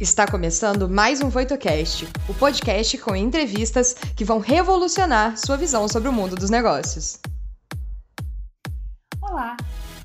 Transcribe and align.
Está 0.00 0.30
começando 0.30 0.88
mais 0.88 1.20
um 1.20 1.28
VoitoCast, 1.28 2.06
o 2.28 2.34
podcast 2.34 2.96
com 2.98 3.16
entrevistas 3.16 3.94
que 3.94 4.24
vão 4.24 4.38
revolucionar 4.38 5.36
sua 5.36 5.56
visão 5.56 5.88
sobre 5.88 6.08
o 6.08 6.12
mundo 6.12 6.36
dos 6.36 6.50
negócios. 6.50 7.18
Olá, 9.20 9.56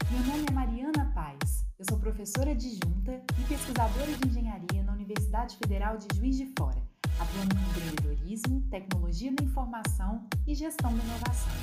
meu 0.09 0.19
nome 0.21 0.45
é 0.49 0.51
Mariana 0.51 1.11
Paz. 1.13 1.63
Eu 1.77 1.85
sou 1.87 1.99
professora 1.99 2.49
adjunta 2.49 3.21
e 3.39 3.43
pesquisadora 3.47 4.11
de 4.13 4.27
engenharia 4.27 4.81
na 4.81 4.93
Universidade 4.93 5.57
Federal 5.57 5.95
de 5.95 6.07
Juiz 6.17 6.37
de 6.37 6.51
Fora, 6.57 6.81
atuando 7.19 7.55
em 7.55 7.69
empreendedorismo, 7.69 8.61
tecnologia 8.69 9.31
da 9.33 9.43
informação 9.43 10.27
e 10.47 10.55
gestão 10.55 10.95
da 10.95 11.03
inovação. 11.03 11.53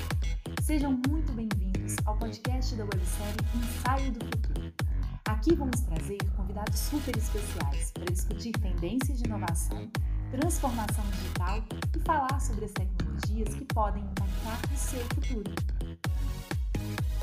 Sejam 0.61 0.91
muito 1.07 1.31
bem-vindos 1.33 1.95
ao 2.05 2.17
podcast 2.17 2.75
da 2.75 2.83
websérie 2.83 3.37
Ensaio 3.55 4.11
do 4.11 4.25
Futuro 4.25 4.73
Aqui 5.31 5.55
vamos 5.55 5.79
trazer 5.81 6.17
convidados 6.35 6.77
super 6.77 7.15
especiais 7.15 7.91
para 7.91 8.05
discutir 8.05 8.51
tendências 8.51 9.17
de 9.17 9.25
inovação, 9.25 9.89
transformação 10.29 11.03
digital 11.11 11.63
e 11.95 11.99
falar 12.01 12.39
sobre 12.41 12.65
as 12.65 12.71
tecnologias 12.71 13.53
que 13.55 13.65
podem 13.65 14.03
impactar 14.03 14.59
o 14.71 14.77
seu 14.77 14.99
futuro. 15.05 15.51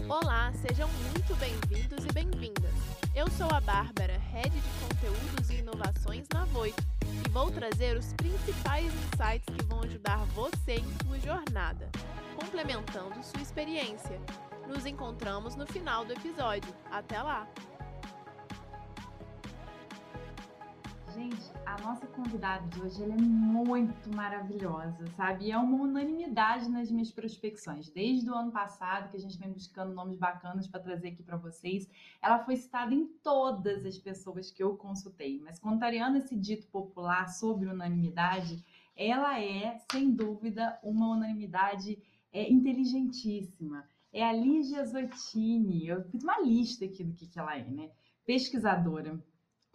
Olá, 0.09 0.53
sejam 0.55 0.89
muito 0.89 1.35
bem-vindos 1.37 2.05
e 2.05 2.13
bem-vindas. 2.13 2.73
Eu 3.15 3.29
sou 3.31 3.49
a 3.51 3.61
Bárbara, 3.61 4.17
Head 4.33 4.51
de 4.51 4.69
Conteúdos 4.81 5.51
e 5.51 5.57
Inovações 5.57 6.27
na 6.33 6.45
Voito, 6.47 6.83
e 7.05 7.29
vou 7.31 7.51
trazer 7.51 7.97
os 7.97 8.13
principais 8.15 8.87
insights 8.87 9.55
que 9.55 9.65
vão 9.65 9.83
ajudar 9.83 10.25
você 10.35 10.77
em 10.77 11.07
sua 11.07 11.19
jornada, 11.21 11.91
complementando 12.37 13.23
sua 13.23 13.43
experiência. 13.43 14.21
Nos 14.67 14.87
encontramos 14.87 15.57
no 15.57 15.67
final 15.67 16.05
do 16.05 16.13
episódio. 16.13 16.75
Até 16.91 17.21
lá! 17.21 17.47
Gente, 21.19 21.51
a 21.67 21.77
nossa 21.83 22.07
convidada 22.07 22.65
de 22.69 22.81
hoje 22.81 23.03
é 23.03 23.07
muito 23.09 24.09
maravilhosa, 24.15 25.05
sabe? 25.17 25.47
E 25.47 25.51
é 25.51 25.59
uma 25.59 25.83
unanimidade 25.83 26.71
nas 26.71 26.93
minhas 26.93 27.11
prospecções. 27.11 27.91
Desde 27.91 28.31
o 28.31 28.35
ano 28.37 28.53
passado, 28.53 29.11
que 29.11 29.17
a 29.17 29.21
gente 29.21 29.37
vem 29.37 29.51
buscando 29.51 29.93
nomes 29.93 30.17
bacanas 30.17 30.69
para 30.69 30.79
trazer 30.79 31.09
aqui 31.09 31.25
para 31.25 31.37
vocês, 31.37 31.91
ela 32.23 32.39
foi 32.45 32.55
citada 32.55 32.95
em 32.95 33.05
todas 33.21 33.85
as 33.85 33.99
pessoas 33.99 34.53
que 34.53 34.63
eu 34.63 34.77
consultei. 34.77 35.41
Mas 35.41 35.59
contrariando 35.59 36.19
esse 36.19 36.37
dito 36.37 36.69
popular 36.69 37.29
sobre 37.29 37.69
unanimidade, 37.69 38.65
ela 38.95 39.41
é, 39.41 39.77
sem 39.91 40.13
dúvida, 40.13 40.79
uma 40.85 41.09
unanimidade 41.09 42.01
é, 42.33 42.49
inteligentíssima. 42.49 43.85
É 44.13 44.23
a 44.25 44.33
Lígia 44.33 44.85
Zottini. 44.85 45.89
Eu 45.89 46.01
fiz 46.05 46.23
uma 46.23 46.39
lista 46.39 46.85
aqui 46.85 47.03
do 47.03 47.13
que, 47.13 47.27
que 47.27 47.41
ela 47.41 47.59
é, 47.59 47.65
né? 47.69 47.91
Pesquisadora, 48.25 49.21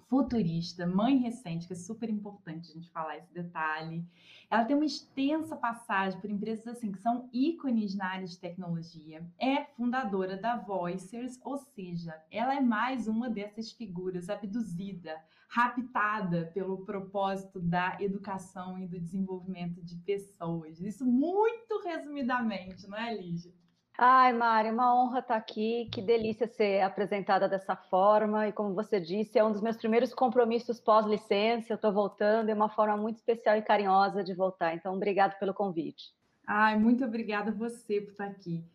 futurista, 0.08 0.86
mãe 0.86 1.18
recente, 1.18 1.68
que 1.68 1.74
é 1.74 1.76
super 1.76 2.10
importante 2.10 2.70
a 2.70 2.74
gente 2.74 2.92
falar 2.92 3.18
esse 3.18 3.34
detalhe. 3.34 4.06
Ela 4.50 4.66
tem 4.66 4.76
uma 4.76 4.86
extensa 4.86 5.56
passagem 5.56 6.20
por 6.20 6.30
empresas 6.30 6.68
assim 6.68 6.92
que 6.92 7.00
são 7.00 7.30
ícones 7.34 7.96
na 7.96 8.06
área 8.06 8.28
de 8.28 8.38
tecnologia. 8.38 9.26
É 9.40 9.64
fundadora 9.64 10.38
da 10.38 10.58
Voicers, 10.58 11.40
ou 11.44 11.58
seja, 11.58 12.16
ela 12.30 12.56
é 12.56 12.62
mais 12.62 13.08
uma 13.08 13.30
dessas 13.30 13.72
figuras 13.72 14.30
abduzida, 14.30 15.20
raptada 15.48 16.52
pelo 16.54 16.86
propósito 16.86 17.60
da 17.60 17.98
educação 18.00 18.78
e 18.80 18.88
do 18.88 19.00
desenvolvimento 19.00 19.82
de 19.82 19.96
pessoas. 19.98 20.80
Isso 20.82 21.06
muito 21.06 21.82
resumidamente, 21.84 22.88
não 22.88 22.98
é, 22.98 23.16
Lígia? 23.16 23.54
Ai, 23.96 24.34
Mari, 24.34 24.72
uma 24.72 24.96
honra 24.96 25.20
estar 25.20 25.36
aqui. 25.36 25.88
Que 25.92 26.02
delícia 26.02 26.48
ser 26.48 26.82
apresentada 26.82 27.48
dessa 27.48 27.76
forma. 27.76 28.48
E 28.48 28.52
como 28.52 28.74
você 28.74 29.00
disse, 29.00 29.38
é 29.38 29.44
um 29.44 29.52
dos 29.52 29.62
meus 29.62 29.78
primeiros 29.78 30.14
compromissos 30.14 30.80
pós-licença. 30.80 31.74
Eu 31.74 31.76
estou 31.76 31.94
voltando, 31.94 32.50
é 32.50 32.54
uma 32.54 32.70
forma 32.70 32.98
muito 32.98 33.18
especial 33.18 33.56
e 33.56 33.62
carinhosa 33.62 34.24
de 34.24 34.34
voltar. 34.34 34.74
Então, 34.74 34.96
obrigado 34.96 35.38
pelo 35.38 35.54
convite. 35.54 36.12
Ai, 36.46 36.78
muito 36.78 37.06
obrigada 37.06 37.52
a 37.52 37.54
você 37.54 38.02
por 38.02 38.12
estar 38.12 38.26
aqui. 38.26 38.66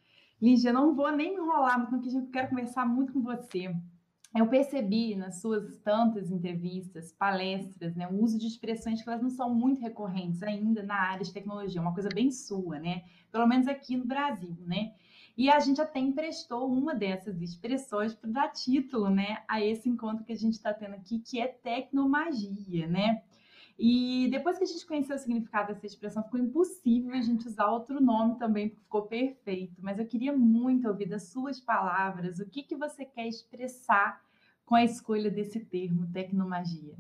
Lígia, 0.41 0.73
não 0.73 0.95
vou 0.95 1.11
nem 1.11 1.35
me 1.35 1.43
enrolar, 1.43 1.91
porque 1.91 2.09
eu 2.09 2.31
quero 2.31 2.49
conversar 2.49 2.87
muito 2.87 3.13
com 3.13 3.21
você. 3.21 3.75
Eu 4.37 4.47
percebi 4.47 5.17
nas 5.17 5.41
suas 5.41 5.79
tantas 5.79 6.31
entrevistas, 6.31 7.13
palestras, 7.13 7.97
né, 7.97 8.07
o 8.07 8.23
uso 8.23 8.39
de 8.39 8.47
expressões 8.47 9.03
que 9.03 9.09
elas 9.09 9.23
não 9.23 9.31
são 9.31 9.53
muito 9.53 9.81
recorrentes 9.81 10.43
ainda 10.43 10.83
na 10.83 10.95
área 10.95 11.25
de 11.25 11.33
tecnologia, 11.33 11.81
uma 11.81 11.95
coisa 11.95 12.11
bem 12.15 12.31
sua, 12.31 12.79
né? 12.79 13.03
Pelo 13.33 13.47
menos 13.47 13.67
aqui 13.67 13.97
no 13.97 14.05
Brasil, 14.05 14.57
né? 14.61 14.93
E 15.39 15.49
a 15.49 15.61
gente 15.61 15.81
até 15.81 16.01
emprestou 16.01 16.69
uma 16.69 16.97
dessas 16.97 17.41
expressões 17.41 18.13
para 18.13 18.29
dar 18.29 18.49
título 18.49 19.09
né, 19.09 19.45
a 19.47 19.65
esse 19.65 19.89
encontro 19.89 20.25
que 20.25 20.33
a 20.33 20.37
gente 20.37 20.55
está 20.55 20.75
tendo 20.75 20.97
aqui, 20.97 21.21
que 21.21 21.41
é 21.41 21.47
tecnomagia, 21.47 22.89
né? 22.89 23.23
E 23.79 24.27
depois 24.33 24.59
que 24.59 24.65
a 24.65 24.67
gente 24.67 24.85
conheceu 24.85 25.15
o 25.15 25.19
significado 25.19 25.73
dessa 25.73 25.87
expressão, 25.87 26.25
ficou 26.25 26.41
impossível 26.41 27.15
a 27.15 27.21
gente 27.21 27.47
usar 27.47 27.71
outro 27.71 28.03
nome 28.03 28.37
também, 28.37 28.69
porque 28.69 28.83
ficou 28.83 29.03
perfeito. 29.03 29.77
Mas 29.79 30.01
eu 30.01 30.07
queria 30.07 30.33
muito 30.33 30.89
ouvir 30.89 31.07
das 31.07 31.29
suas 31.29 31.61
palavras 31.61 32.41
o 32.41 32.51
que, 32.51 32.65
que 32.65 32.75
você 32.75 33.05
quer 33.05 33.29
expressar 33.29 34.21
com 34.67 34.75
a 34.75 34.83
escolha 34.83 35.31
desse 35.31 35.61
termo, 35.61 36.11
tecnomagia. 36.13 36.97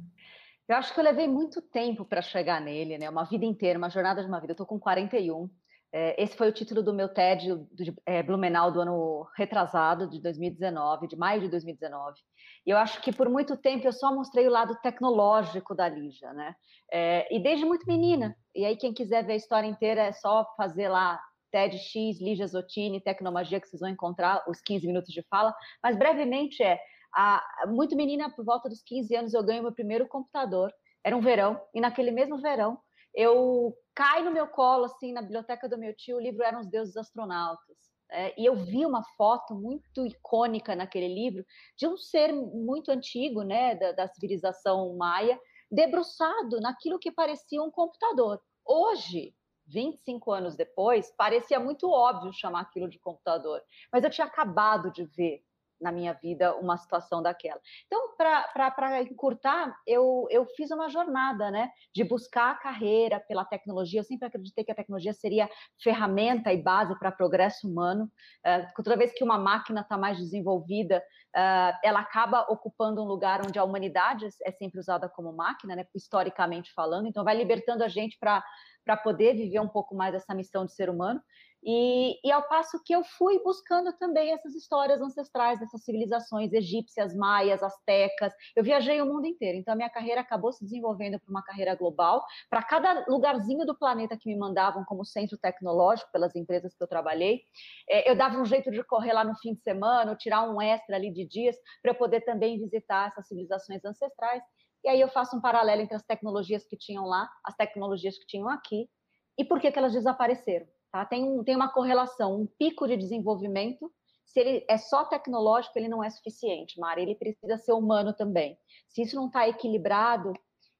Eu 0.69 0.76
acho 0.76 0.94
que 0.94 1.00
eu 1.00 1.05
levei 1.05 1.26
muito 1.26 1.60
tempo 1.60 2.05
para 2.05 2.22
chegar 2.22 2.60
nele, 2.60 2.99
né? 2.99 3.10
Uma 3.10 3.25
vida 3.25 3.44
inteira, 3.44 3.81
uma 3.81 3.91
jornada 3.91 4.22
de 4.22 4.28
uma 4.28 4.38
vida. 4.38 4.53
Eu 4.53 4.55
estou 4.55 4.66
com 4.66 4.78
41. 4.78 5.50
É, 5.93 6.22
esse 6.22 6.37
foi 6.37 6.49
o 6.49 6.53
título 6.53 6.82
do 6.82 6.93
meu 6.93 7.09
TED 7.09 7.54
do 7.54 7.66
é, 8.04 8.22
Blumenau 8.22 8.71
do 8.71 8.81
ano 8.81 9.26
retrasado, 9.37 10.09
de 10.09 10.21
2019, 10.21 11.09
de 11.09 11.16
maio 11.16 11.41
de 11.41 11.49
2019. 11.49 12.19
E 12.66 12.71
eu 12.71 12.76
acho 12.76 13.00
que 13.00 13.10
por 13.10 13.28
muito 13.28 13.56
tempo 13.56 13.87
eu 13.87 13.93
só 13.93 14.15
mostrei 14.15 14.47
o 14.47 14.50
lado 14.50 14.76
tecnológico 14.82 15.75
da 15.75 15.88
Lígia, 15.88 16.32
né? 16.34 16.54
É, 16.93 17.34
e 17.34 17.43
desde 17.43 17.65
muito 17.65 17.87
menina. 17.87 18.37
E 18.54 18.65
aí, 18.65 18.76
quem 18.76 18.93
quiser 18.93 19.25
ver 19.25 19.32
a 19.32 19.37
história 19.37 19.66
inteira, 19.66 20.03
é 20.03 20.12
só 20.12 20.44
fazer 20.56 20.88
lá 20.88 21.19
TEDx, 21.50 22.20
Lígia 22.20 22.47
Zottini, 22.47 23.00
Tecnomagia, 23.00 23.60
que 23.60 23.66
vocês 23.66 23.81
vão 23.81 23.88
encontrar 23.88 24.44
os 24.49 24.60
15 24.60 24.87
minutos 24.87 25.12
de 25.12 25.22
fala. 25.31 25.55
Mas 25.82 25.97
brevemente 25.97 26.62
é, 26.62 26.78
a, 27.15 27.43
muito 27.69 27.97
menina, 27.97 28.31
por 28.31 28.44
volta 28.44 28.69
dos 28.69 28.82
15 28.82 29.16
anos, 29.16 29.34
eu 29.34 29.43
ganho 29.43 29.62
meu 29.62 29.72
primeiro 29.72 30.06
computador. 30.06 30.70
Era 31.03 31.16
um 31.16 31.20
verão, 31.20 31.59
e 31.75 31.81
naquele 31.81 32.10
mesmo 32.10 32.38
verão, 32.38 32.78
eu 33.14 33.76
cai 33.94 34.22
no 34.22 34.30
meu 34.30 34.46
colo, 34.46 34.84
assim, 34.84 35.12
na 35.12 35.22
biblioteca 35.22 35.69
do 35.69 35.78
meu 35.78 35.94
tio, 35.94 36.16
o 36.16 36.20
livro 36.20 36.42
Eram 36.42 36.60
os 36.60 36.69
Deuses 36.69 36.96
Astronautas. 36.96 37.76
É, 38.10 38.41
e 38.41 38.46
eu 38.46 38.56
vi 38.56 38.86
uma 38.86 39.02
foto 39.16 39.54
muito 39.54 40.06
icônica 40.06 40.74
naquele 40.74 41.08
livro 41.08 41.44
de 41.76 41.86
um 41.86 41.96
ser 41.96 42.32
muito 42.32 42.91
antigo, 42.91 43.42
né, 43.42 43.74
da, 43.74 43.92
da 43.92 44.08
civilização 44.08 44.96
maia, 44.96 45.38
debruçado 45.70 46.58
naquilo 46.60 46.98
que 46.98 47.12
parecia 47.12 47.62
um 47.62 47.70
computador. 47.70 48.41
Hoje, 48.64 49.34
25 49.66 50.32
anos 50.32 50.56
depois, 50.56 51.12
parecia 51.16 51.60
muito 51.60 51.90
óbvio 51.90 52.32
chamar 52.32 52.60
aquilo 52.60 52.88
de 52.88 52.98
computador, 52.98 53.62
mas 53.92 54.02
eu 54.02 54.10
tinha 54.10 54.26
acabado 54.26 54.90
de 54.90 55.04
ver 55.04 55.42
na 55.81 55.93
minha 55.93 56.12
vida 56.12 56.56
uma 56.56 56.77
situação 56.77 57.22
daquela. 57.22 57.61
Então, 57.87 58.15
para 58.16 59.03
encurtar, 59.03 59.75
eu, 59.87 60.27
eu 60.31 60.47
fiz 60.56 60.71
uma 60.71 60.89
jornada, 60.89 61.50
né, 61.50 61.71
de 61.94 62.05
buscar 62.05 62.53
a 62.53 62.55
carreira 62.55 63.21
pela 63.21 63.44
tecnologia. 63.44 64.00
Eu 64.00 64.05
sempre 64.05 64.27
acreditei 64.27 64.65
que 64.65 64.72
a 64.72 64.75
tecnologia 64.75 65.12
seria 65.12 65.49
ferramenta 65.83 66.53
e 66.53 66.62
base 66.62 66.99
para 66.99 67.12
progresso 67.12 67.69
humano. 67.69 68.11
Uh, 68.47 68.83
toda 68.83 68.97
vez 68.97 69.12
que 69.12 69.25
uma 69.25 69.38
máquina 69.38 69.81
está 69.83 69.97
mais 69.97 70.19
desenvolvida, 70.19 71.03
uh, 71.37 71.78
ela 71.84 72.00
acaba 72.00 72.47
ocupando 72.49 73.03
um 73.03 73.06
lugar 73.06 73.41
onde 73.47 73.59
a 73.59 73.65
humanidade 73.65 74.28
é 74.44 74.53
sempre 74.53 74.81
usada 74.81 75.09
como 75.09 75.33
máquina, 75.33 75.77
né, 75.77 75.87
historicamente 75.94 76.72
falando. 76.75 77.06
Então, 77.06 77.25
vai 77.25 77.37
libertando 77.37 77.84
a 77.84 77.88
gente 77.88 78.19
para 78.19 78.97
poder 78.97 79.34
viver 79.34 79.61
um 79.61 79.69
pouco 79.69 79.94
mais 79.94 80.15
essa 80.15 80.34
missão 80.34 80.65
de 80.65 80.72
ser 80.72 80.91
humano. 80.91 81.21
E, 81.62 82.19
e, 82.24 82.30
ao 82.30 82.42
passo 82.48 82.80
que 82.84 82.94
eu 82.94 83.02
fui 83.02 83.42
buscando 83.42 83.92
também 83.94 84.32
essas 84.32 84.54
histórias 84.54 85.00
ancestrais 85.00 85.58
dessas 85.58 85.82
civilizações 85.82 86.52
egípcias, 86.52 87.14
maias, 87.14 87.62
astecas. 87.62 88.32
Eu 88.54 88.62
viajei 88.62 89.00
o 89.00 89.06
mundo 89.06 89.26
inteiro, 89.26 89.58
então 89.58 89.75
a 89.75 89.76
minha 89.76 89.90
carreira 89.90 90.20
acabou 90.20 90.52
se 90.52 90.64
desenvolvendo 90.64 91.19
para 91.19 91.31
uma 91.31 91.43
carreira 91.43 91.75
global. 91.75 92.25
Para 92.49 92.62
cada 92.62 93.05
lugarzinho 93.08 93.66
do 93.66 93.76
planeta 93.76 94.16
que 94.16 94.28
me 94.28 94.38
mandavam 94.38 94.84
como 94.84 95.05
centro 95.05 95.37
tecnológico 95.37 96.10
pelas 96.12 96.34
empresas 96.37 96.75
que 96.75 96.82
eu 96.82 96.88
trabalhei, 96.88 97.43
é, 97.90 98.08
eu 98.08 98.16
dava 98.16 98.38
um 98.38 98.44
jeito 98.44 98.70
de 98.70 98.82
correr 98.84 99.12
lá 99.12 99.25
no 99.25 99.37
fim 99.37 99.54
de 99.54 99.61
semana, 99.62 100.14
tirar 100.14 100.49
um 100.49 100.62
extra 100.62 100.96
ali 100.96 101.12
de 101.12 101.26
dias 101.26 101.56
para 101.82 101.90
eu 101.90 101.96
poder 101.96 102.20
também 102.20 102.58
visitar 102.58 103.08
essas 103.08 103.26
civilizações 103.26 103.84
ancestrais. 103.84 104.43
E 104.84 104.88
aí 104.88 105.00
eu 105.00 105.08
faço 105.08 105.37
um 105.37 105.40
paralelo 105.40 105.82
entre 105.82 105.96
as 105.96 106.04
tecnologias 106.04 106.64
que 106.64 106.76
tinham 106.76 107.04
lá, 107.04 107.28
as 107.44 107.56
tecnologias 107.56 108.16
que 108.16 108.26
tinham 108.26 108.49
aqui, 108.49 108.88
e 109.37 109.44
por 109.44 109.61
que, 109.61 109.70
que 109.72 109.78
elas 109.78 109.93
desapareceram. 109.93 110.66
Tá? 110.90 111.05
Tem, 111.05 111.25
um, 111.25 111.44
tem 111.44 111.55
uma 111.55 111.73
correlação, 111.73 112.40
um 112.40 112.46
pico 112.46 112.87
de 112.87 112.96
desenvolvimento. 112.96 113.93
Se 114.25 114.40
ele 114.40 114.64
é 114.69 114.76
só 114.76 115.05
tecnológico, 115.05 115.79
ele 115.79 115.88
não 115.88 116.02
é 116.02 116.11
suficiente, 116.11 116.79
Mari. 116.79 117.02
Ele 117.02 117.14
precisa 117.14 117.56
ser 117.56 117.73
humano 117.73 118.12
também. 118.12 118.58
Se 118.88 119.02
isso 119.02 119.17
não 119.17 119.26
está 119.26 119.49
equilibrado, 119.49 120.32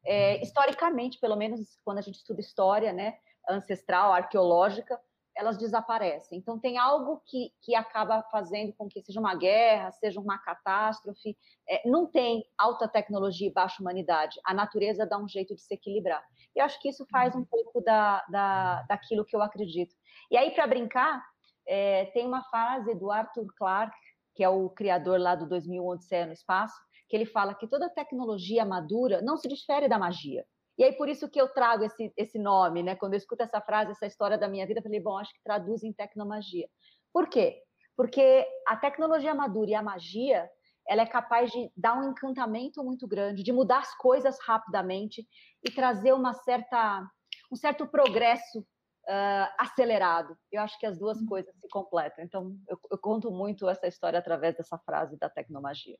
é, 0.05 0.41
historicamente, 0.43 1.19
pelo 1.19 1.37
menos 1.37 1.79
quando 1.85 1.99
a 1.99 2.03
gente 2.03 2.17
estuda 2.17 2.41
história, 2.41 2.93
né, 2.93 3.19
ancestral, 3.49 4.13
arqueológica, 4.13 5.01
elas 5.39 5.57
desaparecem. 5.57 6.37
Então, 6.37 6.59
tem 6.59 6.79
algo 6.79 7.23
que, 7.25 7.53
que 7.63 7.75
acaba 7.75 8.23
fazendo 8.25 8.73
com 8.73 8.89
que 8.89 9.01
seja 9.01 9.21
uma 9.21 9.37
guerra, 9.37 9.93
seja 9.93 10.19
uma 10.19 10.37
catástrofe. 10.37 11.39
É, 11.69 11.89
não 11.89 12.07
tem 12.07 12.45
alta 12.59 12.89
tecnologia 12.89 13.47
e 13.47 13.53
baixa 13.53 13.81
humanidade. 13.81 14.41
A 14.45 14.53
natureza 14.53 15.07
dá 15.07 15.17
um 15.17 15.29
jeito 15.29 15.55
de 15.55 15.63
se 15.63 15.73
equilibrar. 15.73 16.25
Eu 16.61 16.65
acho 16.65 16.81
que 16.81 16.89
isso 16.89 17.07
faz 17.11 17.35
um 17.35 17.45
pouco 17.45 17.81
da, 17.81 18.25
da, 18.29 18.83
daquilo 18.83 19.25
que 19.25 19.35
eu 19.35 19.43
acredito. 19.43 19.95
E 20.31 20.37
aí, 20.37 20.51
para 20.51 20.67
brincar, 20.67 21.25
é, 21.67 22.07
tem 22.07 22.27
uma 22.27 22.43
frase 22.45 22.95
do 22.95 23.11
Arthur 23.11 23.47
Clarke, 23.57 23.97
que 24.35 24.43
é 24.43 24.49
o 24.49 24.69
criador 24.71 25.21
lá 25.21 25.35
do 25.35 25.49
2001 25.49 25.87
Odisseia 25.87 26.27
no 26.27 26.33
Espaço, 26.33 26.75
que 27.09 27.17
ele 27.17 27.27
fala 27.27 27.55
que 27.55 27.67
toda 27.67 27.89
tecnologia 27.89 28.65
madura 28.65 29.23
não 29.23 29.37
se 29.37 29.49
difere 29.49 29.89
da 29.89 29.99
magia. 29.99 30.45
E 30.77 30.85
aí, 30.85 30.93
por 30.93 31.09
isso 31.09 31.29
que 31.29 31.41
eu 31.41 31.49
trago 31.49 31.85
esse, 31.85 32.13
esse 32.17 32.39
nome, 32.39 32.83
né? 32.83 32.95
Quando 32.95 33.15
eu 33.15 33.19
escuto 33.19 33.43
essa 33.43 33.61
frase, 33.61 33.91
essa 33.91 34.07
história 34.07 34.39
da 34.39 34.49
minha 34.49 34.67
vida, 34.67 34.79
eu 34.79 34.85
falei, 34.85 35.01
bom, 35.01 35.19
acho 35.19 35.33
que 35.33 35.43
traduz 35.43 35.83
em 35.83 35.93
tecnomagia. 35.93 36.69
Por 37.13 37.29
quê? 37.29 37.61
Porque 37.97 38.47
a 38.67 38.77
tecnologia 38.77 39.35
madura 39.35 39.71
e 39.71 39.75
a 39.75 39.83
magia, 39.83 40.49
ela 40.89 41.03
é 41.03 41.07
capaz 41.07 41.51
de 41.51 41.71
dar 41.77 41.99
um 41.99 42.11
encantamento 42.11 42.83
muito 42.83 43.07
grande, 43.07 43.43
de 43.43 43.53
mudar 43.53 43.81
as 43.81 43.95
coisas 43.97 44.39
rapidamente 44.45 45.27
e 45.63 45.71
trazer 45.71 46.15
uma 46.15 46.33
certa, 46.33 47.07
um 47.53 47.57
certo 47.57 47.87
progresso 47.87 48.61
uh, 48.61 49.55
acelerado. 49.59 50.37
Eu 50.51 50.63
acho 50.63 50.79
que 50.79 50.87
as 50.87 50.99
duas 50.99 51.21
uhum. 51.21 51.27
coisas 51.27 51.55
se 51.57 51.69
completam. 51.69 52.25
Então, 52.25 52.57
eu, 52.67 52.79
eu 52.91 52.99
conto 52.99 53.31
muito 53.31 53.69
essa 53.69 53.87
história 53.87 54.19
através 54.19 54.57
dessa 54.57 54.79
frase 54.79 55.19
da 55.19 55.29
tecnomagia. 55.29 55.99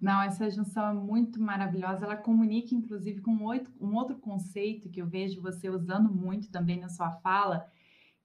Não, 0.00 0.22
essa 0.22 0.48
junção 0.48 0.88
é 0.88 0.92
muito 0.92 1.40
maravilhosa. 1.42 2.04
Ela 2.04 2.16
comunica, 2.16 2.74
inclusive, 2.74 3.20
com 3.20 3.32
um 3.32 3.96
outro 3.96 4.18
conceito 4.18 4.90
que 4.90 5.02
eu 5.02 5.06
vejo 5.06 5.42
você 5.42 5.68
usando 5.68 6.08
muito 6.08 6.52
também 6.52 6.78
na 6.78 6.88
sua 6.88 7.10
fala, 7.16 7.68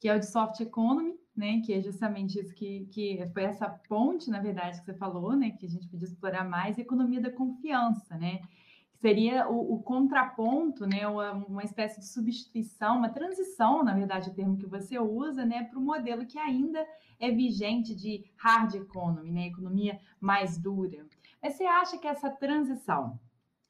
que 0.03 0.09
é 0.09 0.15
o 0.17 0.19
de 0.19 0.25
soft 0.25 0.59
economy, 0.59 1.15
né? 1.33 1.61
Que 1.65 1.75
é 1.75 1.79
justamente 1.79 2.37
isso 2.37 2.53
que, 2.53 2.85
que 2.91 3.25
foi 3.33 3.43
essa 3.43 3.69
ponte, 3.87 4.29
na 4.29 4.41
verdade, 4.41 4.77
que 4.77 4.85
você 4.85 4.93
falou, 4.93 5.33
né? 5.33 5.51
Que 5.51 5.65
a 5.65 5.69
gente 5.69 5.87
podia 5.87 6.05
explorar 6.05 6.43
mais, 6.43 6.77
economia 6.77 7.21
da 7.21 7.31
confiança, 7.31 8.17
né? 8.17 8.39
Que 8.91 8.97
seria 8.97 9.47
o, 9.47 9.75
o 9.75 9.81
contraponto, 9.81 10.85
né? 10.85 11.07
Uma, 11.07 11.63
espécie 11.63 12.01
de 12.01 12.05
substituição, 12.05 12.97
uma 12.97 13.07
transição, 13.07 13.81
na 13.81 13.93
verdade, 13.93 14.29
o 14.29 14.33
termo 14.33 14.57
que 14.57 14.65
você 14.65 14.99
usa, 14.99 15.45
né? 15.45 15.63
Para 15.63 15.79
o 15.79 15.81
modelo 15.81 16.25
que 16.25 16.37
ainda 16.37 16.85
é 17.17 17.31
vigente 17.31 17.95
de 17.95 18.25
hard 18.35 18.75
economy, 18.75 19.31
né? 19.31 19.47
Economia 19.47 20.01
mais 20.19 20.57
dura. 20.57 21.07
Mas 21.41 21.53
você 21.53 21.63
acha 21.63 21.97
que 21.97 22.07
essa 22.07 22.29
transição 22.29 23.17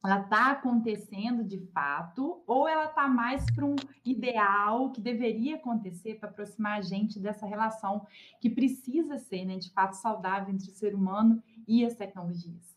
ela 0.03 0.19
está 0.19 0.51
acontecendo 0.51 1.43
de 1.43 1.59
fato 1.73 2.43
ou 2.45 2.67
ela 2.67 2.85
está 2.85 3.07
mais 3.07 3.45
para 3.55 3.65
um 3.65 3.75
ideal 4.03 4.91
que 4.91 4.99
deveria 4.99 5.55
acontecer 5.55 6.15
para 6.15 6.29
aproximar 6.29 6.79
a 6.79 6.81
gente 6.81 7.19
dessa 7.19 7.45
relação 7.45 8.05
que 8.41 8.49
precisa 8.49 9.17
ser, 9.17 9.45
né, 9.45 9.57
de 9.57 9.71
fato, 9.71 9.93
saudável 9.93 10.53
entre 10.53 10.69
o 10.69 10.73
ser 10.73 10.93
humano 10.93 11.41
e 11.67 11.85
as 11.85 11.95
tecnologias? 11.95 12.73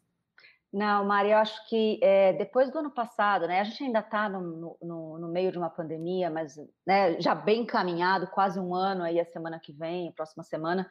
Não, 0.73 1.05
Maria, 1.05 1.35
eu 1.35 1.39
acho 1.39 1.69
que 1.69 1.99
é, 2.03 2.33
depois 2.35 2.71
do 2.71 2.79
ano 2.79 2.91
passado, 2.91 3.47
né, 3.47 3.61
a 3.61 3.65
gente 3.65 3.83
ainda 3.83 4.01
está 4.01 4.29
no, 4.29 4.77
no, 4.81 5.19
no, 5.19 5.29
meio 5.29 5.51
de 5.51 5.59
uma 5.59 5.71
pandemia, 5.71 6.31
mas 6.31 6.57
né, 6.87 7.19
já 7.21 7.35
bem 7.35 7.63
encaminhado, 7.63 8.27
quase 8.29 8.61
um 8.61 8.75
ano 8.75 9.03
aí 9.03 9.19
a 9.19 9.25
semana 9.25 9.59
que 9.59 9.73
vem, 9.73 10.09
a 10.09 10.13
próxima 10.13 10.43
semana, 10.43 10.89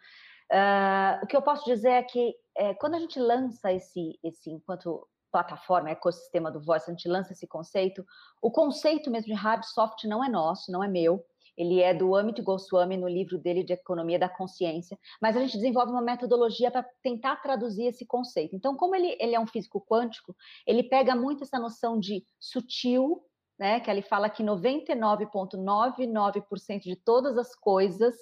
Uh, 0.52 1.24
o 1.24 1.28
que 1.28 1.36
eu 1.36 1.42
posso 1.42 1.66
dizer 1.66 1.90
é 1.90 2.04
que 2.04 2.36
é, 2.56 2.74
quando 2.76 2.94
a 2.94 3.00
gente 3.00 3.20
lança 3.20 3.74
esse, 3.74 4.20
esse, 4.24 4.52
enquanto 4.52 5.08
plataforma, 5.36 5.90
ecossistema 5.90 6.50
do 6.50 6.62
Voice, 6.62 6.90
a 6.90 6.94
gente 6.94 7.10
lança 7.10 7.34
esse 7.34 7.46
conceito, 7.46 8.06
o 8.42 8.50
conceito 8.50 9.12
mesmo 9.12 9.28
de 9.28 9.34
hard 9.34 9.66
soft 9.66 10.06
não 10.06 10.24
é 10.24 10.30
nosso, 10.30 10.72
não 10.72 10.82
é 10.82 10.88
meu, 10.88 11.26
ele 11.58 11.82
é 11.82 11.94
do 11.94 12.16
Amit 12.16 12.42
Goswami 12.42 12.96
no 12.96 13.08
livro 13.08 13.38
dele 13.38 13.62
de 13.62 13.74
Economia 13.74 14.18
da 14.18 14.30
Consciência, 14.30 14.98
mas 15.22 15.36
a 15.36 15.42
gente 15.42 15.58
desenvolve 15.58 15.92
uma 15.92 16.02
metodologia 16.02 16.72
para 16.72 16.84
tentar 17.04 17.36
traduzir 17.38 17.84
esse 17.84 18.06
conceito. 18.06 18.56
Então, 18.56 18.78
como 18.78 18.96
ele, 18.96 19.18
ele 19.20 19.36
é 19.36 19.40
um 19.40 19.46
físico 19.48 19.86
quântico, 19.86 20.34
ele 20.66 20.84
pega 20.84 21.14
muito 21.18 21.44
essa 21.44 21.60
noção 21.60 22.00
de 22.00 22.26
sutil, 22.40 23.22
né, 23.58 23.80
que 23.80 23.90
ele 23.90 24.02
fala 24.02 24.30
que 24.30 24.44
99,99% 24.44 26.82
de 26.82 26.96
todas 26.96 27.38
as 27.38 27.56
coisas 27.56 28.14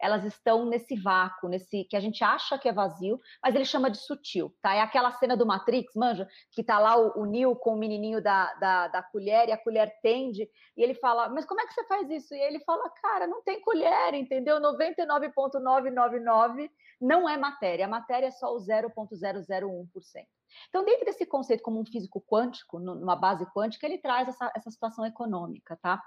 elas 0.00 0.24
estão 0.24 0.66
nesse 0.66 0.96
vácuo, 0.96 1.48
nesse 1.48 1.84
que 1.84 1.96
a 1.96 2.00
gente 2.00 2.24
acha 2.24 2.58
que 2.58 2.68
é 2.68 2.72
vazio, 2.72 3.20
mas 3.42 3.54
ele 3.54 3.64
chama 3.64 3.90
de 3.90 3.98
sutil, 3.98 4.52
tá? 4.60 4.74
É 4.74 4.80
aquela 4.80 5.12
cena 5.12 5.36
do 5.36 5.46
Matrix, 5.46 5.94
manja, 5.94 6.28
que 6.50 6.64
tá 6.64 6.78
lá 6.78 6.96
o, 6.96 7.20
o 7.20 7.24
Neo 7.24 7.54
com 7.54 7.74
o 7.74 7.78
menininho 7.78 8.22
da, 8.22 8.52
da, 8.54 8.88
da, 8.88 9.02
colher 9.02 9.48
e 9.48 9.52
a 9.52 9.58
colher 9.58 9.92
tende, 10.02 10.48
e 10.76 10.82
ele 10.82 10.94
fala, 10.94 11.28
mas 11.28 11.46
como 11.46 11.60
é 11.60 11.66
que 11.66 11.72
você 11.72 11.84
faz 11.84 12.10
isso? 12.10 12.34
E 12.34 12.40
ele 12.40 12.58
fala, 12.60 12.88
cara, 12.90 13.26
não 13.26 13.42
tem 13.42 13.60
colher, 13.60 14.14
entendeu? 14.14 14.60
99,999 14.60 16.70
não 17.00 17.28
é 17.28 17.36
matéria, 17.36 17.86
a 17.86 17.88
matéria 17.88 18.26
é 18.26 18.30
só 18.30 18.54
o 18.54 18.58
0,001%. 18.58 20.26
Então, 20.68 20.84
dentro 20.84 21.04
desse 21.04 21.26
conceito 21.26 21.62
como 21.62 21.80
um 21.80 21.84
físico 21.84 22.20
quântico, 22.20 22.78
numa 22.78 23.16
base 23.16 23.46
quântica, 23.52 23.86
ele 23.86 23.98
traz 23.98 24.28
essa, 24.28 24.52
essa 24.54 24.70
situação 24.70 25.04
econômica, 25.04 25.76
tá? 25.76 26.02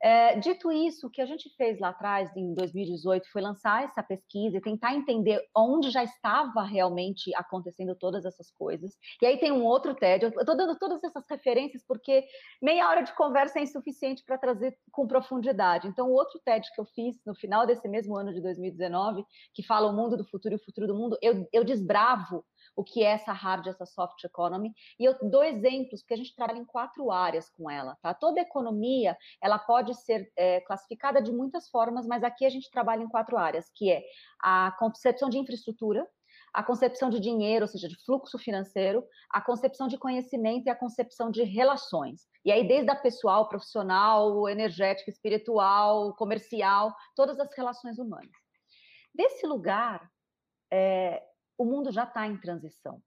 É, 0.00 0.38
dito 0.38 0.70
isso, 0.70 1.06
o 1.06 1.10
que 1.10 1.20
a 1.20 1.26
gente 1.26 1.48
fez 1.56 1.80
lá 1.80 1.88
atrás, 1.88 2.30
em 2.36 2.54
2018, 2.54 3.28
foi 3.32 3.42
lançar 3.42 3.84
essa 3.84 4.02
pesquisa 4.02 4.56
e 4.56 4.60
tentar 4.60 4.94
entender 4.94 5.44
onde 5.56 5.90
já 5.90 6.04
estava 6.04 6.62
realmente 6.62 7.34
acontecendo 7.34 7.96
todas 7.96 8.24
essas 8.24 8.50
coisas. 8.50 8.96
E 9.20 9.26
aí 9.26 9.38
tem 9.38 9.50
um 9.50 9.64
outro 9.64 9.94
TED, 9.94 10.24
eu 10.24 10.28
estou 10.28 10.56
dando 10.56 10.78
todas 10.78 11.02
essas 11.02 11.24
referências 11.28 11.84
porque 11.86 12.24
meia 12.62 12.88
hora 12.88 13.02
de 13.02 13.12
conversa 13.14 13.58
é 13.58 13.62
insuficiente 13.62 14.22
para 14.24 14.38
trazer 14.38 14.76
com 14.92 15.06
profundidade. 15.06 15.88
Então, 15.88 16.08
o 16.08 16.14
outro 16.14 16.40
TED 16.44 16.68
que 16.74 16.80
eu 16.80 16.84
fiz 16.84 17.16
no 17.26 17.34
final 17.34 17.66
desse 17.66 17.88
mesmo 17.88 18.16
ano 18.16 18.32
de 18.32 18.40
2019, 18.40 19.24
que 19.52 19.62
fala 19.62 19.90
o 19.90 19.96
mundo 19.96 20.16
do 20.16 20.24
futuro 20.24 20.54
e 20.54 20.56
o 20.56 20.64
futuro 20.64 20.86
do 20.86 20.94
mundo, 20.94 21.18
eu, 21.20 21.48
eu 21.52 21.64
desbravo 21.64 22.44
o 22.76 22.84
que 22.84 23.02
é 23.02 23.10
essa 23.10 23.32
hard, 23.32 23.66
essa 23.66 23.84
soft 23.84 24.22
economy. 24.22 24.72
E 25.00 25.04
eu 25.04 25.16
dou 25.28 25.42
exemplos, 25.42 26.00
porque 26.00 26.14
a 26.14 26.16
gente 26.16 26.34
trabalha 26.36 26.58
em 26.58 26.64
quatro 26.64 27.10
áreas 27.10 27.50
com 27.50 27.68
ela, 27.68 27.96
tá? 28.00 28.14
Toda 28.14 28.40
economia, 28.40 29.16
ela 29.42 29.58
pode 29.58 29.87
ser 29.94 30.30
é, 30.36 30.60
classificada 30.60 31.20
de 31.20 31.32
muitas 31.32 31.68
formas, 31.68 32.06
mas 32.06 32.22
aqui 32.22 32.44
a 32.44 32.50
gente 32.50 32.70
trabalha 32.70 33.02
em 33.02 33.08
quatro 33.08 33.36
áreas, 33.36 33.70
que 33.74 33.90
é 33.90 34.02
a 34.40 34.74
concepção 34.78 35.28
de 35.28 35.38
infraestrutura, 35.38 36.06
a 36.52 36.62
concepção 36.62 37.10
de 37.10 37.20
dinheiro, 37.20 37.64
ou 37.64 37.68
seja, 37.68 37.88
de 37.88 37.96
fluxo 38.04 38.38
financeiro, 38.38 39.04
a 39.30 39.40
concepção 39.40 39.86
de 39.86 39.98
conhecimento 39.98 40.66
e 40.66 40.70
a 40.70 40.74
concepção 40.74 41.30
de 41.30 41.42
relações. 41.42 42.26
E 42.44 42.50
aí, 42.50 42.66
desde 42.66 42.90
a 42.90 42.96
pessoal, 42.96 43.48
profissional, 43.48 44.48
energética, 44.48 45.10
espiritual, 45.10 46.14
comercial, 46.14 46.94
todas 47.14 47.38
as 47.38 47.54
relações 47.56 47.98
humanas. 47.98 48.30
Desse 49.14 49.46
lugar, 49.46 50.10
é, 50.72 51.22
o 51.56 51.64
mundo 51.64 51.90
já 51.90 52.04
está 52.04 52.26
em 52.26 52.36
transição. 52.38 53.02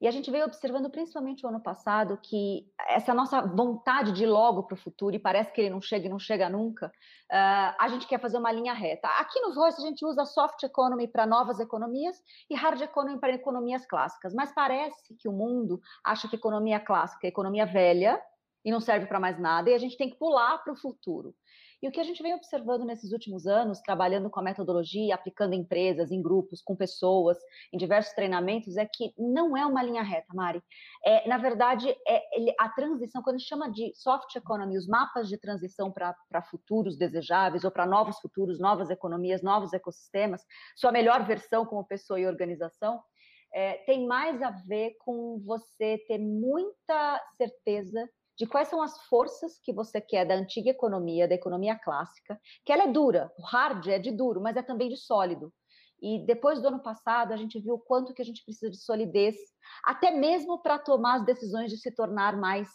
E 0.00 0.06
a 0.06 0.10
gente 0.12 0.30
veio 0.30 0.44
observando, 0.44 0.88
principalmente 0.88 1.44
o 1.44 1.48
ano 1.48 1.60
passado, 1.60 2.18
que 2.22 2.70
essa 2.88 3.12
nossa 3.12 3.40
vontade 3.40 4.12
de 4.12 4.22
ir 4.22 4.28
logo 4.28 4.62
para 4.62 4.74
o 4.74 4.78
futuro, 4.78 5.16
e 5.16 5.18
parece 5.18 5.52
que 5.52 5.60
ele 5.60 5.70
não 5.70 5.80
chega 5.80 6.06
e 6.06 6.08
não 6.08 6.20
chega 6.20 6.48
nunca, 6.48 6.86
uh, 6.86 7.74
a 7.78 7.88
gente 7.88 8.06
quer 8.06 8.20
fazer 8.20 8.38
uma 8.38 8.52
linha 8.52 8.72
reta. 8.72 9.08
Aqui 9.18 9.40
no 9.40 9.52
Voice, 9.52 9.82
a 9.82 9.84
gente 9.84 10.06
usa 10.06 10.24
soft 10.24 10.62
economy 10.62 11.08
para 11.08 11.26
novas 11.26 11.58
economias 11.58 12.16
e 12.48 12.54
hard 12.54 12.80
economy 12.80 13.18
para 13.18 13.34
economias 13.34 13.84
clássicas. 13.86 14.32
Mas 14.32 14.52
parece 14.52 15.16
que 15.16 15.28
o 15.28 15.32
mundo 15.32 15.80
acha 16.04 16.28
que 16.28 16.36
economia 16.36 16.78
clássica 16.78 17.26
é 17.26 17.30
economia 17.30 17.66
velha 17.66 18.22
e 18.64 18.70
não 18.70 18.80
serve 18.80 19.06
para 19.06 19.18
mais 19.18 19.38
nada, 19.38 19.70
e 19.70 19.74
a 19.74 19.78
gente 19.78 19.96
tem 19.96 20.10
que 20.10 20.18
pular 20.18 20.58
para 20.58 20.72
o 20.72 20.76
futuro. 20.76 21.34
E 21.80 21.88
o 21.88 21.92
que 21.92 22.00
a 22.00 22.04
gente 22.04 22.22
vem 22.22 22.34
observando 22.34 22.84
nesses 22.84 23.12
últimos 23.12 23.46
anos, 23.46 23.80
trabalhando 23.80 24.28
com 24.28 24.40
a 24.40 24.42
metodologia, 24.42 25.14
aplicando 25.14 25.54
em 25.54 25.60
empresas, 25.60 26.10
em 26.10 26.20
grupos, 26.20 26.60
com 26.60 26.74
pessoas, 26.74 27.38
em 27.72 27.78
diversos 27.78 28.12
treinamentos, 28.14 28.76
é 28.76 28.84
que 28.84 29.12
não 29.16 29.56
é 29.56 29.64
uma 29.64 29.82
linha 29.82 30.02
reta, 30.02 30.34
Mari. 30.34 30.60
É, 31.04 31.28
na 31.28 31.38
verdade, 31.38 31.88
é, 32.06 32.22
a 32.58 32.68
transição, 32.70 33.22
quando 33.22 33.36
a 33.36 33.38
gente 33.38 33.48
chama 33.48 33.70
de 33.70 33.92
soft 33.94 34.34
economy, 34.34 34.76
os 34.76 34.88
mapas 34.88 35.28
de 35.28 35.38
transição 35.38 35.92
para 35.92 36.42
futuros 36.50 36.96
desejáveis 36.96 37.62
ou 37.62 37.70
para 37.70 37.86
novos 37.86 38.18
futuros, 38.18 38.58
novas 38.58 38.90
economias, 38.90 39.40
novos 39.40 39.72
ecossistemas, 39.72 40.42
sua 40.76 40.90
melhor 40.90 41.24
versão 41.26 41.64
como 41.64 41.86
pessoa 41.86 42.18
e 42.18 42.26
organização, 42.26 43.00
é, 43.52 43.74
tem 43.84 44.06
mais 44.06 44.42
a 44.42 44.50
ver 44.50 44.96
com 44.98 45.40
você 45.44 45.98
ter 46.06 46.18
muita 46.18 47.22
certeza 47.36 48.08
de 48.38 48.46
quais 48.46 48.68
são 48.68 48.80
as 48.80 49.02
forças 49.06 49.58
que 49.58 49.72
você 49.72 50.00
quer 50.00 50.24
da 50.24 50.34
antiga 50.34 50.70
economia, 50.70 51.26
da 51.26 51.34
economia 51.34 51.76
clássica, 51.76 52.40
que 52.64 52.72
ela 52.72 52.84
é 52.84 52.92
dura, 52.92 53.32
o 53.36 53.42
hard 53.42 53.88
é 53.88 53.98
de 53.98 54.12
duro, 54.12 54.40
mas 54.40 54.56
é 54.56 54.62
também 54.62 54.88
de 54.88 54.96
sólido. 54.96 55.52
E 56.00 56.24
depois 56.24 56.62
do 56.62 56.68
ano 56.68 56.80
passado, 56.80 57.32
a 57.32 57.36
gente 57.36 57.58
viu 57.58 57.74
o 57.74 57.80
quanto 57.80 58.14
que 58.14 58.22
a 58.22 58.24
gente 58.24 58.44
precisa 58.44 58.70
de 58.70 58.80
solidez, 58.80 59.34
até 59.84 60.12
mesmo 60.12 60.62
para 60.62 60.78
tomar 60.78 61.16
as 61.16 61.24
decisões 61.24 61.70
de 61.70 61.76
se 61.76 61.90
tornar 61.90 62.36
mais 62.36 62.68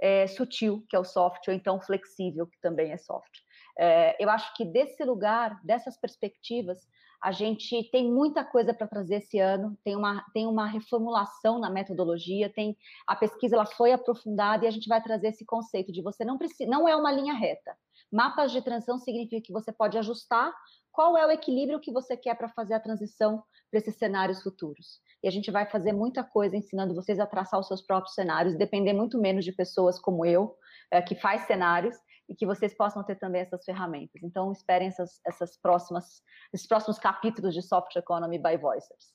é, 0.00 0.28
sutil, 0.28 0.84
que 0.88 0.94
é 0.94 0.98
o 0.98 1.04
soft, 1.04 1.48
ou 1.48 1.54
então 1.54 1.80
flexível, 1.80 2.46
que 2.46 2.60
também 2.60 2.92
é 2.92 2.96
soft. 2.96 3.40
É, 3.76 4.16
eu 4.22 4.30
acho 4.30 4.54
que 4.54 4.64
desse 4.64 5.04
lugar, 5.04 5.60
dessas 5.64 5.98
perspectivas, 5.98 6.78
a 7.22 7.32
gente 7.32 7.88
tem 7.90 8.10
muita 8.10 8.44
coisa 8.44 8.72
para 8.72 8.86
trazer 8.86 9.16
esse 9.16 9.38
ano, 9.38 9.76
tem 9.84 9.96
uma, 9.96 10.24
tem 10.32 10.46
uma 10.46 10.66
reformulação 10.66 11.58
na 11.58 11.68
metodologia, 11.68 12.52
tem 12.52 12.76
a 13.06 13.16
pesquisa 13.16 13.56
ela 13.56 13.66
foi 13.66 13.92
aprofundada 13.92 14.64
e 14.64 14.68
a 14.68 14.70
gente 14.70 14.88
vai 14.88 15.02
trazer 15.02 15.28
esse 15.28 15.44
conceito 15.44 15.90
de 15.92 16.02
você 16.02 16.24
não 16.24 16.38
precisa, 16.38 16.70
não 16.70 16.88
é 16.88 16.94
uma 16.94 17.12
linha 17.12 17.34
reta. 17.34 17.76
Mapas 18.10 18.52
de 18.52 18.62
transição 18.62 18.98
significa 18.98 19.44
que 19.44 19.52
você 19.52 19.72
pode 19.72 19.98
ajustar 19.98 20.52
qual 20.92 21.16
é 21.16 21.26
o 21.26 21.30
equilíbrio 21.30 21.80
que 21.80 21.92
você 21.92 22.16
quer 22.16 22.34
para 22.34 22.48
fazer 22.48 22.74
a 22.74 22.80
transição 22.80 23.42
para 23.70 23.78
esses 23.78 23.96
cenários 23.96 24.42
futuros. 24.42 25.00
E 25.22 25.28
a 25.28 25.30
gente 25.30 25.50
vai 25.50 25.66
fazer 25.66 25.92
muita 25.92 26.22
coisa 26.24 26.56
ensinando 26.56 26.94
vocês 26.94 27.18
a 27.20 27.26
traçar 27.26 27.60
os 27.60 27.66
seus 27.66 27.82
próprios 27.82 28.14
cenários, 28.14 28.56
depender 28.56 28.92
muito 28.92 29.20
menos 29.20 29.44
de 29.44 29.52
pessoas 29.52 29.98
como 29.98 30.24
eu, 30.24 30.56
é, 30.90 31.02
que 31.02 31.14
faz 31.14 31.42
cenários, 31.42 31.96
e 32.28 32.34
que 32.34 32.46
vocês 32.46 32.76
possam 32.76 33.02
ter 33.02 33.16
também 33.16 33.40
essas 33.40 33.64
ferramentas. 33.64 34.22
Então, 34.22 34.52
esperem 34.52 34.88
essas, 34.88 35.20
essas 35.26 35.56
próximas, 35.56 36.22
esses 36.52 36.66
próximos 36.66 36.98
capítulos 36.98 37.54
de 37.54 37.62
Soft 37.62 37.94
Economy 37.96 38.38
by 38.38 38.56
Voicers. 38.56 39.14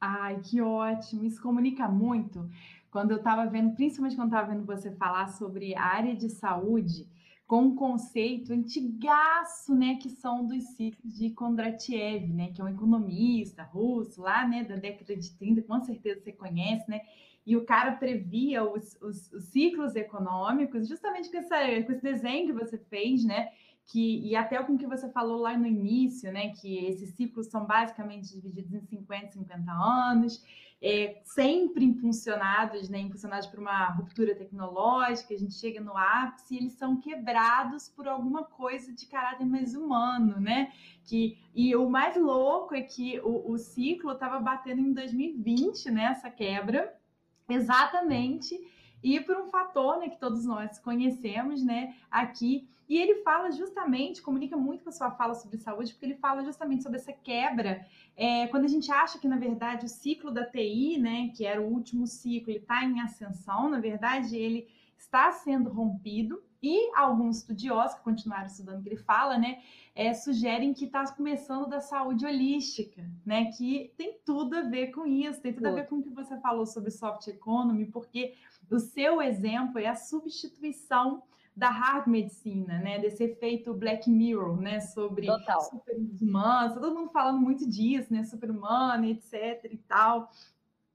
Ai, 0.00 0.40
que 0.40 0.60
ótimo! 0.60 1.24
Isso 1.24 1.40
comunica 1.40 1.88
muito. 1.88 2.48
Quando 2.90 3.12
eu 3.12 3.18
estava 3.18 3.46
vendo, 3.46 3.74
principalmente 3.74 4.16
quando 4.16 4.28
estava 4.28 4.52
vendo 4.52 4.66
você 4.66 4.90
falar 4.96 5.28
sobre 5.28 5.74
a 5.74 5.82
área 5.82 6.14
de 6.14 6.28
saúde, 6.28 7.08
com 7.46 7.62
um 7.62 7.74
conceito 7.74 8.52
antigaço, 8.52 9.74
né, 9.74 9.96
que 9.96 10.08
são 10.08 10.46
dos 10.46 10.64
ciclos 10.76 11.14
de 11.14 11.30
Kondratiev, 11.30 12.26
né, 12.32 12.52
que 12.52 12.60
é 12.60 12.64
um 12.64 12.68
economista 12.68 13.62
russo 13.62 14.22
lá, 14.22 14.46
né, 14.46 14.64
da 14.64 14.76
década 14.76 15.14
de 15.14 15.30
30, 15.36 15.62
com 15.62 15.80
certeza 15.82 16.22
você 16.22 16.32
conhece, 16.32 16.88
né, 16.90 17.00
e 17.46 17.56
o 17.56 17.64
cara 17.64 17.92
previa 17.92 18.64
os, 18.64 18.96
os, 19.02 19.32
os 19.32 19.44
ciclos 19.44 19.94
econômicos, 19.94 20.88
justamente 20.88 21.30
com, 21.30 21.38
essa, 21.38 21.56
com 21.84 21.92
esse 21.92 22.02
desenho 22.02 22.46
que 22.46 22.52
você 22.52 22.78
fez, 22.78 23.24
né, 23.24 23.50
que, 23.86 24.20
e 24.26 24.34
até 24.34 24.62
com 24.62 24.74
o 24.74 24.78
que 24.78 24.86
você 24.86 25.10
falou 25.10 25.40
lá 25.40 25.56
no 25.56 25.66
início, 25.66 26.32
né, 26.32 26.50
que 26.50 26.86
esses 26.86 27.10
ciclos 27.10 27.48
são 27.48 27.66
basicamente 27.66 28.32
divididos 28.32 28.72
em 28.72 28.80
50, 28.80 29.32
50 29.32 29.72
anos, 29.72 30.42
é, 30.82 31.22
sempre 31.24 31.84
impulsionados, 31.84 32.88
né, 32.88 32.98
impulsionados 32.98 33.46
por 33.46 33.58
uma 33.58 33.86
ruptura 33.90 34.34
tecnológica, 34.34 35.32
a 35.32 35.36
gente 35.36 35.54
chega 35.54 35.80
no 35.80 35.96
ápice 35.96 36.54
e 36.54 36.58
eles 36.58 36.74
são 36.74 36.98
quebrados 36.98 37.88
por 37.88 38.06
alguma 38.06 38.44
coisa 38.44 38.92
de 38.92 39.06
caráter 39.06 39.46
mais 39.46 39.74
humano, 39.74 40.38
né? 40.38 40.72
Que, 41.04 41.38
e 41.54 41.74
o 41.74 41.88
mais 41.88 42.16
louco 42.16 42.74
é 42.74 42.82
que 42.82 43.18
o, 43.20 43.52
o 43.52 43.56
ciclo 43.56 44.12
estava 44.12 44.38
batendo 44.40 44.80
em 44.80 44.92
2020, 44.92 45.90
né, 45.90 46.04
essa 46.04 46.30
quebra, 46.30 46.94
exatamente 47.48 48.58
e 49.02 49.20
por 49.20 49.36
um 49.36 49.46
fator 49.48 49.98
né, 49.98 50.08
que 50.08 50.18
todos 50.18 50.46
nós 50.46 50.78
conhecemos 50.78 51.62
né, 51.62 51.94
aqui. 52.10 52.66
E 52.88 52.98
ele 52.98 53.22
fala 53.22 53.50
justamente, 53.50 54.22
comunica 54.22 54.56
muito 54.56 54.84
com 54.84 54.90
a 54.90 54.92
sua 54.92 55.10
fala 55.10 55.34
sobre 55.34 55.58
saúde, 55.58 55.92
porque 55.92 56.06
ele 56.06 56.16
fala 56.16 56.42
justamente 56.42 56.82
sobre 56.82 56.98
essa 56.98 57.12
quebra. 57.12 57.86
É, 58.16 58.46
quando 58.48 58.64
a 58.64 58.68
gente 58.68 58.90
acha 58.90 59.18
que, 59.18 59.28
na 59.28 59.36
verdade, 59.36 59.86
o 59.86 59.88
ciclo 59.88 60.30
da 60.30 60.44
TI, 60.44 60.98
né, 60.98 61.30
que 61.34 61.44
era 61.44 61.60
o 61.60 61.66
último 61.66 62.06
ciclo, 62.06 62.50
ele 62.50 62.58
está 62.58 62.84
em 62.84 63.00
ascensão, 63.00 63.68
na 63.70 63.80
verdade, 63.80 64.36
ele 64.36 64.68
está 64.98 65.32
sendo 65.32 65.70
rompido. 65.70 66.42
E 66.66 66.90
alguns 66.96 67.40
estudiosos 67.40 67.98
que 67.98 68.02
continuaram 68.02 68.46
estudando 68.46 68.80
o 68.80 68.82
que 68.82 68.88
ele 68.88 68.96
fala, 68.96 69.36
né, 69.36 69.60
é, 69.94 70.14
sugerem 70.14 70.72
que 70.72 70.86
está 70.86 71.04
começando 71.12 71.68
da 71.68 71.78
saúde 71.78 72.24
holística, 72.24 73.04
né, 73.24 73.52
que 73.52 73.92
tem 73.98 74.18
tudo 74.24 74.56
a 74.56 74.62
ver 74.62 74.86
com 74.86 75.06
isso, 75.06 75.42
tem 75.42 75.52
tudo 75.52 75.66
a 75.66 75.72
ver 75.72 75.86
com 75.86 75.96
o 75.96 76.02
que 76.02 76.08
você 76.08 76.40
falou 76.40 76.64
sobre 76.64 76.90
soft 76.90 77.26
economy, 77.28 77.84
porque 77.84 78.32
o 78.70 78.78
seu 78.78 79.20
exemplo 79.20 79.78
é 79.78 79.88
a 79.88 79.94
substituição 79.94 81.22
da 81.54 81.68
hard 81.68 82.08
medicina, 82.08 82.80
né? 82.80 82.98
Desse 82.98 83.22
efeito 83.22 83.72
Black 83.72 84.10
Mirror, 84.10 84.60
né? 84.60 84.80
Sobre 84.80 85.28
super-humano, 85.70 86.74
todo 86.74 86.94
mundo 86.94 87.10
falando 87.10 87.38
muito 87.38 87.68
disso, 87.68 88.12
né? 88.12 88.24
Super-humano, 88.24 89.04
etc 89.04 89.64
e 89.70 89.76
tal. 89.76 90.32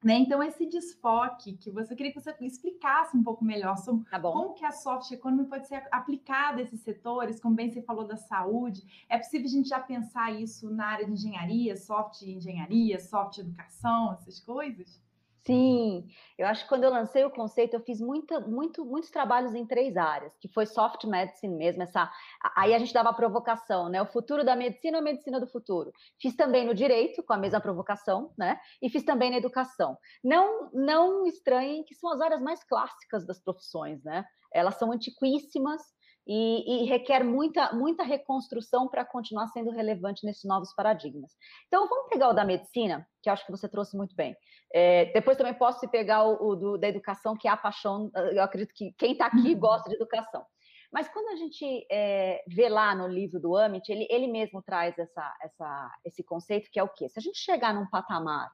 Né? 0.02 0.18
Então, 0.18 0.42
esse 0.42 0.64
desfoque 0.64 1.58
que 1.58 1.70
você 1.70 1.94
queria 1.94 2.10
que 2.10 2.18
você 2.18 2.34
explicasse 2.40 3.14
um 3.14 3.22
pouco 3.22 3.44
melhor 3.44 3.76
sobre 3.76 4.08
tá 4.08 4.18
como 4.18 4.54
que 4.54 4.64
a 4.64 4.72
soft 4.72 5.10
economy 5.10 5.46
pode 5.46 5.68
ser 5.68 5.86
aplicada 5.92 6.58
a 6.58 6.62
esses 6.62 6.80
setores, 6.80 7.38
como 7.38 7.54
bem 7.54 7.70
você 7.70 7.82
falou 7.82 8.06
da 8.06 8.16
saúde. 8.16 9.04
É 9.10 9.18
possível 9.18 9.46
a 9.46 9.50
gente 9.50 9.68
já 9.68 9.78
pensar 9.78 10.32
isso 10.32 10.70
na 10.70 10.86
área 10.86 11.04
de 11.04 11.12
engenharia, 11.12 11.76
soft 11.76 12.22
engenharia, 12.22 12.98
soft 12.98 13.38
educação, 13.38 14.14
essas 14.14 14.40
coisas? 14.40 15.02
Sim, 15.46 16.06
eu 16.38 16.46
acho 16.46 16.64
que 16.64 16.68
quando 16.68 16.84
eu 16.84 16.90
lancei 16.90 17.24
o 17.24 17.30
conceito, 17.30 17.74
eu 17.74 17.80
fiz 17.80 17.98
muita, 17.98 18.40
muito, 18.40 18.84
muitos 18.84 19.10
trabalhos 19.10 19.54
em 19.54 19.66
três 19.66 19.96
áreas, 19.96 20.36
que 20.38 20.48
foi 20.52 20.66
soft 20.66 21.04
medicine 21.04 21.56
mesmo, 21.56 21.82
essa, 21.82 22.10
aí 22.54 22.74
a 22.74 22.78
gente 22.78 22.92
dava 22.92 23.08
a 23.08 23.14
provocação, 23.14 23.88
né? 23.88 24.02
O 24.02 24.06
futuro 24.06 24.44
da 24.44 24.54
medicina 24.54 24.98
ou 24.98 25.00
a 25.00 25.04
medicina 25.04 25.40
do 25.40 25.46
futuro. 25.46 25.92
Fiz 26.20 26.36
também 26.36 26.66
no 26.66 26.74
direito, 26.74 27.22
com 27.22 27.32
a 27.32 27.38
mesma 27.38 27.60
provocação, 27.60 28.34
né? 28.36 28.60
E 28.82 28.90
fiz 28.90 29.02
também 29.02 29.30
na 29.30 29.38
educação. 29.38 29.96
Não, 30.22 30.70
não 30.74 31.26
estranhem 31.26 31.84
que 31.84 31.94
são 31.94 32.12
as 32.12 32.20
áreas 32.20 32.42
mais 32.42 32.62
clássicas 32.62 33.26
das 33.26 33.42
profissões, 33.42 34.04
né? 34.04 34.26
Elas 34.52 34.74
são 34.74 34.92
antiquíssimas, 34.92 35.80
e, 36.26 36.84
e, 36.84 36.84
requer 36.86 37.24
muita, 37.24 37.72
muita 37.72 38.02
reconstrução 38.02 38.88
para 38.88 39.04
continuar 39.04 39.48
sendo 39.48 39.70
relevante 39.70 40.24
nesses 40.24 40.44
novos 40.44 40.72
paradigmas. 40.74 41.32
Então, 41.66 41.88
vamos 41.88 42.08
pegar 42.08 42.28
o 42.28 42.32
da 42.32 42.44
medicina, 42.44 43.06
que 43.22 43.28
eu 43.28 43.32
acho 43.32 43.44
que 43.44 43.50
você 43.50 43.68
trouxe 43.68 43.96
muito 43.96 44.14
bem. 44.14 44.36
É, 44.72 45.06
depois 45.12 45.36
também 45.36 45.54
posso 45.54 45.88
pegar 45.88 46.24
o, 46.24 46.50
o 46.50 46.56
do, 46.56 46.78
da 46.78 46.88
educação, 46.88 47.36
que 47.36 47.48
é 47.48 47.50
a 47.50 47.56
paixão, 47.56 48.10
eu 48.32 48.42
acredito 48.42 48.72
que 48.74 48.92
quem 48.98 49.12
está 49.12 49.26
aqui 49.26 49.54
uhum. 49.54 49.58
gosta 49.58 49.88
de 49.88 49.96
educação. 49.96 50.44
Mas 50.92 51.08
quando 51.08 51.28
a 51.28 51.36
gente 51.36 51.86
é, 51.90 52.42
vê 52.48 52.68
lá 52.68 52.94
no 52.94 53.06
livro 53.06 53.38
do 53.38 53.56
Amit, 53.56 53.90
ele, 53.90 54.06
ele 54.10 54.26
mesmo 54.26 54.60
traz 54.60 54.98
essa, 54.98 55.36
essa, 55.40 55.90
esse 56.04 56.22
conceito 56.24 56.68
que 56.70 56.80
é 56.80 56.82
o 56.82 56.88
quê? 56.88 57.08
Se 57.08 57.18
a 57.18 57.22
gente 57.22 57.38
chegar 57.38 57.72
num 57.72 57.88
patamar 57.88 58.50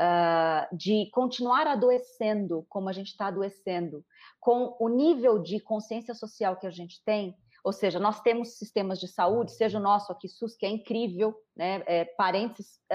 uh, 0.00 0.76
de 0.76 1.10
continuar 1.12 1.66
adoecendo 1.66 2.64
como 2.68 2.88
a 2.88 2.92
gente 2.92 3.08
está 3.08 3.26
adoecendo, 3.26 4.04
com 4.40 4.76
o 4.80 4.88
nível 4.88 5.38
de 5.38 5.60
consciência 5.60 6.14
social 6.14 6.56
que 6.56 6.66
a 6.66 6.70
gente 6.70 7.02
tem, 7.04 7.36
ou 7.62 7.72
seja, 7.72 7.98
nós 7.98 8.20
temos 8.22 8.56
sistemas 8.56 8.98
de 8.98 9.06
saúde, 9.06 9.52
seja 9.52 9.78
o 9.78 9.82
nosso 9.82 10.10
aqui, 10.10 10.28
SUS, 10.28 10.56
que 10.56 10.64
é 10.64 10.70
incrível, 10.70 11.34
né? 11.54 11.82
É, 11.86 12.08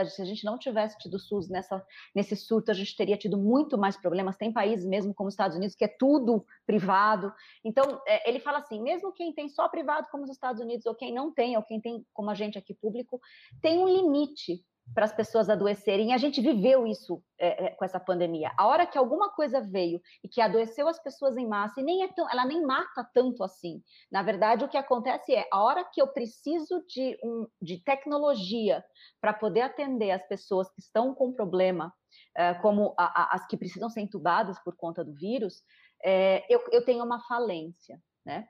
se 0.10 0.22
a 0.22 0.26
gente 0.26 0.44
não 0.44 0.58
tivesse 0.58 0.98
tido 0.98 1.20
SUS 1.20 1.48
nessa, 1.48 1.86
nesse 2.16 2.36
surto, 2.36 2.72
a 2.72 2.74
gente 2.74 2.96
teria 2.96 3.16
tido 3.16 3.38
muito 3.38 3.78
mais 3.78 3.96
problemas. 3.96 4.38
Tem 4.38 4.52
países 4.52 4.86
mesmo 4.86 5.14
como 5.14 5.28
os 5.28 5.34
Estados 5.34 5.56
Unidos, 5.56 5.76
que 5.76 5.86
é 5.86 5.96
tudo 6.00 6.44
privado. 6.66 7.32
Então, 7.64 8.02
é, 8.08 8.28
ele 8.28 8.40
fala 8.40 8.58
assim: 8.58 8.82
mesmo 8.82 9.14
quem 9.14 9.32
tem 9.34 9.50
só 9.50 9.70
privado, 9.70 10.08
como 10.10 10.24
os 10.24 10.32
Estados 10.32 10.62
Unidos, 10.62 10.86
ou 10.88 10.96
quem 10.96 11.14
não 11.14 11.32
tem, 11.32 11.56
ou 11.56 11.64
quem 11.64 11.80
tem, 11.80 12.04
como 12.12 12.32
a 12.32 12.34
gente 12.34 12.58
aqui, 12.58 12.74
público, 12.74 13.22
tem 13.62 13.78
um 13.78 13.88
limite 13.88 14.66
para 14.94 15.06
as 15.06 15.14
pessoas 15.14 15.50
adoecerem. 15.50 16.14
A 16.14 16.18
gente 16.18 16.42
viveu 16.42 16.86
isso 16.86 17.22
é, 17.40 17.66
é, 17.66 17.70
com 17.72 17.84
essa 17.84 18.00
pandemia. 18.00 18.52
A 18.58 18.68
hora 18.68 18.86
que 18.86 18.98
alguma 18.98 19.30
coisa 19.32 19.62
veio 19.62 20.02
e 20.24 20.30
que 20.30 20.42
adoeceu 20.42 20.88
as 20.88 21.02
pessoas 21.02 21.38
em 21.38 21.48
massa, 21.48 21.82
e 21.82 21.84
nem 21.84 22.04
é 22.04 22.08
tão, 22.08 22.30
ela 22.30 22.46
nem 22.46 22.62
mata 22.62 23.08
tanto 23.14 23.44
assim. 23.44 23.82
Na 24.12 24.22
verdade, 24.22 24.64
o 24.64 24.70
que 24.70 24.78
acontece 24.78 25.34
é 25.34 25.48
a 25.52 25.62
hora 25.64 25.84
que 25.84 26.02
eu 26.02 26.08
preciso 26.08 26.84
de, 26.88 27.18
um, 27.24 27.48
de 27.62 27.84
tecnologia 27.84 28.84
para 29.20 29.34
poder 29.34 29.62
atender 29.62 30.12
as 30.12 30.26
pessoas 30.28 30.70
que 30.72 30.82
estão 30.82 31.14
com 31.14 31.34
problema, 31.34 31.94
é, 32.36 32.54
como 32.56 32.94
a, 32.98 33.24
a, 33.24 33.36
as 33.36 33.48
que 33.48 33.58
precisam 33.58 33.90
ser 33.90 34.02
entubadas 34.02 34.60
por 34.64 34.76
conta 34.76 35.04
do 35.04 35.14
vírus, 35.14 35.64
é, 36.04 36.46
eu, 36.54 36.64
eu 36.72 36.84
tenho 36.86 37.04
uma 37.04 37.20
falência, 37.28 38.00
né? 38.26 38.48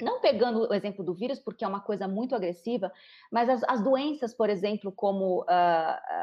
Não 0.00 0.20
pegando 0.20 0.68
o 0.68 0.74
exemplo 0.74 1.04
do 1.04 1.14
vírus, 1.14 1.38
porque 1.38 1.64
é 1.64 1.68
uma 1.68 1.80
coisa 1.80 2.06
muito 2.06 2.34
agressiva, 2.34 2.92
mas 3.30 3.48
as, 3.48 3.62
as 3.64 3.82
doenças, 3.82 4.34
por 4.34 4.50
exemplo, 4.50 4.92
como 4.92 5.42
uh, 5.42 5.46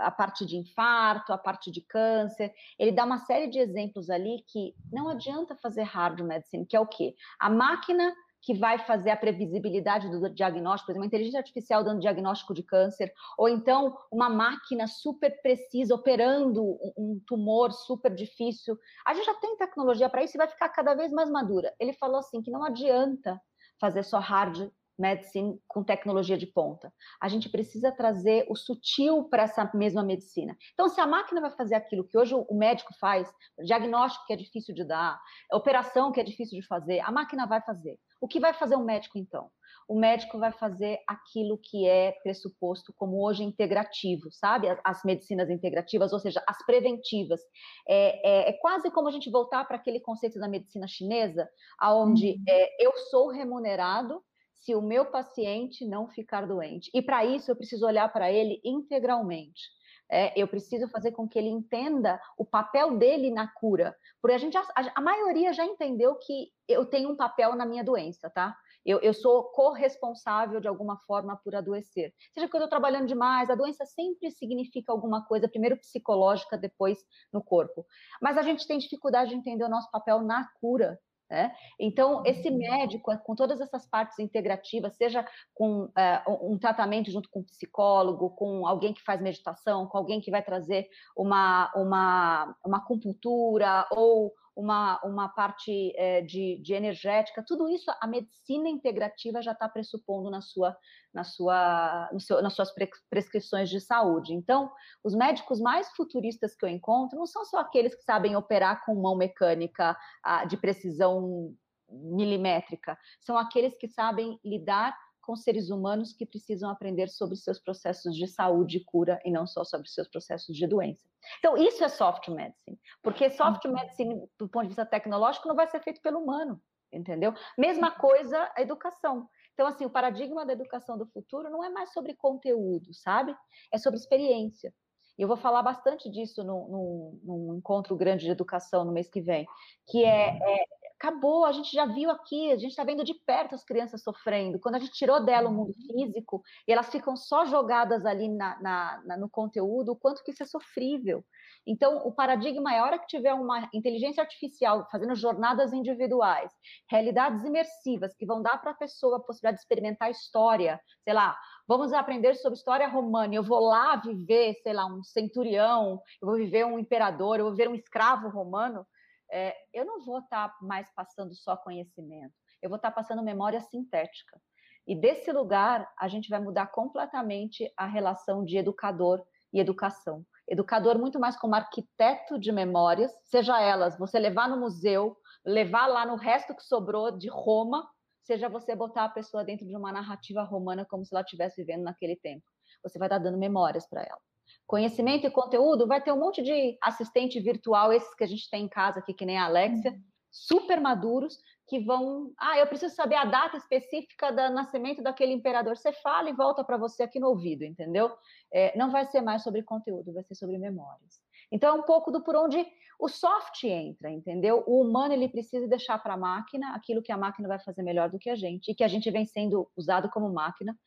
a 0.04 0.14
parte 0.16 0.46
de 0.46 0.58
infarto, 0.58 1.34
a 1.34 1.38
parte 1.38 1.72
de 1.72 1.82
câncer, 1.82 2.54
ele 2.78 2.92
dá 2.92 3.04
uma 3.04 3.20
série 3.20 3.48
de 3.48 3.60
exemplos 3.60 4.10
ali 4.10 4.44
que 4.48 4.76
não 4.92 5.10
adianta 5.10 5.56
fazer 5.56 5.84
hard 5.84 6.20
medicine, 6.22 6.66
que 6.66 6.76
é 6.76 6.80
o 6.80 6.88
quê? 6.88 7.16
A 7.40 7.50
máquina 7.50 8.14
que 8.44 8.54
vai 8.54 8.78
fazer 8.78 9.10
a 9.10 9.16
previsibilidade 9.16 10.10
do 10.10 10.30
diagnóstico, 10.30 10.88
por 10.88 10.92
exemplo, 10.92 11.04
uma 11.04 11.08
inteligência 11.08 11.40
artificial 11.40 11.82
dando 11.82 12.02
diagnóstico 12.02 12.54
de 12.54 12.62
câncer, 12.62 13.12
ou 13.38 13.48
então 13.48 13.98
uma 14.12 14.30
máquina 14.30 14.86
super 14.86 15.42
precisa 15.42 15.96
operando 15.96 16.78
um 16.98 17.22
tumor 17.26 17.72
super 17.72 18.14
difícil. 18.14 18.78
A 19.08 19.14
gente 19.14 19.26
já 19.26 19.34
tem 19.36 19.56
tecnologia 19.56 20.10
para 20.10 20.24
isso 20.24 20.36
e 20.36 20.38
vai 20.38 20.48
ficar 20.48 20.68
cada 20.70 20.94
vez 20.94 21.12
mais 21.12 21.30
madura. 21.30 21.74
Ele 21.80 21.94
falou 21.94 22.18
assim 22.18 22.42
que 22.42 22.52
não 22.52 22.66
adianta 22.66 23.42
fazer 23.84 24.04
só 24.04 24.18
hard 24.18 24.72
medicine 24.98 25.60
com 25.68 25.84
tecnologia 25.84 26.38
de 26.38 26.48
ponta. 26.48 26.94
A 27.20 27.28
gente 27.28 27.50
precisa 27.50 27.92
trazer 27.92 28.46
o 28.48 28.56
sutil 28.56 29.26
para 29.26 29.44
essa 29.44 29.70
mesma 29.74 30.02
medicina. 30.02 30.56
Então, 30.74 30.88
se 30.88 31.02
a 31.02 31.08
máquina 31.08 31.42
vai 31.42 31.50
fazer 31.52 31.76
aquilo 31.76 32.08
que 32.08 32.18
hoje 32.18 32.34
o 32.34 32.56
médico 32.56 32.94
faz, 32.98 33.30
diagnóstico 33.66 34.26
que 34.26 34.32
é 34.32 34.38
difícil 34.38 34.74
de 34.74 34.86
dar, 34.86 35.20
operação 35.52 36.14
que 36.14 36.22
é 36.22 36.24
difícil 36.24 36.62
de 36.62 36.66
fazer, 36.66 37.02
a 37.02 37.12
máquina 37.12 37.46
vai 37.46 37.62
fazer. 37.62 38.00
O 38.22 38.28
que 38.28 38.40
vai 38.40 38.54
fazer 38.54 38.76
o 38.78 38.86
médico 38.86 39.18
então? 39.18 39.52
O 39.88 40.00
médico 40.00 40.40
vai 40.40 40.52
fazer 40.52 41.00
aquilo 41.08 41.58
que 41.58 41.88
é 41.88 42.12
pressuposto 42.24 42.94
como 42.98 43.24
hoje 43.24 43.44
integrativo, 43.44 44.32
sabe? 44.32 44.68
As 44.84 45.04
medicinas 45.04 45.50
integrativas, 45.50 46.14
ou 46.14 46.20
seja, 46.20 46.44
as 46.48 46.66
preventivas. 46.66 47.42
É, 47.88 48.48
é, 48.48 48.50
é 48.50 48.54
quase 48.54 48.90
como 48.92 49.08
a 49.08 49.12
gente 49.12 49.30
voltar 49.30 49.66
para 49.66 49.78
aquele 49.78 50.00
conceito 50.00 50.40
da 50.40 50.48
medicina 50.48 50.88
chinesa, 50.88 51.50
aonde 51.80 52.32
uhum. 52.32 52.44
é, 52.48 52.86
eu 52.86 52.94
sou 53.10 53.30
remunerado 53.30 54.24
se 54.64 54.74
o 54.74 54.82
meu 54.82 55.06
paciente 55.06 55.86
não 55.86 56.08
ficar 56.08 56.48
doente. 56.48 56.90
E 56.94 57.02
para 57.02 57.26
isso 57.26 57.52
eu 57.52 57.56
preciso 57.56 57.86
olhar 57.86 58.12
para 58.12 58.32
ele 58.32 58.62
integralmente. 58.64 59.62
É, 60.10 60.40
eu 60.40 60.48
preciso 60.48 60.88
fazer 60.90 61.12
com 61.12 61.28
que 61.28 61.40
ele 61.40 61.50
entenda 61.50 62.22
o 62.38 62.46
papel 62.46 62.98
dele 62.98 63.32
na 63.32 63.48
cura. 63.48 63.96
Porque 64.22 64.36
a 64.36 64.38
gente, 64.38 64.54
já, 64.54 64.62
a, 64.76 65.00
a, 65.00 65.02
maioria 65.02 65.52
já 65.54 65.66
entendeu 65.66 66.16
que 66.16 66.50
eu 66.68 66.86
tenho 66.86 67.10
um 67.10 67.16
papel 67.16 67.56
na 67.56 67.66
minha 67.66 67.84
doença, 67.84 68.30
tá? 68.30 68.56
Eu, 68.86 69.00
eu 69.00 69.14
sou 69.14 69.44
corresponsável 69.46 70.60
de 70.60 70.68
alguma 70.68 70.98
forma 71.00 71.36
por 71.44 71.56
adoecer. 71.56 72.14
Seja 72.34 72.48
que 72.48 72.56
eu 72.56 72.60
estou 72.60 72.70
trabalhando 72.70 73.08
demais, 73.08 73.50
a 73.50 73.56
doença 73.56 73.86
sempre 73.86 74.32
significa 74.32 74.92
alguma 74.92 75.26
coisa, 75.26 75.48
primeiro 75.48 75.78
psicológica, 75.78 76.58
depois 76.58 77.00
no 77.32 77.44
corpo. 77.44 77.86
Mas 78.22 78.38
a 78.38 78.42
gente 78.42 78.68
tem 78.68 78.78
dificuldade 78.78 79.30
de 79.30 79.36
entender 79.36 79.64
o 79.64 79.70
nosso 79.70 79.90
papel 79.92 80.22
na 80.22 80.48
cura 80.60 81.00
né? 81.34 81.52
Então, 81.80 82.22
esse 82.28 82.48
uhum. 82.48 82.58
médico, 82.58 83.18
com 83.24 83.34
todas 83.34 83.60
essas 83.60 83.88
partes 83.88 84.20
integrativas, 84.20 84.96
seja 84.96 85.28
com 85.56 85.86
uh, 85.86 86.52
um 86.52 86.60
tratamento 86.60 87.10
junto 87.10 87.28
com 87.30 87.40
um 87.40 87.44
psicólogo, 87.44 88.30
com 88.32 88.68
alguém 88.68 88.94
que 88.94 89.02
faz 89.02 89.20
meditação, 89.20 89.88
com 89.88 89.98
alguém 89.98 90.22
que 90.22 90.30
vai 90.30 90.44
trazer 90.44 90.88
uma, 91.18 91.72
uma, 91.76 92.56
uma 92.64 92.78
acupuntura 92.78 93.88
ou 93.92 94.32
uma, 94.56 95.00
uma 95.04 95.30
parte 95.30 95.94
é, 95.96 96.22
de, 96.22 96.60
de, 96.62 96.74
energética, 96.74 97.44
tudo 97.46 97.68
isso 97.70 97.92
a 98.00 98.08
medicina 98.08 98.70
integrativa 98.70 99.42
já 99.42 99.52
está 99.52 99.68
pressupondo 99.68 100.30
na 100.30 100.42
sua, 100.42 100.76
na 101.14 101.24
sua, 101.24 102.10
seu, 102.20 102.42
nas 102.42 102.54
suas 102.54 102.72
prescrições 103.10 103.70
de 103.70 103.80
saúde. 103.82 104.34
Então, 104.34 104.72
os 105.04 105.16
médicos 105.16 105.60
mais 105.60 105.90
futuristas 105.96 106.56
que 106.56 106.66
eu 106.66 106.70
encontro 106.70 107.18
não 107.18 107.26
são 107.26 107.44
só 107.46 107.60
aqueles 107.60 107.96
que 107.96 108.04
sabem 108.04 108.36
operar 108.36 108.86
com 108.86 108.96
mão 108.96 109.16
mecânica 109.16 109.98
ah, 110.24 110.46
de 110.46 110.58
precisão 110.58 111.56
milimétrica, 111.90 112.98
são 113.22 113.38
aqueles 113.38 113.78
que 113.78 113.88
sabem 113.88 114.40
lidar 114.44 114.98
com 115.24 115.36
seres 115.36 115.70
humanos 115.70 116.14
que 116.14 116.26
precisam 116.26 116.70
aprender 116.70 117.08
sobre 117.10 117.36
seus 117.36 117.60
processos 117.60 118.16
de 118.16 118.28
saúde 118.28 118.78
e 118.78 118.84
cura 118.84 119.20
e 119.26 119.32
não 119.32 119.48
só 119.48 119.64
sobre 119.64 119.88
seus 119.88 120.08
processos 120.08 120.56
de 120.56 120.68
doença. 120.68 121.08
Então, 121.40 121.58
isso 121.58 121.84
é 121.84 121.90
soft 121.90 122.28
medicine, 122.28 122.78
porque 123.02 123.30
soft 123.30 123.64
uhum. 123.66 123.74
medicine, 123.74 124.30
do 124.38 124.50
ponto 124.50 124.64
de 124.64 124.70
vista 124.70 124.86
tecnológico, 124.86 125.48
não 125.48 125.56
vai 125.56 125.68
ser 125.68 125.82
feito 125.82 126.02
pelo 126.02 126.20
humano, 126.20 126.62
entendeu? 126.92 127.34
Mesma 127.58 127.90
coisa 127.92 128.52
a 128.56 128.62
educação. 128.62 129.28
Então, 129.54 129.66
assim, 129.66 129.86
o 129.86 129.90
paradigma 129.90 130.46
da 130.46 130.54
educação 130.54 130.98
do 130.98 131.06
futuro 131.08 131.50
não 131.50 131.64
é 131.64 131.70
mais 131.70 131.94
sobre 131.94 132.14
conteúdo, 132.16 132.94
sabe? 132.94 133.36
É 133.72 133.78
sobre 133.78 134.00
experiência. 134.00 134.74
E 135.18 135.22
eu 135.22 135.28
vou 135.28 135.38
falar 135.38 135.62
bastante 135.62 136.10
disso 136.10 136.44
num, 136.44 137.20
num, 137.24 137.56
encontro 137.56 137.96
grande 137.96 138.26
de 138.26 138.32
educação 138.32 138.84
no 138.84 138.92
mês 138.92 139.08
que 139.08 139.22
vem, 139.22 139.46
que 139.88 140.04
é, 140.04 140.38
é 140.38 140.66
acabou, 141.00 141.46
a 141.46 141.52
gente 141.52 141.72
já 141.72 141.86
viu 141.86 142.10
aqui, 142.10 142.52
a 142.52 142.58
gente 142.58 142.72
está 142.72 142.84
vendo 142.84 143.04
de 143.04 143.14
perto 143.14 143.56
as 143.56 143.64
crianças 143.64 144.02
sofrendo. 144.02 144.60
Quando 144.60 144.76
a 144.76 144.80
gente 144.80 144.94
tirou 144.94 145.24
dela 145.24 145.50
o 145.50 145.54
mundo 145.54 145.74
uhum. 145.76 146.06
físico 146.06 146.42
e 146.68 146.72
elas 146.72 146.90
ficam 146.90 147.16
só 147.16 147.46
jogadas 147.46 148.06
ali 148.06 148.30
na, 148.30 148.62
na, 148.62 149.04
na, 149.06 149.18
no 149.18 149.30
conteúdo, 149.30 149.92
o 149.92 149.96
quanto 149.96 150.24
que 150.24 150.32
isso 150.32 150.44
é 150.44 150.46
sofrível. 150.46 151.24
Então, 151.66 151.98
o 152.06 152.12
paradigma 152.12 152.74
é 152.74 152.80
a 152.80 152.84
hora 152.84 153.00
que 153.00 153.08
tiver 153.08 153.34
uma 153.34 153.70
inteligência 153.74 154.22
artificial 154.22 154.88
fazendo 154.92 155.16
jornadas 155.16 155.72
individuais, 155.72 156.52
realidades 156.90 157.44
imersivas 157.46 158.14
que 158.16 158.26
vão 158.26 158.42
dar 158.42 158.58
para 158.58 158.72
a 158.72 158.76
pessoa 158.76 159.18
a 159.18 159.20
possibilidade 159.20 159.58
de 159.58 159.62
experimentar 159.62 160.12
história, 160.12 160.80
sei 161.04 161.14
lá, 161.14 161.38
vamos 161.68 161.94
aprender 161.94 162.36
sobre 162.36 162.58
história 162.58 162.88
romana, 162.88 163.34
eu 163.34 163.44
vou 163.44 163.60
lá 163.60 163.96
viver, 163.96 164.56
sei 164.62 164.74
lá, 164.74 164.86
um 164.86 165.04
centurião, 165.04 166.02
eu 166.22 166.28
vou 166.28 166.36
viver 166.36 166.66
um 166.66 166.78
imperador, 166.78 167.40
eu 167.40 167.46
vou 167.46 167.56
ver 167.56 167.70
um 167.70 167.76
escravo 167.76 168.28
romano, 168.28 168.86
é, 169.34 169.56
eu 169.74 169.84
não 169.84 170.06
vou 170.06 170.20
estar 170.20 170.50
tá 170.50 170.58
mais 170.62 170.94
passando 170.94 171.34
só 171.34 171.58
conhecimento, 171.58 172.34
eu 172.62 172.70
vou 172.70 172.76
estar 172.76 172.92
tá 172.92 172.96
passando 172.96 173.24
memória 173.24 173.60
sintética. 173.60 174.40
E 174.86 174.96
desse 174.96 175.32
lugar, 175.32 175.90
a 176.00 176.08
gente 176.08 176.30
vai 176.30 176.40
mudar 176.40 176.68
completamente 176.68 177.72
a 177.76 177.88
relação 177.88 178.46
de 178.46 178.58
educador 178.58 179.26
e 179.52 179.60
educação. 179.60 180.24
Educador 180.48 181.00
muito 181.00 181.20
mais 181.20 181.36
como 181.36 181.56
arquiteto 181.56 182.38
de 182.38 182.52
memórias, 182.52 183.12
seja 183.24 183.60
elas 183.60 183.98
você 183.98 184.20
levar 184.20 184.48
no 184.48 184.60
museu, 184.60 185.18
levar 185.44 185.88
lá 185.88 186.06
no 186.06 186.16
resto 186.16 186.54
que 186.54 186.64
sobrou 186.64 187.18
de 187.18 187.30
Roma, 187.30 187.90
seja 188.22 188.48
você 188.50 188.76
botar 188.76 189.06
a 189.06 189.10
pessoa 189.10 189.44
dentro 189.44 189.66
de 189.66 189.76
uma 189.76 189.92
narrativa 189.92 190.44
romana 190.44 190.86
como 190.86 191.06
se 191.06 191.14
ela 191.14 191.22
estivesse 191.22 191.62
vivendo 191.62 191.84
naquele 191.84 192.18
tempo. 192.18 192.44
Você 192.84 193.00
vai 193.00 193.08
estar 193.08 193.20
dando 193.20 193.38
memórias 193.38 193.88
para 193.88 194.02
ela. 194.02 194.20
Conhecimento 194.66 195.28
e 195.28 195.32
conteúdo, 195.32 195.88
vai 195.88 196.02
ter 196.02 196.12
um 196.12 196.20
monte 196.20 196.42
de 196.42 196.78
assistente 196.82 197.40
virtual, 197.40 197.92
esses 197.92 198.14
que 198.16 198.24
a 198.24 198.28
gente 198.28 198.50
tem 198.50 198.66
em 198.66 198.70
casa 198.70 199.00
aqui, 199.00 199.14
que 199.14 199.26
nem 199.26 199.38
a 199.38 199.46
Alexia, 199.46 199.92
uhum. 199.92 200.02
super 200.32 200.80
maduros, 200.80 201.38
que 201.68 201.80
vão. 201.80 202.32
Ah, 202.38 202.58
eu 202.58 202.68
preciso 202.68 202.96
saber 202.96 203.16
a 203.16 203.26
data 203.26 203.58
específica 203.58 204.32
do 204.32 204.54
nascimento 204.54 205.02
daquele 205.02 205.34
imperador. 205.34 205.78
Você 205.78 205.92
fala 205.94 206.30
e 206.30 206.34
volta 206.34 206.64
para 206.64 206.78
você 206.78 207.04
aqui 207.04 207.20
no 207.20 207.28
ouvido, 207.30 207.64
entendeu? 207.64 208.12
É, 208.52 208.78
não 208.78 208.92
vai 208.92 209.06
ser 209.06 209.22
mais 209.22 209.44
sobre 209.44 209.64
conteúdo, 209.64 210.14
vai 210.14 210.24
ser 210.24 210.36
sobre 210.36 210.58
memórias. 210.58 211.22
Então, 211.52 211.76
é 211.76 211.80
um 211.80 211.84
pouco 211.84 212.12
do 212.12 212.24
por 212.24 212.36
onde 212.36 212.66
o 213.00 213.08
soft 213.08 213.64
entra, 213.64 214.10
entendeu? 214.10 214.64
O 214.66 214.82
humano 214.82 215.14
ele 215.14 215.30
precisa 215.30 215.68
deixar 215.68 216.02
para 216.02 216.16
a 216.16 216.18
máquina 216.18 216.74
aquilo 216.76 217.02
que 217.02 217.12
a 217.12 217.18
máquina 217.18 217.48
vai 217.48 217.60
fazer 217.60 217.84
melhor 217.84 218.10
do 218.10 218.18
que 218.18 218.30
a 218.30 218.36
gente, 218.36 218.72
e 218.72 218.76
que 218.76 218.84
a 218.84 218.88
gente 218.88 219.10
vem 219.12 219.26
sendo 219.26 219.70
usado 219.76 220.10
como 220.10 220.34
máquina. 220.34 220.78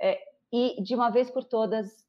É, 0.00 0.18
e 0.52 0.82
de 0.82 0.94
uma 0.94 1.10
vez 1.10 1.30
por 1.30 1.44
todas 1.44 2.03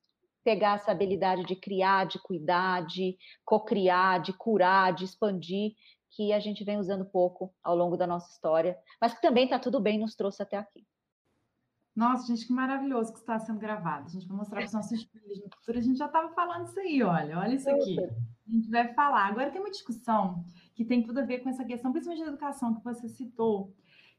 pegar 0.45 0.75
essa 0.75 0.91
habilidade 0.91 1.43
de 1.43 1.55
criar, 1.55 2.05
de 2.05 2.19
cuidar, 2.19 2.85
de 2.85 3.17
cocriar, 3.43 4.21
de 4.21 4.31
curar, 4.31 4.93
de 4.93 5.03
expandir, 5.03 5.73
que 6.11 6.31
a 6.31 6.39
gente 6.39 6.63
vem 6.63 6.77
usando 6.77 7.03
pouco 7.03 7.53
ao 7.63 7.75
longo 7.75 7.97
da 7.97 8.05
nossa 8.05 8.31
história, 8.31 8.77
mas 9.01 9.13
que 9.13 9.21
também 9.21 9.45
está 9.45 9.57
tudo 9.57 9.81
bem, 9.81 9.99
nos 9.99 10.15
trouxe 10.15 10.43
até 10.43 10.55
aqui. 10.55 10.85
Nossa, 11.95 12.27
gente, 12.27 12.45
que 12.45 12.53
maravilhoso 12.53 13.13
que 13.13 13.19
está 13.19 13.39
sendo 13.39 13.57
gravado. 13.57 14.05
A 14.05 14.09
gente 14.09 14.27
vai 14.27 14.37
mostrar 14.37 14.59
para 14.59 14.67
os 14.67 14.73
nossos 14.73 15.03
filhos 15.03 15.41
no 15.41 15.49
futuro. 15.49 15.79
A 15.79 15.81
gente 15.81 15.97
já 15.97 16.07
estava 16.07 16.29
falando 16.33 16.67
isso 16.67 16.79
aí, 16.79 17.01
olha, 17.01 17.39
olha 17.39 17.55
isso 17.55 17.69
aqui. 17.69 17.97
A 17.99 18.51
gente 18.51 18.69
vai 18.69 18.93
falar. 18.93 19.27
Agora 19.27 19.49
tem 19.49 19.61
uma 19.61 19.71
discussão 19.71 20.43
que 20.75 20.83
tem 20.83 21.01
tudo 21.01 21.21
a 21.21 21.25
ver 21.25 21.39
com 21.39 21.49
essa 21.49 21.63
questão, 21.63 21.91
principalmente 21.91 22.25
da 22.25 22.31
educação 22.31 22.75
que 22.75 22.83
você 22.83 23.07
citou, 23.07 23.73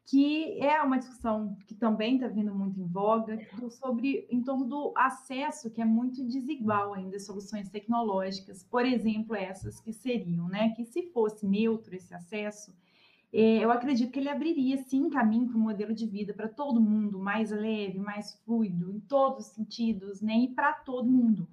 que 0.06 0.60
é 0.60 0.80
uma 0.82 0.98
discussão 0.98 1.58
que 1.66 1.74
também 1.74 2.14
está 2.14 2.28
vindo 2.28 2.54
muito 2.54 2.80
em 2.80 2.86
voga, 2.86 3.38
sobre 3.70 4.24
em 4.30 4.40
torno 4.40 4.64
do 4.64 4.92
acesso, 4.96 5.68
que 5.68 5.82
é 5.82 5.84
muito 5.84 6.24
desigual 6.24 6.94
ainda, 6.94 7.18
soluções 7.18 7.68
tecnológicas, 7.68 8.62
por 8.62 8.86
exemplo, 8.86 9.34
essas 9.34 9.80
que 9.80 9.92
seriam, 9.92 10.48
né, 10.48 10.70
que 10.76 10.84
se 10.84 11.10
fosse 11.10 11.44
neutro 11.44 11.96
esse 11.96 12.14
acesso, 12.14 12.72
é, 13.32 13.58
eu 13.58 13.72
acredito 13.72 14.12
que 14.12 14.20
ele 14.20 14.28
abriria 14.28 14.78
sim 14.78 15.10
caminho 15.10 15.48
para 15.48 15.58
um 15.58 15.62
modelo 15.62 15.92
de 15.92 16.06
vida 16.06 16.32
para 16.32 16.48
todo 16.48 16.80
mundo, 16.80 17.18
mais 17.18 17.50
leve, 17.50 17.98
mais 17.98 18.40
fluido, 18.44 18.92
em 18.92 19.00
todos 19.00 19.48
os 19.48 19.52
sentidos, 19.52 20.22
né, 20.22 20.38
e 20.38 20.48
para 20.54 20.72
todo 20.72 21.10
mundo. 21.10 21.48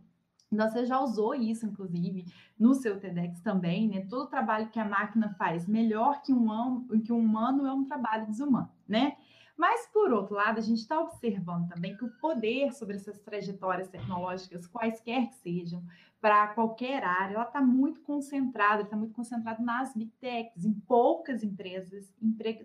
Então, 0.53 0.69
você 0.69 0.85
já 0.85 0.99
usou 0.99 1.33
isso, 1.33 1.65
inclusive, 1.65 2.25
no 2.57 2.73
seu 2.73 2.99
TEDx 2.99 3.41
também, 3.41 3.87
né? 3.87 4.05
Todo 4.09 4.29
trabalho 4.29 4.69
que 4.69 4.79
a 4.79 4.85
máquina 4.85 5.33
faz 5.37 5.67
melhor 5.67 6.21
que 6.21 6.31
um, 6.31 6.87
que 7.03 7.11
um 7.11 7.19
humano 7.19 7.65
é 7.65 7.73
um 7.73 7.85
trabalho 7.85 8.27
desumano, 8.27 8.69
né? 8.87 9.17
Mas, 9.55 9.87
por 9.93 10.11
outro 10.11 10.35
lado, 10.35 10.57
a 10.57 10.61
gente 10.61 10.79
está 10.79 10.99
observando 10.99 11.69
também 11.69 11.95
que 11.95 12.03
o 12.03 12.11
poder 12.19 12.73
sobre 12.73 12.95
essas 12.95 13.19
trajetórias 13.19 13.87
tecnológicas, 13.87 14.65
quaisquer 14.67 15.29
que 15.29 15.35
sejam, 15.35 15.83
para 16.19 16.47
qualquer 16.47 17.03
área, 17.03 17.35
ela 17.35 17.43
está 17.43 17.61
muito 17.61 18.01
concentrada, 18.01 18.81
está 18.81 18.95
muito 18.95 19.13
concentrada 19.13 19.61
nas 19.61 19.93
big 19.93 20.11
techs, 20.19 20.65
em 20.65 20.73
poucas 20.73 21.43
empresas, 21.43 22.11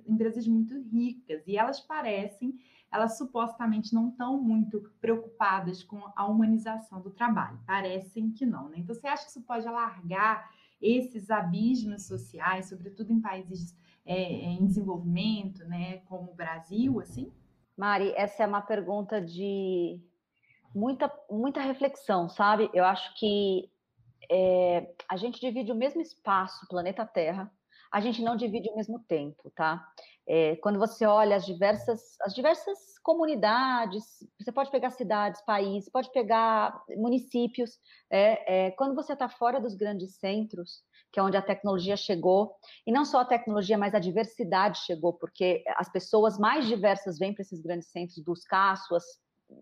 empresas 0.06 0.46
muito 0.46 0.80
ricas, 0.80 1.42
e 1.46 1.58
elas 1.58 1.80
parecem 1.80 2.58
elas 2.90 3.18
supostamente 3.18 3.94
não 3.94 4.08
estão 4.08 4.40
muito 4.40 4.80
preocupadas 5.00 5.82
com 5.82 6.00
a 6.16 6.26
humanização 6.26 7.00
do 7.00 7.10
trabalho. 7.10 7.60
Parecem 7.66 8.30
que 8.30 8.46
não, 8.46 8.68
né? 8.68 8.78
Então, 8.78 8.94
você 8.94 9.06
acha 9.06 9.24
que 9.24 9.30
isso 9.30 9.42
pode 9.42 9.66
alargar 9.66 10.50
esses 10.80 11.30
abismos 11.30 12.06
sociais, 12.06 12.68
sobretudo 12.68 13.12
em 13.12 13.20
países 13.20 13.76
é, 14.06 14.22
em 14.22 14.64
desenvolvimento, 14.66 15.64
né, 15.66 15.98
como 16.06 16.32
o 16.32 16.34
Brasil, 16.34 16.98
assim? 17.00 17.30
Mari, 17.76 18.12
essa 18.16 18.42
é 18.42 18.46
uma 18.46 18.62
pergunta 18.62 19.20
de 19.20 20.00
muita, 20.74 21.12
muita 21.30 21.60
reflexão, 21.60 22.28
sabe? 22.28 22.70
Eu 22.72 22.84
acho 22.84 23.14
que 23.18 23.70
é, 24.30 24.94
a 25.08 25.16
gente 25.16 25.40
divide 25.40 25.70
o 25.70 25.76
mesmo 25.76 26.00
espaço, 26.00 26.66
planeta 26.68 27.04
Terra, 27.04 27.52
a 27.92 28.00
gente 28.00 28.22
não 28.22 28.36
divide 28.36 28.68
o 28.70 28.76
mesmo 28.76 28.98
tempo, 29.00 29.50
tá? 29.54 29.86
É, 30.26 30.56
quando 30.56 30.78
você 30.78 31.06
olha 31.06 31.36
as 31.36 31.46
diversas, 31.46 32.00
as 32.20 32.34
diversas 32.34 32.98
comunidades, 33.02 34.04
você 34.38 34.52
pode 34.52 34.70
pegar 34.70 34.90
cidades, 34.90 35.40
países, 35.40 35.88
pode 35.88 36.12
pegar 36.12 36.82
municípios, 36.96 37.78
é, 38.10 38.66
é, 38.66 38.70
quando 38.72 38.94
você 38.94 39.14
está 39.14 39.28
fora 39.28 39.58
dos 39.58 39.74
grandes 39.74 40.16
centros, 40.16 40.82
que 41.10 41.18
é 41.18 41.22
onde 41.22 41.38
a 41.38 41.42
tecnologia 41.42 41.96
chegou, 41.96 42.54
e 42.86 42.92
não 42.92 43.06
só 43.06 43.20
a 43.20 43.24
tecnologia, 43.24 43.78
mas 43.78 43.94
a 43.94 43.98
diversidade 43.98 44.80
chegou, 44.84 45.14
porque 45.14 45.64
as 45.76 45.90
pessoas 45.90 46.38
mais 46.38 46.66
diversas 46.66 47.18
vêm 47.18 47.32
para 47.32 47.42
esses 47.42 47.62
grandes 47.62 47.88
centros 47.88 48.22
buscar 48.22 48.72
as 48.72 48.86
suas 48.86 49.04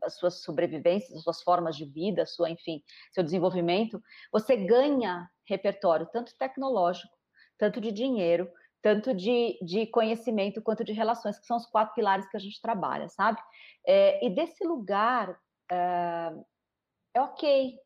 as 0.03 0.19
suas 0.19 0.43
sobrevivências, 0.43 1.17
as 1.17 1.23
suas 1.23 1.43
formas 1.43 1.77
de 1.77 1.85
vida, 1.85 2.27
sua, 2.27 2.51
enfim, 2.51 2.83
seu 3.12 3.23
desenvolvimento, 3.23 4.03
você 4.33 4.57
ganha 4.57 5.31
repertório 5.45 6.09
tanto 6.12 6.37
tecnológico, 6.37 7.15
tanto 7.59 7.81
de 7.81 7.90
dinheiro, 7.92 8.51
tanto 8.83 9.14
de, 9.14 9.59
de 9.62 9.87
conhecimento 9.87 10.62
quanto 10.62 10.85
de 10.85 10.92
relações, 10.92 11.38
que 11.38 11.47
são 11.47 11.57
os 11.57 11.66
quatro 11.66 11.95
pilares 11.95 12.29
que 12.29 12.37
a 12.37 12.40
gente 12.40 12.61
trabalha, 12.61 13.09
sabe? 13.09 13.40
É, 13.87 14.25
e 14.25 14.31
desse 14.31 14.64
lugar 14.64 15.38
é, 15.71 16.33
é 17.14 17.21
ok, 17.21 17.79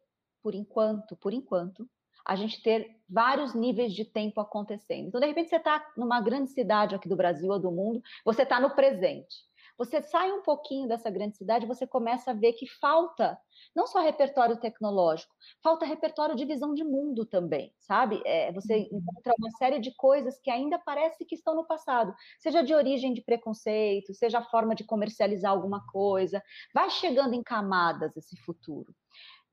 por 0.42 0.54
enquanto, 0.54 1.16
por 1.16 1.33
enquanto, 1.33 1.88
a 2.26 2.37
gente 2.37 2.62
ter 2.62 2.87
vários 3.09 3.54
níveis 3.54 3.92
de 3.94 4.04
tempo 4.04 4.40
acontecendo. 4.40 5.09
Então, 5.09 5.20
de 5.20 5.26
repente, 5.26 5.48
você 5.48 5.56
está 5.56 5.85
numa 5.96 6.20
grande 6.20 6.50
cidade 6.50 6.94
aqui 6.94 7.09
do 7.09 7.16
Brasil 7.16 7.50
ou 7.50 7.59
do 7.59 7.72
mundo, 7.72 8.02
você 8.24 8.42
está 8.42 8.61
no 8.61 8.70
presente. 8.70 9.49
Você 9.80 10.02
sai 10.02 10.30
um 10.30 10.42
pouquinho 10.42 10.86
dessa 10.86 11.08
grande 11.08 11.38
cidade, 11.38 11.64
você 11.64 11.86
começa 11.86 12.32
a 12.32 12.34
ver 12.34 12.52
que 12.52 12.66
falta 12.66 13.40
não 13.74 13.86
só 13.86 13.98
repertório 14.00 14.60
tecnológico, 14.60 15.34
falta 15.62 15.86
repertório 15.86 16.36
de 16.36 16.44
visão 16.44 16.74
de 16.74 16.84
mundo 16.84 17.24
também, 17.24 17.74
sabe? 17.78 18.20
É, 18.26 18.52
você 18.52 18.74
uhum. 18.92 18.98
encontra 18.98 19.32
uma 19.38 19.50
série 19.52 19.78
de 19.78 19.90
coisas 19.96 20.38
que 20.38 20.50
ainda 20.50 20.78
parece 20.78 21.24
que 21.24 21.34
estão 21.34 21.54
no 21.54 21.66
passado, 21.66 22.14
seja 22.38 22.62
de 22.62 22.74
origem 22.74 23.14
de 23.14 23.22
preconceito, 23.22 24.12
seja 24.12 24.40
a 24.40 24.44
forma 24.44 24.74
de 24.74 24.84
comercializar 24.84 25.50
alguma 25.50 25.82
coisa, 25.86 26.42
vai 26.74 26.90
chegando 26.90 27.32
em 27.32 27.42
camadas 27.42 28.14
esse 28.18 28.36
futuro. 28.36 28.94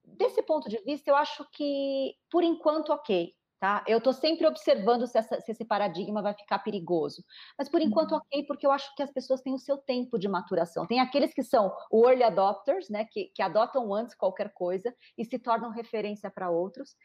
Desse 0.03 0.43
ponto 0.43 0.67
de 0.67 0.77
vista, 0.83 1.09
eu 1.09 1.15
acho 1.15 1.47
que, 1.53 2.13
por 2.29 2.43
enquanto, 2.43 2.91
ok. 2.91 3.33
Tá? 3.59 3.83
Eu 3.87 3.97
estou 3.97 4.13
sempre 4.13 4.45
observando 4.45 5.07
se, 5.07 5.17
essa, 5.17 5.41
se, 5.41 5.51
esse 5.51 5.65
paradigma 5.65 6.21
vai 6.21 6.35
ficar 6.35 6.59
perigoso. 6.59 7.23
Mas 7.57 7.67
por 7.67 7.81
enquanto, 7.81 8.11
uhum. 8.11 8.17
ok, 8.17 8.45
porque 8.45 8.67
eu 8.67 8.71
acho 8.71 8.93
que 8.95 9.01
as 9.01 9.09
pessoas 9.11 9.41
têm 9.41 9.51
o 9.51 9.57
seu 9.57 9.77
tempo 9.79 10.19
de 10.19 10.27
maturação. 10.27 10.85
Tem 10.85 10.99
aqueles 10.99 11.33
que 11.33 11.41
são 11.41 11.75
o 11.91 12.07
early 12.07 12.23
adopters, 12.23 12.87
né, 12.87 13.05
que, 13.05 13.31
que 13.33 13.41
adotam 13.41 13.91
antes 13.91 14.13
qualquer 14.13 14.53
coisa 14.53 14.95
e 15.17 15.25
se 15.25 15.39
tornam 15.39 15.71
referência 15.71 16.29
para 16.29 16.51
outros. 16.51 16.95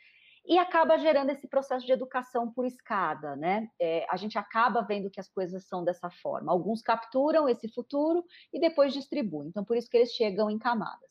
E 0.44 0.58
acaba 0.58 0.98
gerando 0.98 1.30
esse 1.30 1.48
processo 1.48 1.86
de 1.86 1.92
educação 1.92 2.52
por 2.52 2.66
escada, 2.66 3.36
né? 3.36 3.68
É, 3.80 4.04
a 4.10 4.16
gente 4.16 4.36
acaba 4.36 4.82
vendo 4.82 5.08
que 5.08 5.20
as 5.20 5.28
coisas 5.28 5.66
são 5.68 5.84
dessa 5.84 6.10
forma. 6.10 6.52
Alguns 6.52 6.82
capturam 6.82 7.48
esse 7.48 7.68
futuro 7.72 8.24
e 8.52 8.60
depois 8.60 8.92
distribuem. 8.92 9.48
Então, 9.48 9.64
por 9.64 9.76
isso 9.76 9.88
que 9.88 9.96
eles 9.96 10.10
chegam 10.10 10.50
em 10.50 10.58
camadas. 10.58 11.10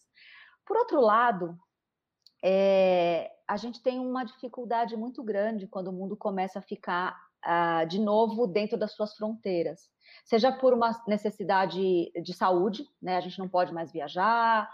Por 0.66 0.76
outro 0.78 1.00
lado, 1.00 1.58
é, 2.44 3.32
a 3.52 3.58
gente 3.58 3.82
tem 3.82 4.00
uma 4.00 4.24
dificuldade 4.24 4.96
muito 4.96 5.22
grande 5.22 5.68
quando 5.68 5.90
o 5.90 5.92
mundo 5.92 6.16
começa 6.16 6.60
a 6.60 6.62
ficar 6.62 7.22
uh, 7.46 7.86
de 7.86 8.00
novo 8.00 8.48
dentro 8.48 8.78
das 8.78 8.94
suas 8.94 9.14
fronteiras. 9.14 9.90
Seja 10.24 10.54
por 10.54 10.74
uma 10.74 11.04
necessidade 11.06 12.10
de 12.16 12.34
saúde, 12.34 12.88
né? 13.02 13.18
A 13.18 13.20
gente 13.20 13.38
não 13.38 13.50
pode 13.50 13.74
mais 13.74 13.92
viajar, 13.92 14.72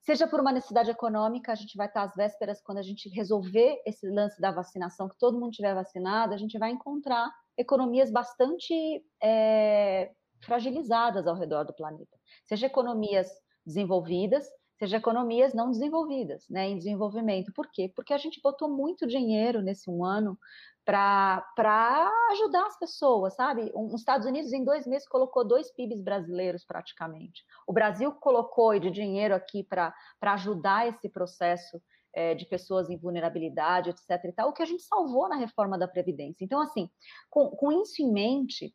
seja 0.00 0.26
por 0.26 0.40
uma 0.40 0.50
necessidade 0.50 0.90
econômica, 0.90 1.52
a 1.52 1.54
gente 1.54 1.76
vai 1.76 1.88
estar 1.88 2.04
às 2.04 2.14
vésperas, 2.14 2.62
quando 2.62 2.78
a 2.78 2.82
gente 2.82 3.06
resolver 3.10 3.82
esse 3.84 4.08
lance 4.08 4.40
da 4.40 4.50
vacinação, 4.50 5.10
que 5.10 5.18
todo 5.18 5.38
mundo 5.38 5.52
tiver 5.52 5.74
vacinado, 5.74 6.32
a 6.32 6.38
gente 6.38 6.58
vai 6.58 6.70
encontrar 6.70 7.30
economias 7.54 8.10
bastante 8.10 9.04
é, 9.22 10.10
fragilizadas 10.40 11.26
ao 11.26 11.36
redor 11.36 11.64
do 11.64 11.74
planeta. 11.74 12.16
Seja 12.46 12.64
economias 12.64 13.30
desenvolvidas, 13.66 14.48
seja 14.78 14.96
economias 14.96 15.54
não 15.54 15.70
desenvolvidas, 15.70 16.48
né, 16.48 16.68
em 16.68 16.78
desenvolvimento. 16.78 17.52
Por 17.52 17.70
quê? 17.70 17.90
Porque 17.94 18.12
a 18.12 18.18
gente 18.18 18.40
botou 18.42 18.68
muito 18.68 19.06
dinheiro 19.06 19.62
nesse 19.62 19.90
um 19.90 20.04
ano 20.04 20.38
para 20.84 22.12
ajudar 22.30 22.66
as 22.66 22.78
pessoas, 22.78 23.34
sabe? 23.34 23.72
Os 23.74 23.94
Estados 23.94 24.26
Unidos, 24.26 24.52
em 24.52 24.64
dois 24.64 24.86
meses, 24.86 25.08
colocou 25.08 25.44
dois 25.44 25.70
PIBs 25.72 26.00
brasileiros 26.00 26.64
praticamente. 26.64 27.42
O 27.66 27.72
Brasil 27.72 28.12
colocou 28.12 28.78
de 28.78 28.88
dinheiro 28.90 29.34
aqui 29.34 29.64
para 29.64 29.92
ajudar 30.22 30.86
esse 30.86 31.08
processo 31.08 31.82
é, 32.14 32.34
de 32.34 32.46
pessoas 32.46 32.88
em 32.88 32.96
vulnerabilidade, 32.96 33.90
etc. 33.90 34.24
E 34.24 34.32
tal, 34.32 34.50
o 34.50 34.52
que 34.52 34.62
a 34.62 34.66
gente 34.66 34.82
salvou 34.84 35.28
na 35.28 35.36
reforma 35.36 35.76
da 35.76 35.88
Previdência. 35.88 36.44
Então, 36.44 36.60
assim, 36.60 36.88
com, 37.28 37.50
com 37.50 37.72
isso 37.82 38.00
em 38.00 38.12
mente, 38.12 38.72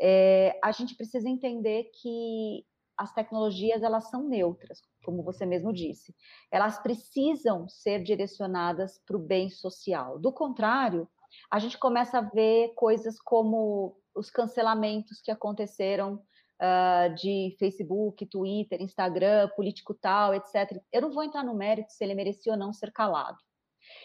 é, 0.00 0.58
a 0.64 0.72
gente 0.72 0.96
precisa 0.96 1.28
entender 1.28 1.90
que 2.00 2.64
as 2.96 3.12
tecnologias 3.12 3.82
elas 3.82 4.10
são 4.10 4.24
neutras, 4.28 4.82
como 5.04 5.22
você 5.22 5.46
mesmo 5.46 5.72
disse. 5.72 6.14
Elas 6.50 6.78
precisam 6.78 7.68
ser 7.68 8.02
direcionadas 8.02 8.98
para 9.06 9.16
o 9.16 9.20
bem 9.20 9.50
social. 9.50 10.18
Do 10.18 10.32
contrário, 10.32 11.08
a 11.50 11.58
gente 11.58 11.78
começa 11.78 12.18
a 12.18 12.22
ver 12.22 12.72
coisas 12.74 13.20
como 13.20 13.96
os 14.14 14.30
cancelamentos 14.30 15.20
que 15.20 15.30
aconteceram 15.30 16.14
uh, 16.60 17.14
de 17.14 17.56
Facebook, 17.58 18.26
Twitter, 18.26 18.80
Instagram, 18.80 19.48
político 19.56 19.94
tal, 19.94 20.34
etc. 20.34 20.80
Eu 20.92 21.02
não 21.02 21.10
vou 21.10 21.22
entrar 21.22 21.44
no 21.44 21.54
mérito 21.54 21.92
se 21.92 22.04
ele 22.04 22.14
merecia 22.14 22.52
ou 22.52 22.58
não 22.58 22.72
ser 22.72 22.92
calado. 22.92 23.38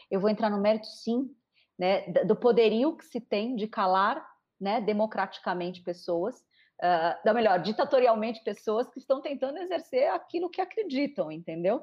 Eu 0.09 0.19
vou 0.19 0.29
entrar 0.29 0.49
no 0.49 0.61
mérito, 0.61 0.87
sim, 0.87 1.29
né, 1.77 2.07
do 2.23 2.35
poderio 2.35 2.95
que 2.95 3.05
se 3.05 3.19
tem 3.19 3.55
de 3.55 3.67
calar 3.67 4.25
né, 4.59 4.79
democraticamente 4.79 5.81
pessoas, 5.81 6.43
uh, 6.81 7.27
ou 7.27 7.33
melhor, 7.33 7.61
ditatorialmente 7.61 8.43
pessoas 8.43 8.89
que 8.89 8.99
estão 8.99 9.21
tentando 9.21 9.59
exercer 9.59 10.09
aquilo 10.09 10.49
que 10.49 10.61
acreditam, 10.61 11.31
entendeu? 11.31 11.77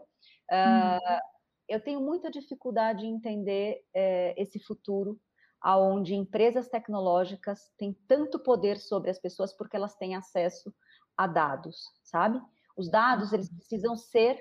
Uh, 0.50 1.20
Eu 1.68 1.80
tenho 1.80 2.00
muita 2.00 2.30
dificuldade 2.30 3.06
em 3.06 3.14
entender 3.14 3.82
uh, 3.96 4.34
esse 4.36 4.58
futuro 4.58 5.18
aonde 5.60 6.14
empresas 6.14 6.68
tecnológicas 6.68 7.72
têm 7.78 7.94
tanto 8.08 8.38
poder 8.38 8.78
sobre 8.78 9.10
as 9.10 9.18
pessoas 9.18 9.56
porque 9.56 9.76
elas 9.76 9.94
têm 9.94 10.14
acesso 10.14 10.74
a 11.16 11.26
dados, 11.26 11.76
sabe? 12.02 12.42
Os 12.76 12.90
dados 12.90 13.32
eles 13.32 13.48
precisam 13.48 13.96
ser 13.96 14.34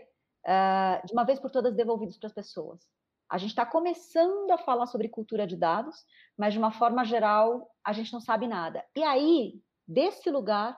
uh, 0.46 1.06
de 1.06 1.14
uma 1.14 1.24
vez 1.24 1.40
por 1.40 1.52
todas 1.52 1.76
devolvidos 1.76 2.18
para 2.18 2.28
as 2.28 2.34
pessoas. 2.34 2.82
A 3.30 3.38
gente 3.38 3.52
está 3.52 3.66
começando 3.66 4.52
a 4.52 4.58
falar 4.58 4.88
sobre 4.88 5.08
cultura 5.08 5.46
de 5.48 5.56
dados, 5.56 5.96
mas 6.36 6.54
de 6.54 6.60
uma 6.60 6.72
forma 6.72 7.06
geral 7.06 7.70
a 7.86 7.94
gente 7.94 8.12
não 8.12 8.20
sabe 8.20 8.48
nada. 8.48 8.84
E 8.96 9.04
aí 9.04 9.62
desse 9.92 10.30
lugar 10.30 10.78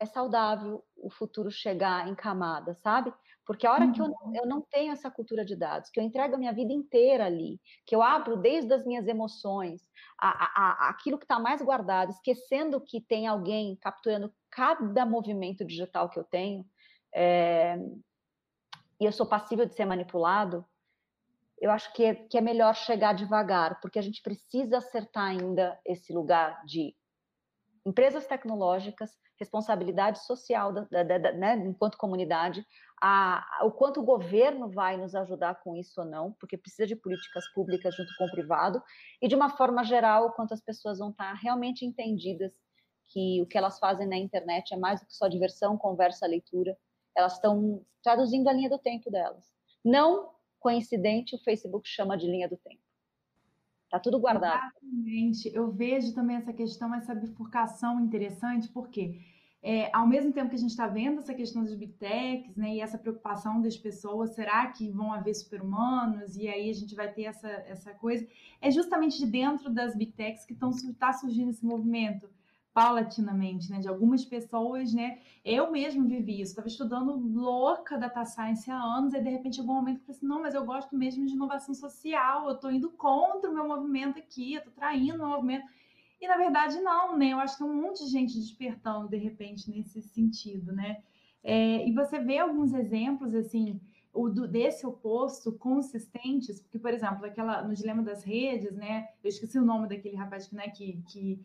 é 0.00 0.06
saudável 0.06 0.82
o 0.96 1.10
futuro 1.10 1.50
chegar 1.50 2.08
em 2.08 2.14
camada, 2.14 2.74
sabe? 2.74 3.12
Porque 3.44 3.66
a 3.66 3.72
hora 3.72 3.84
uhum. 3.84 3.92
que 3.92 4.00
eu 4.00 4.08
não, 4.08 4.16
uhum. 4.22 4.36
eu 4.36 4.46
não 4.46 4.60
tenho 4.62 4.92
essa 4.92 5.10
cultura 5.10 5.44
de 5.44 5.54
dados, 5.54 5.90
que 5.90 6.00
eu 6.00 6.04
entrego 6.04 6.34
a 6.34 6.38
minha 6.38 6.52
vida 6.52 6.72
inteira 6.72 7.26
ali, 7.26 7.60
que 7.86 7.94
eu 7.94 8.02
abro 8.02 8.36
desde 8.36 8.72
as 8.72 8.84
minhas 8.86 9.06
emoções, 9.06 9.82
a, 10.18 10.28
a, 10.28 10.86
a 10.86 10.90
aquilo 10.90 11.18
que 11.18 11.24
está 11.24 11.38
mais 11.38 11.60
guardado, 11.60 12.10
esquecendo 12.10 12.80
que 12.80 13.00
tem 13.00 13.26
alguém 13.26 13.76
capturando 13.76 14.32
cada 14.50 15.04
movimento 15.04 15.64
digital 15.64 16.08
que 16.08 16.18
eu 16.18 16.24
tenho, 16.24 16.64
é, 17.14 17.76
e 18.98 19.04
eu 19.04 19.12
sou 19.12 19.26
passível 19.26 19.66
de 19.66 19.74
ser 19.74 19.84
manipulado, 19.84 20.64
eu 21.60 21.70
acho 21.70 21.92
que 21.92 22.04
é, 22.04 22.14
que 22.14 22.38
é 22.38 22.40
melhor 22.40 22.74
chegar 22.74 23.12
devagar, 23.12 23.80
porque 23.80 23.98
a 23.98 24.02
gente 24.02 24.22
precisa 24.22 24.78
acertar 24.78 25.24
ainda 25.24 25.78
esse 25.84 26.12
lugar 26.12 26.64
de 26.64 26.94
empresas 27.84 28.26
tecnológicas, 28.26 29.10
responsabilidade 29.38 30.24
social 30.24 30.72
da, 30.72 30.84
da, 31.02 31.18
da, 31.18 31.32
né, 31.32 31.56
enquanto 31.56 31.96
comunidade, 31.96 32.64
a, 33.02 33.60
o 33.62 33.70
quanto 33.70 34.00
o 34.00 34.04
governo 34.04 34.70
vai 34.70 34.96
nos 34.96 35.14
ajudar 35.14 35.60
com 35.62 35.74
isso 35.74 36.00
ou 36.00 36.06
não, 36.06 36.32
porque 36.38 36.58
precisa 36.58 36.86
de 36.86 36.94
políticas 36.94 37.44
públicas 37.54 37.94
junto 37.94 38.10
com 38.18 38.26
o 38.26 38.30
privado, 38.30 38.82
e 39.22 39.26
de 39.26 39.34
uma 39.34 39.48
forma 39.48 39.82
geral, 39.82 40.26
o 40.26 40.32
quanto 40.32 40.52
as 40.52 40.60
pessoas 40.60 40.98
vão 40.98 41.10
estar 41.10 41.32
realmente 41.34 41.84
entendidas 41.84 42.52
que 43.06 43.40
o 43.42 43.46
que 43.46 43.58
elas 43.58 43.78
fazem 43.78 44.06
na 44.06 44.16
internet 44.16 44.74
é 44.74 44.76
mais 44.76 45.00
do 45.00 45.06
que 45.06 45.14
só 45.14 45.26
diversão, 45.26 45.76
conversa, 45.76 46.26
leitura, 46.26 46.76
elas 47.16 47.34
estão 47.34 47.84
traduzindo 48.02 48.48
a 48.48 48.52
linha 48.52 48.70
do 48.70 48.78
tempo 48.78 49.10
delas. 49.10 49.46
Não 49.84 50.30
coincidente, 50.60 51.34
o 51.34 51.42
Facebook 51.42 51.88
chama 51.88 52.16
de 52.16 52.26
linha 52.26 52.48
do 52.48 52.56
tempo. 52.58 52.82
Está 53.90 53.98
tudo 53.98 54.20
guardado. 54.20 54.54
Exatamente. 54.54 55.50
Eu 55.52 55.72
vejo 55.72 56.14
também 56.14 56.36
essa 56.36 56.52
questão, 56.52 56.94
essa 56.94 57.12
bifurcação 57.12 57.98
interessante, 57.98 58.68
porque 58.68 59.18
é, 59.60 59.90
ao 59.92 60.06
mesmo 60.06 60.32
tempo 60.32 60.48
que 60.48 60.54
a 60.54 60.58
gente 60.58 60.70
está 60.70 60.86
vendo 60.86 61.18
essa 61.18 61.34
questão 61.34 61.64
dos 61.64 61.74
big 61.74 61.94
techs, 61.94 62.56
né, 62.56 62.76
e 62.76 62.80
essa 62.80 62.96
preocupação 62.96 63.60
das 63.60 63.76
pessoas, 63.76 64.30
será 64.30 64.68
que 64.68 64.88
vão 64.88 65.12
haver 65.12 65.34
super-humanos? 65.34 66.36
E 66.36 66.46
aí 66.46 66.70
a 66.70 66.72
gente 66.72 66.94
vai 66.94 67.12
ter 67.12 67.24
essa, 67.24 67.48
essa 67.48 67.92
coisa. 67.92 68.24
É 68.60 68.70
justamente 68.70 69.18
de 69.18 69.26
dentro 69.26 69.68
das 69.68 69.96
big 69.96 70.12
techs 70.12 70.46
que 70.46 70.54
está 70.54 71.12
surgindo 71.12 71.50
esse 71.50 71.66
movimento 71.66 72.30
paulatinamente, 72.72 73.70
né, 73.70 73.80
de 73.80 73.88
algumas 73.88 74.24
pessoas, 74.24 74.92
né, 74.94 75.18
eu 75.44 75.70
mesmo 75.72 76.06
vivi 76.06 76.40
isso, 76.40 76.52
estava 76.52 76.68
estudando 76.68 77.16
louca 77.16 77.98
data 77.98 78.24
science 78.24 78.70
há 78.70 78.80
anos, 78.80 79.12
e 79.12 79.20
de 79.20 79.28
repente 79.28 79.56
chegou 79.56 79.72
um 79.72 79.78
momento 79.78 79.96
que 79.96 80.02
eu 80.02 80.06
falei 80.06 80.18
assim, 80.18 80.26
não, 80.26 80.42
mas 80.42 80.54
eu 80.54 80.64
gosto 80.64 80.96
mesmo 80.96 81.26
de 81.26 81.32
inovação 81.32 81.74
social, 81.74 82.48
eu 82.48 82.54
estou 82.54 82.70
indo 82.70 82.90
contra 82.90 83.50
o 83.50 83.54
meu 83.54 83.66
movimento 83.66 84.18
aqui, 84.18 84.54
eu 84.54 84.58
estou 84.58 84.72
traindo 84.72 85.22
o 85.24 85.28
movimento, 85.28 85.64
e 86.20 86.28
na 86.28 86.36
verdade 86.36 86.80
não, 86.80 87.16
né, 87.16 87.32
eu 87.32 87.40
acho 87.40 87.56
que 87.56 87.64
tem 87.64 87.72
um 87.72 87.82
monte 87.82 88.04
de 88.04 88.10
gente 88.10 88.38
despertando 88.38 89.08
de 89.08 89.16
repente 89.16 89.68
nesse 89.68 90.00
sentido, 90.00 90.72
né, 90.72 91.02
é, 91.42 91.88
e 91.88 91.92
você 91.92 92.20
vê 92.20 92.38
alguns 92.38 92.72
exemplos, 92.72 93.34
assim, 93.34 93.80
o 94.12 94.28
do, 94.28 94.46
desse 94.46 94.86
oposto 94.86 95.52
consistentes, 95.52 96.60
porque, 96.60 96.78
por 96.78 96.92
exemplo, 96.92 97.24
aquela, 97.24 97.62
no 97.62 97.74
Dilema 97.74 98.02
das 98.02 98.24
Redes, 98.24 98.72
né, 98.76 99.08
eu 99.22 99.28
esqueci 99.28 99.58
o 99.58 99.64
nome 99.64 99.88
daquele 99.88 100.16
rapaz 100.16 100.50
né, 100.50 100.68
que, 100.68 101.00
que 101.08 101.40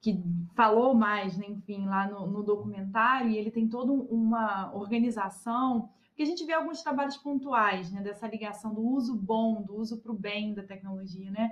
que 0.00 0.18
falou 0.54 0.94
mais, 0.94 1.36
né, 1.36 1.46
enfim, 1.46 1.86
lá 1.86 2.08
no, 2.08 2.26
no, 2.26 2.42
documentário, 2.42 3.30
e 3.30 3.36
ele 3.36 3.50
tem 3.50 3.68
toda 3.68 3.92
uma 3.92 4.74
organização, 4.74 5.90
porque 6.08 6.22
a 6.22 6.26
gente 6.26 6.44
vê 6.44 6.54
alguns 6.54 6.82
trabalhos 6.82 7.18
pontuais, 7.18 7.92
né, 7.92 8.00
dessa 8.00 8.26
ligação 8.26 8.72
do 8.72 8.80
uso 8.80 9.14
bom, 9.14 9.62
do 9.62 9.76
uso 9.76 9.98
para 9.98 10.10
o 10.10 10.14
bem 10.14 10.54
da 10.54 10.62
tecnologia, 10.62 11.30
né, 11.30 11.50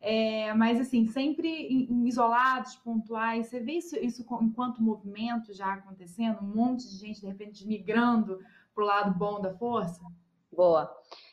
é, 0.00 0.54
mas 0.54 0.80
assim, 0.80 1.08
sempre 1.08 1.48
em, 1.48 1.92
em 1.92 2.06
isolados, 2.06 2.76
pontuais, 2.76 3.48
você 3.48 3.58
vê 3.58 3.72
isso, 3.72 3.96
isso 3.96 4.24
enquanto 4.40 4.80
movimento 4.80 5.52
já 5.52 5.74
acontecendo, 5.74 6.38
um 6.40 6.54
monte 6.54 6.88
de 6.88 6.96
gente, 6.96 7.20
de 7.20 7.26
repente, 7.26 7.66
migrando 7.66 8.38
para 8.72 8.84
o 8.84 8.86
lado 8.86 9.18
bom 9.18 9.40
da 9.40 9.52
força? 9.54 10.00
Boa. 10.52 10.88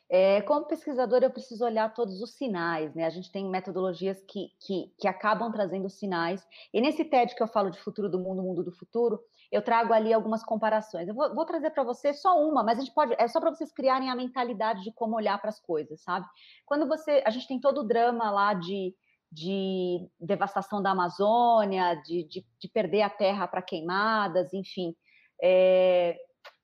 É, 0.10 0.42
como 0.44 0.68
pesquisador, 0.68 1.24
eu 1.24 1.32
preciso 1.32 1.66
olhar 1.66 1.92
todos 1.94 2.22
os 2.22 2.36
sinais, 2.36 2.94
né? 2.94 3.06
A 3.06 3.10
gente 3.10 3.32
tem 3.32 3.50
metodologias 3.50 4.22
que, 4.28 4.50
que, 4.60 4.94
que, 5.00 5.08
acabam 5.08 5.52
trazendo 5.52 5.90
sinais. 5.90 6.46
E 6.72 6.80
nesse 6.80 7.04
TED 7.04 7.34
que 7.34 7.42
eu 7.42 7.48
falo 7.48 7.72
de 7.72 7.80
futuro 7.80 8.08
do 8.08 8.20
mundo, 8.20 8.44
mundo 8.44 8.64
do 8.64 8.72
futuro, 8.72 9.20
eu 9.52 9.64
trago 9.64 9.94
ali 9.94 10.14
algumas 10.14 10.44
comparações. 10.44 11.08
Eu 11.08 11.16
vou, 11.16 11.34
vou 11.34 11.46
trazer 11.46 11.72
para 11.72 11.84
você 11.84 12.14
só 12.14 12.40
uma, 12.40 12.64
mas 12.64 12.78
a 12.78 12.82
gente 12.82 12.94
pode, 12.94 13.16
é 13.18 13.28
só 13.28 13.40
para 13.40 13.50
vocês 13.50 13.72
criarem 13.72 14.12
a 14.12 14.16
mentalidade 14.16 14.84
de 14.84 14.92
como 14.94 15.16
olhar 15.16 15.40
para 15.40 15.50
as 15.50 15.60
coisas, 15.60 16.02
sabe? 16.04 16.28
Quando 16.66 16.88
você, 16.88 17.24
a 17.26 17.32
gente 17.32 17.48
tem 17.48 17.60
todo 17.60 17.82
o 17.82 17.88
drama 17.88 18.30
lá 18.30 18.54
de, 18.54 18.94
de 19.32 20.08
devastação 20.20 20.84
da 20.84 20.92
Amazônia, 20.92 21.96
de, 22.06 22.24
de, 22.26 22.46
de 22.60 22.70
perder 22.70 23.02
a 23.02 23.10
terra 23.10 23.48
para 23.48 23.62
queimadas, 23.62 24.54
enfim. 24.54 24.96
É, 25.42 26.16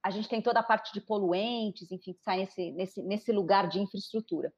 a 0.04 0.10
gente 0.10 0.28
tem 0.28 0.42
toda 0.42 0.60
a 0.60 0.64
parte 0.64 0.94
de 0.94 1.02
poluentes, 1.02 1.92
enfim, 1.92 2.14
que 2.14 2.22
sai 2.24 2.40
nesse, 2.40 2.72
nesse, 2.72 3.02
nesse 3.04 3.32
lugar 3.32 3.68
de 3.68 3.80
infraestrutura. 3.80 4.52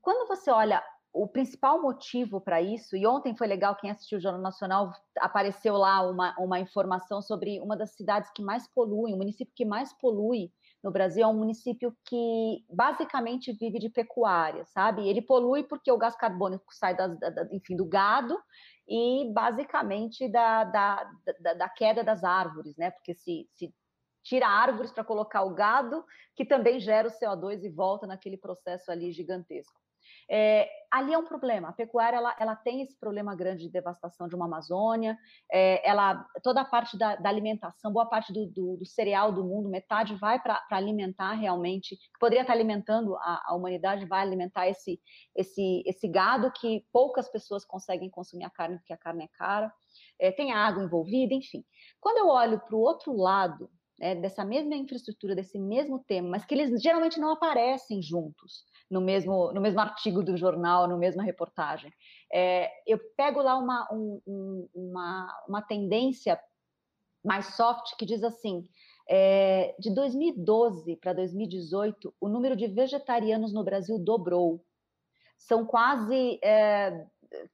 Quando 0.00 0.28
você 0.28 0.50
olha 0.50 0.82
o 1.12 1.28
principal 1.28 1.80
motivo 1.80 2.40
para 2.40 2.60
isso, 2.60 2.96
e 2.96 3.06
ontem 3.06 3.36
foi 3.36 3.46
legal, 3.46 3.76
quem 3.76 3.90
assistiu 3.90 4.18
o 4.18 4.20
Jornal 4.20 4.42
Nacional, 4.42 4.92
apareceu 5.18 5.76
lá 5.76 6.02
uma, 6.02 6.34
uma 6.38 6.58
informação 6.58 7.22
sobre 7.22 7.60
uma 7.60 7.76
das 7.76 7.94
cidades 7.94 8.30
que 8.34 8.42
mais 8.42 8.66
poluem, 8.66 9.14
o 9.14 9.18
município 9.18 9.54
que 9.54 9.64
mais 9.64 9.92
polui 9.92 10.50
no 10.82 10.90
Brasil 10.90 11.24
é 11.24 11.26
um 11.26 11.38
município 11.38 11.96
que 12.04 12.62
basicamente 12.68 13.52
vive 13.52 13.78
de 13.78 13.88
pecuária, 13.88 14.66
sabe? 14.66 15.08
Ele 15.08 15.22
polui 15.22 15.62
porque 15.62 15.90
o 15.90 15.96
gás 15.96 16.14
carbônico 16.14 16.74
sai 16.74 16.94
das, 16.94 17.18
da, 17.18 17.48
enfim, 17.52 17.74
do 17.74 17.86
gado 17.86 18.36
e 18.86 19.30
basicamente 19.32 20.28
da, 20.28 20.64
da, 20.64 21.10
da, 21.40 21.54
da, 21.54 21.68
queda 21.70 22.04
das 22.04 22.22
árvores, 22.22 22.76
né? 22.76 22.90
Porque 22.90 23.14
se, 23.14 23.48
se 23.54 23.72
tira 24.24 24.48
árvores 24.48 24.90
para 24.90 25.04
colocar 25.04 25.42
o 25.42 25.54
gado, 25.54 26.04
que 26.34 26.44
também 26.44 26.80
gera 26.80 27.06
o 27.06 27.12
CO2 27.12 27.62
e 27.62 27.68
volta 27.68 28.06
naquele 28.06 28.36
processo 28.36 28.90
ali 28.90 29.12
gigantesco. 29.12 29.84
É, 30.28 30.68
ali 30.90 31.12
é 31.12 31.18
um 31.18 31.24
problema. 31.24 31.68
A 31.68 31.72
pecuária 31.72 32.16
ela, 32.16 32.34
ela, 32.38 32.56
tem 32.56 32.82
esse 32.82 32.98
problema 32.98 33.34
grande 33.34 33.64
de 33.64 33.70
devastação 33.70 34.28
de 34.28 34.34
uma 34.34 34.46
Amazônia. 34.46 35.18
É, 35.50 35.86
ela 35.88 36.24
toda 36.42 36.62
a 36.62 36.64
parte 36.64 36.96
da, 36.96 37.16
da 37.16 37.28
alimentação, 37.28 37.92
boa 37.92 38.06
parte 38.06 38.32
do, 38.32 38.46
do, 38.46 38.76
do, 38.78 38.86
cereal 38.86 39.32
do 39.32 39.44
mundo, 39.44 39.68
metade 39.68 40.14
vai 40.14 40.40
para 40.40 40.62
alimentar 40.70 41.32
realmente, 41.32 41.96
que 41.96 42.18
poderia 42.18 42.42
estar 42.42 42.52
alimentando 42.52 43.16
a, 43.16 43.42
a, 43.48 43.54
humanidade, 43.54 44.06
vai 44.06 44.22
alimentar 44.22 44.68
esse, 44.68 45.00
esse, 45.34 45.82
esse 45.86 46.08
gado 46.08 46.50
que 46.52 46.86
poucas 46.92 47.28
pessoas 47.28 47.64
conseguem 47.64 48.10
consumir 48.10 48.44
a 48.44 48.50
carne 48.50 48.78
porque 48.78 48.92
a 48.92 48.98
carne 48.98 49.24
é 49.24 49.28
cara. 49.28 49.72
É, 50.18 50.30
tem 50.30 50.52
água 50.52 50.82
envolvida, 50.82 51.34
enfim. 51.34 51.64
Quando 52.00 52.18
eu 52.18 52.28
olho 52.28 52.60
para 52.60 52.76
o 52.76 52.80
outro 52.80 53.14
lado 53.16 53.70
né, 53.98 54.14
dessa 54.14 54.44
mesma 54.44 54.74
infraestrutura, 54.74 55.34
desse 55.34 55.58
mesmo 55.58 55.98
tema, 55.98 56.28
mas 56.28 56.44
que 56.44 56.54
eles 56.54 56.82
geralmente 56.82 57.18
não 57.18 57.32
aparecem 57.32 58.02
juntos 58.02 58.64
no 58.90 59.00
mesmo, 59.00 59.52
no 59.52 59.60
mesmo 59.60 59.80
artigo 59.80 60.22
do 60.22 60.36
jornal, 60.36 60.88
no 60.88 60.98
mesma 60.98 61.22
reportagem. 61.22 61.92
É, 62.32 62.70
eu 62.86 62.98
pego 63.16 63.40
lá 63.40 63.56
uma, 63.56 63.88
um, 63.92 64.68
uma, 64.74 65.44
uma 65.48 65.62
tendência 65.62 66.38
mais 67.24 67.54
soft 67.54 67.96
que 67.96 68.04
diz 68.04 68.22
assim: 68.22 68.68
é, 69.08 69.74
de 69.78 69.94
2012 69.94 70.96
para 70.96 71.12
2018, 71.12 72.14
o 72.20 72.28
número 72.28 72.56
de 72.56 72.66
vegetarianos 72.66 73.52
no 73.52 73.64
Brasil 73.64 73.98
dobrou. 73.98 74.64
São 75.36 75.66
quase 75.66 76.38
é, 76.42 77.06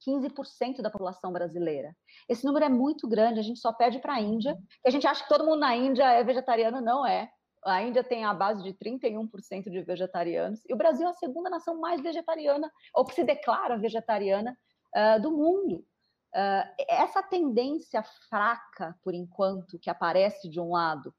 15% 0.07 0.81
da 0.81 0.91
população 0.91 1.33
brasileira. 1.33 1.95
Esse 2.29 2.45
número 2.45 2.65
é 2.65 2.69
muito 2.69 3.09
grande, 3.09 3.41
a 3.41 3.43
gente 3.43 3.61
só 3.61 3.73
pede 3.73 3.99
para 3.99 4.15
a 4.15 4.21
Índia, 4.21 4.55
que 4.55 4.89
a 4.89 4.91
gente 4.91 5.07
acha 5.07 5.23
que 5.23 5.29
todo 5.29 5.45
mundo 5.45 5.61
na 5.61 5.77
Índia 5.77 6.05
é 6.05 6.23
vegetariano, 6.25 6.81
não 6.81 7.07
é. 7.07 7.31
A 7.65 7.83
Índia 7.83 8.03
tem 8.03 8.25
a 8.25 8.33
base 8.33 8.63
de 8.63 8.73
31% 8.73 9.71
de 9.71 9.83
vegetarianos, 9.83 10.61
e 10.69 10.73
o 10.73 10.77
Brasil 10.77 11.07
é 11.07 11.11
a 11.11 11.15
segunda 11.15 11.51
nação 11.51 11.79
mais 11.79 12.01
vegetariana, 12.01 12.71
ou 12.95 13.05
que 13.05 13.15
se 13.15 13.25
declara 13.25 13.77
vegetariana, 13.77 14.57
uh, 14.97 15.21
do 15.21 15.31
mundo. 15.31 15.85
Uh, 16.35 16.65
essa 16.89 17.23
tendência 17.23 18.03
fraca, 18.29 18.97
por 19.03 19.15
enquanto, 19.15 19.79
que 19.79 19.91
aparece 19.91 20.49
de 20.49 20.61
um 20.61 20.71
lado, 20.71 21.13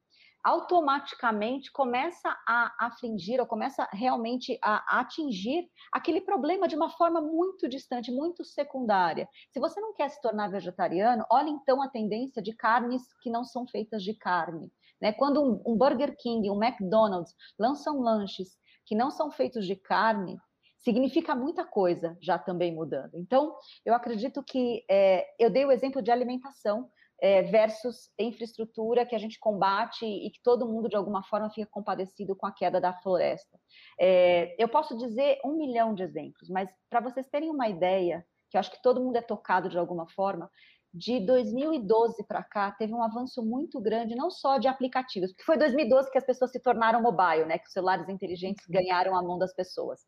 automaticamente 0.44 1.72
começa 1.72 2.30
a 2.48 2.88
afligir 2.88 3.40
ou 3.40 3.46
começa 3.46 3.88
realmente 3.92 4.58
a, 4.64 5.00
atingir 5.00 5.70
aquele 5.92 6.22
problema 6.22 6.68
de 6.68 6.76
uma 6.76 6.90
forma 6.90 7.22
muito 7.22 7.70
distante, 7.70 8.12
muito 8.12 8.44
secundária. 8.44 9.28
Se 9.52 9.60
você 9.60 9.80
não 9.80 9.94
quer 9.94 10.10
se 10.10 10.22
tornar 10.22 10.50
vegetariano, 10.50 11.26
olha 11.30 11.50
então 11.50 11.82
a 11.82 11.90
tendência 11.90 12.42
de 12.42 12.56
carnes 12.56 13.04
que 13.22 13.30
não 13.30 13.44
são 13.44 13.68
feitas 13.68 14.04
de 14.04 14.14
carne. 14.14 14.72
Né? 15.02 15.12
Quando 15.12 15.42
um, 15.42 15.62
um 15.66 15.78
Burger 15.78 16.16
King, 16.18 16.50
um 16.50 16.64
McDonald's 16.64 17.34
lançam 17.58 18.00
lanches 18.00 18.58
que 18.86 18.96
não 18.96 19.10
são 19.10 19.32
feitos 19.32 19.66
de 19.66 19.76
carne, 19.76 20.38
significa 20.78 21.36
muita 21.36 21.64
coisa 21.64 22.18
já 22.22 22.38
também 22.38 22.74
mudando. 22.74 23.16
Então, 23.16 23.56
eu 23.86 23.94
acredito 23.94 24.44
que 24.44 24.84
é, 24.90 25.28
eu 25.40 25.50
dei 25.50 25.66
o 25.66 25.72
exemplo 25.72 26.02
de 26.02 26.12
alimentação 26.12 26.90
é, 27.22 27.44
versus 27.44 28.10
infraestrutura 28.18 29.06
que 29.06 29.16
a 29.16 29.20
gente 29.20 29.40
combate 29.40 30.06
e 30.06 30.32
que 30.32 30.42
todo 30.44 30.68
mundo, 30.68 30.90
de 30.90 30.96
alguma 30.96 31.24
forma, 31.24 31.52
fica 31.52 31.70
compadecido 31.70 32.36
com 32.36 32.48
a 32.48 32.52
queda 32.52 32.82
da 32.82 32.94
floresta. 32.94 33.60
É, 34.00 34.56
eu 34.62 34.68
posso 34.68 34.98
dizer 34.98 35.40
um 35.46 35.56
milhão 35.56 35.94
de 35.94 36.02
exemplos, 36.02 36.50
mas 36.50 36.68
para 36.90 37.00
vocês 37.00 37.28
terem 37.30 37.52
uma 37.52 37.70
ideia, 37.70 38.26
que 38.50 38.58
eu 38.58 38.60
acho 38.60 38.72
que 38.72 38.82
todo 38.82 39.00
mundo 39.00 39.18
é 39.18 39.22
tocado 39.22 39.70
de 39.70 39.78
alguma 39.78 40.10
forma, 40.10 40.50
de 40.94 41.26
2012 41.26 42.26
para 42.28 42.44
cá, 42.44 42.72
teve 42.72 42.94
um 42.94 43.02
avanço 43.02 43.42
muito 43.46 43.80
grande, 43.80 44.16
não 44.16 44.30
só 44.30 44.58
de 44.58 44.68
aplicativos, 44.68 45.32
porque 45.32 45.46
foi 45.46 45.58
2012 45.58 46.12
que 46.12 46.18
as 46.18 46.26
pessoas 46.26 46.52
se 46.52 46.60
tornaram 46.60 47.02
mobile, 47.02 47.46
né? 47.46 47.58
Que 47.58 47.68
os 47.68 47.72
celulares 47.72 48.10
inteligentes 48.10 48.66
ganharam 48.68 49.16
a 49.16 49.24
mão 49.24 49.38
das 49.38 49.54
pessoas. 49.54 50.02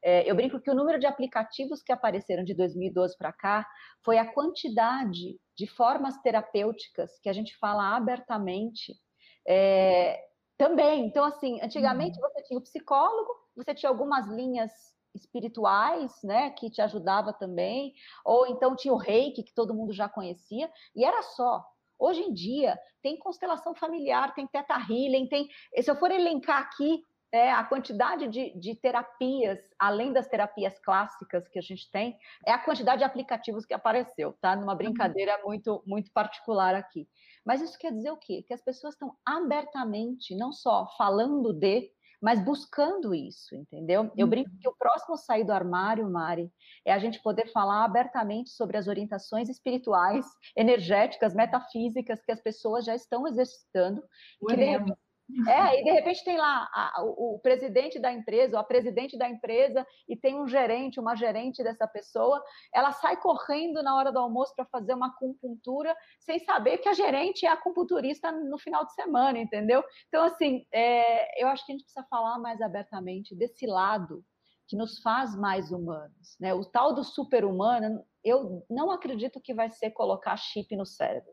É, 0.00 0.30
eu 0.30 0.36
brinco 0.36 0.60
que 0.60 0.70
o 0.70 0.74
número 0.74 1.00
de 1.00 1.06
aplicativos 1.06 1.82
que 1.82 1.90
apareceram 1.90 2.44
de 2.44 2.54
2012 2.54 3.16
para 3.18 3.32
cá 3.32 3.66
foi 4.04 4.16
a 4.16 4.32
quantidade 4.32 5.36
de 5.58 5.66
formas 5.66 6.16
terapêuticas 6.22 7.18
que 7.18 7.28
a 7.28 7.32
gente 7.32 7.56
fala 7.56 7.96
abertamente 7.96 8.94
é, 9.46 10.24
também. 10.56 11.04
Então, 11.04 11.24
assim, 11.24 11.60
antigamente 11.60 12.16
uhum. 12.16 12.28
você 12.28 12.42
tinha 12.44 12.58
o 12.58 12.62
psicólogo, 12.62 13.32
você 13.56 13.74
tinha 13.74 13.90
algumas 13.90 14.28
linhas 14.28 14.70
espirituais, 15.12 16.12
né, 16.22 16.50
que 16.50 16.70
te 16.70 16.80
ajudava 16.80 17.32
também, 17.32 17.92
ou 18.24 18.46
então 18.46 18.76
tinha 18.76 18.94
o 18.94 18.98
reiki, 18.98 19.42
que 19.42 19.54
todo 19.54 19.74
mundo 19.74 19.92
já 19.92 20.08
conhecia, 20.08 20.70
e 20.94 21.04
era 21.04 21.22
só. 21.22 21.64
Hoje 21.98 22.20
em 22.20 22.32
dia, 22.32 22.78
tem 23.02 23.18
constelação 23.18 23.74
familiar, 23.74 24.32
tem 24.34 24.46
teta 24.46 24.74
healing, 24.74 25.26
tem. 25.28 25.48
Se 25.80 25.90
eu 25.90 25.96
for 25.96 26.12
elencar 26.12 26.62
aqui 26.62 27.02
é, 27.32 27.52
a 27.52 27.62
quantidade 27.64 28.28
de, 28.28 28.58
de, 28.58 28.74
terapias, 28.74 29.58
além 29.78 30.12
das 30.12 30.28
terapias 30.28 30.78
clássicas 30.78 31.46
que 31.48 31.58
a 31.58 31.62
gente 31.62 31.90
tem, 31.90 32.16
é 32.46 32.52
a 32.52 32.58
quantidade 32.58 32.98
de 32.98 33.04
aplicativos 33.04 33.66
que 33.66 33.74
apareceu, 33.74 34.34
tá? 34.40 34.56
Numa 34.56 34.72
uhum. 34.72 34.78
brincadeira 34.78 35.38
muito, 35.44 35.82
muito 35.86 36.10
particular 36.12 36.74
aqui. 36.74 37.06
Mas 37.44 37.60
isso 37.60 37.78
quer 37.78 37.92
dizer 37.92 38.10
o 38.10 38.16
quê? 38.16 38.42
Que 38.46 38.54
as 38.54 38.62
pessoas 38.62 38.94
estão 38.94 39.14
abertamente, 39.24 40.34
não 40.36 40.52
só 40.52 40.86
falando 40.96 41.52
de, 41.52 41.90
mas 42.20 42.42
buscando 42.44 43.14
isso, 43.14 43.54
entendeu? 43.54 44.10
Eu 44.16 44.26
brinco 44.26 44.50
uhum. 44.50 44.58
que 44.60 44.68
o 44.68 44.76
próximo 44.76 45.16
sair 45.16 45.44
do 45.44 45.52
armário, 45.52 46.10
Mari, 46.10 46.50
é 46.84 46.92
a 46.92 46.98
gente 46.98 47.22
poder 47.22 47.46
falar 47.52 47.84
abertamente 47.84 48.50
sobre 48.50 48.76
as 48.76 48.88
orientações 48.88 49.48
espirituais, 49.48 50.26
energéticas, 50.56 51.34
metafísicas 51.34 52.20
que 52.22 52.32
as 52.32 52.40
pessoas 52.40 52.84
já 52.84 52.94
estão 52.94 53.26
exercitando. 53.26 54.02
Que, 54.40 54.56
de 54.56 54.92
é, 55.46 55.80
e 55.80 55.84
de 55.84 55.90
repente 55.90 56.24
tem 56.24 56.38
lá 56.38 56.68
a, 56.72 57.02
o, 57.02 57.34
o, 57.34 57.38
presidente 57.38 57.98
da 57.98 58.10
empresa, 58.10 58.56
ou 58.56 58.60
a 58.60 58.64
presidente 58.64 59.18
da 59.18 59.28
empresa, 59.28 59.86
e 60.08 60.16
tem 60.16 60.40
um 60.40 60.48
gerente, 60.48 60.98
uma 60.98 61.14
gerente 61.14 61.62
dessa 61.62 61.86
pessoa, 61.86 62.42
ela 62.74 62.92
sai 62.92 63.16
correndo 63.18 63.82
na 63.82 63.94
hora 63.94 64.10
do 64.10 64.18
almoço 64.18 64.54
para 64.56 64.64
fazer 64.64 64.94
uma 64.94 65.08
acupuntura, 65.08 65.94
sem 66.20 66.38
saber 66.38 66.78
que 66.78 66.88
a 66.88 66.94
gerente 66.94 67.44
é 67.44 67.50
acupunturista 67.50 68.32
no 68.32 68.58
final 68.58 68.86
de 68.86 68.94
semana, 68.94 69.38
entendeu? 69.38 69.84
Então, 70.08 70.24
assim, 70.24 70.64
é, 70.72 71.42
eu 71.42 71.48
acho 71.48 71.64
que 71.66 71.72
a 71.72 71.74
gente 71.74 71.84
precisa 71.84 72.06
falar 72.08 72.38
mais 72.38 72.60
abertamente 72.62 73.36
desse 73.36 73.66
lado 73.66 74.24
que 74.66 74.76
nos 74.76 75.00
faz 75.00 75.34
mais 75.34 75.72
humanos. 75.72 76.36
Né? 76.38 76.54
O 76.54 76.64
tal 76.64 76.94
do 76.94 77.02
super-humano, 77.02 78.04
eu 78.22 78.64
não 78.68 78.90
acredito 78.90 79.40
que 79.40 79.54
vai 79.54 79.70
ser 79.70 79.90
colocar 79.90 80.36
chip 80.36 80.74
no 80.76 80.84
cérebro. 80.84 81.32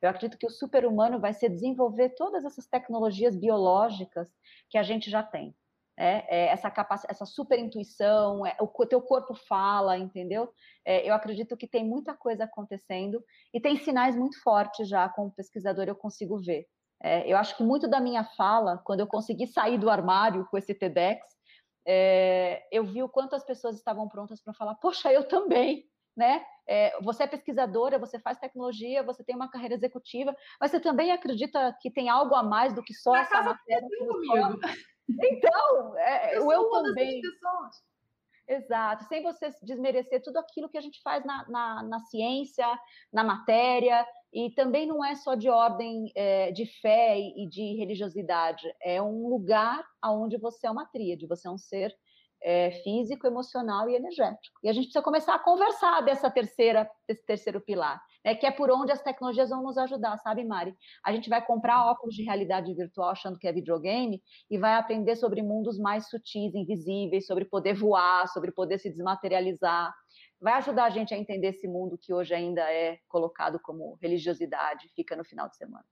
Eu 0.00 0.10
acredito 0.10 0.38
que 0.38 0.46
o 0.46 0.50
super-humano 0.50 1.18
vai 1.18 1.32
ser 1.32 1.48
desenvolver 1.48 2.10
todas 2.10 2.44
essas 2.44 2.66
tecnologias 2.66 3.36
biológicas 3.36 4.28
que 4.68 4.78
a 4.78 4.82
gente 4.82 5.10
já 5.10 5.22
tem. 5.22 5.54
É, 5.98 6.44
é, 6.44 6.46
essa 6.48 6.70
capacidade, 6.70 7.14
essa 7.14 7.24
super 7.24 7.58
intuição, 7.58 8.44
é, 8.44 8.54
o 8.60 8.86
teu 8.86 9.00
corpo 9.00 9.34
fala, 9.34 9.96
entendeu? 9.96 10.52
É, 10.84 11.08
eu 11.08 11.14
acredito 11.14 11.56
que 11.56 11.66
tem 11.66 11.86
muita 11.86 12.14
coisa 12.14 12.44
acontecendo 12.44 13.24
e 13.52 13.58
tem 13.58 13.78
sinais 13.78 14.14
muito 14.14 14.38
fortes 14.42 14.86
já, 14.86 15.08
como 15.08 15.32
pesquisador, 15.32 15.84
eu 15.88 15.96
consigo 15.96 16.36
ver. 16.38 16.66
É, 17.02 17.30
eu 17.30 17.36
acho 17.38 17.56
que 17.56 17.62
muito 17.62 17.88
da 17.88 17.98
minha 17.98 18.24
fala, 18.24 18.78
quando 18.78 19.00
eu 19.00 19.06
consegui 19.06 19.46
sair 19.46 19.78
do 19.78 19.88
armário 19.88 20.46
com 20.50 20.58
esse 20.58 20.74
TEDx, 20.74 21.26
é, 21.86 22.66
eu 22.70 22.84
vi 22.84 23.02
o 23.02 23.08
quanto 23.08 23.34
as 23.34 23.44
pessoas 23.44 23.76
estavam 23.76 24.08
prontas 24.08 24.40
para 24.42 24.52
falar, 24.52 24.74
poxa, 24.74 25.10
eu 25.12 25.26
também, 25.26 25.84
né? 26.16 26.44
É, 26.66 27.00
você 27.00 27.24
é 27.24 27.26
pesquisadora, 27.26 27.98
você 27.98 28.18
faz 28.18 28.38
tecnologia, 28.38 29.02
você 29.02 29.22
tem 29.22 29.36
uma 29.36 29.50
carreira 29.50 29.74
executiva, 29.74 30.34
mas 30.60 30.70
você 30.70 30.80
também 30.80 31.12
acredita 31.12 31.76
que 31.80 31.90
tem 31.90 32.08
algo 32.08 32.34
a 32.34 32.42
mais 32.42 32.72
do 32.74 32.82
que 32.82 32.94
só 32.94 33.12
Na 33.12 33.20
essa 33.20 33.30
casa 33.30 33.50
matéria? 33.50 33.88
tem 33.88 34.06
comigo. 34.06 34.58
Então, 35.08 35.96
é, 35.98 36.36
Eu 36.36 36.50
eu 36.50 36.68
também. 36.70 37.20
pessoas. 37.20 37.86
Exato, 38.48 39.04
sem 39.04 39.24
você 39.24 39.50
desmerecer 39.62 40.22
tudo 40.22 40.36
aquilo 40.38 40.68
que 40.68 40.78
a 40.78 40.80
gente 40.80 41.02
faz 41.02 41.24
na, 41.24 41.48
na, 41.48 41.82
na 41.82 41.98
ciência, 42.00 42.64
na 43.12 43.24
matéria, 43.24 44.06
e 44.32 44.50
também 44.54 44.86
não 44.86 45.04
é 45.04 45.16
só 45.16 45.34
de 45.34 45.48
ordem 45.48 46.12
é, 46.14 46.52
de 46.52 46.64
fé 46.80 47.18
e, 47.18 47.44
e 47.44 47.48
de 47.48 47.74
religiosidade, 47.76 48.72
é 48.80 49.02
um 49.02 49.26
lugar 49.28 49.84
onde 50.04 50.38
você 50.38 50.68
é 50.68 50.70
uma 50.70 50.86
tríade, 50.86 51.26
você 51.26 51.48
é 51.48 51.50
um 51.50 51.58
ser 51.58 51.92
é, 52.46 52.70
físico, 52.70 53.26
emocional 53.26 53.90
e 53.90 53.96
energético. 53.96 54.60
E 54.62 54.68
a 54.68 54.72
gente 54.72 54.84
precisa 54.84 55.02
começar 55.02 55.34
a 55.34 55.38
conversar 55.38 56.00
dessa 56.02 56.30
terceira, 56.30 56.88
desse 57.08 57.26
terceiro 57.26 57.60
pilar, 57.60 58.00
né, 58.24 58.36
que 58.36 58.46
é 58.46 58.52
por 58.52 58.70
onde 58.70 58.92
as 58.92 59.02
tecnologias 59.02 59.50
vão 59.50 59.64
nos 59.64 59.76
ajudar, 59.76 60.16
sabe, 60.18 60.44
Mari? 60.44 60.72
A 61.04 61.12
gente 61.12 61.28
vai 61.28 61.44
comprar 61.44 61.90
óculos 61.90 62.14
de 62.14 62.22
realidade 62.22 62.72
virtual 62.72 63.10
achando 63.10 63.36
que 63.36 63.48
é 63.48 63.52
videogame 63.52 64.22
e 64.48 64.56
vai 64.58 64.74
aprender 64.74 65.16
sobre 65.16 65.42
mundos 65.42 65.76
mais 65.76 66.08
sutis, 66.08 66.54
invisíveis, 66.54 67.26
sobre 67.26 67.44
poder 67.44 67.74
voar, 67.74 68.28
sobre 68.28 68.52
poder 68.52 68.78
se 68.78 68.90
desmaterializar. 68.90 69.92
Vai 70.40 70.52
ajudar 70.54 70.84
a 70.84 70.90
gente 70.90 71.12
a 71.12 71.18
entender 71.18 71.48
esse 71.48 71.66
mundo 71.66 71.98
que 72.00 72.14
hoje 72.14 72.32
ainda 72.32 72.62
é 72.72 72.98
colocado 73.08 73.58
como 73.58 73.98
religiosidade, 74.00 74.88
fica 74.94 75.16
no 75.16 75.24
final 75.24 75.48
de 75.48 75.56
semana. 75.56 75.84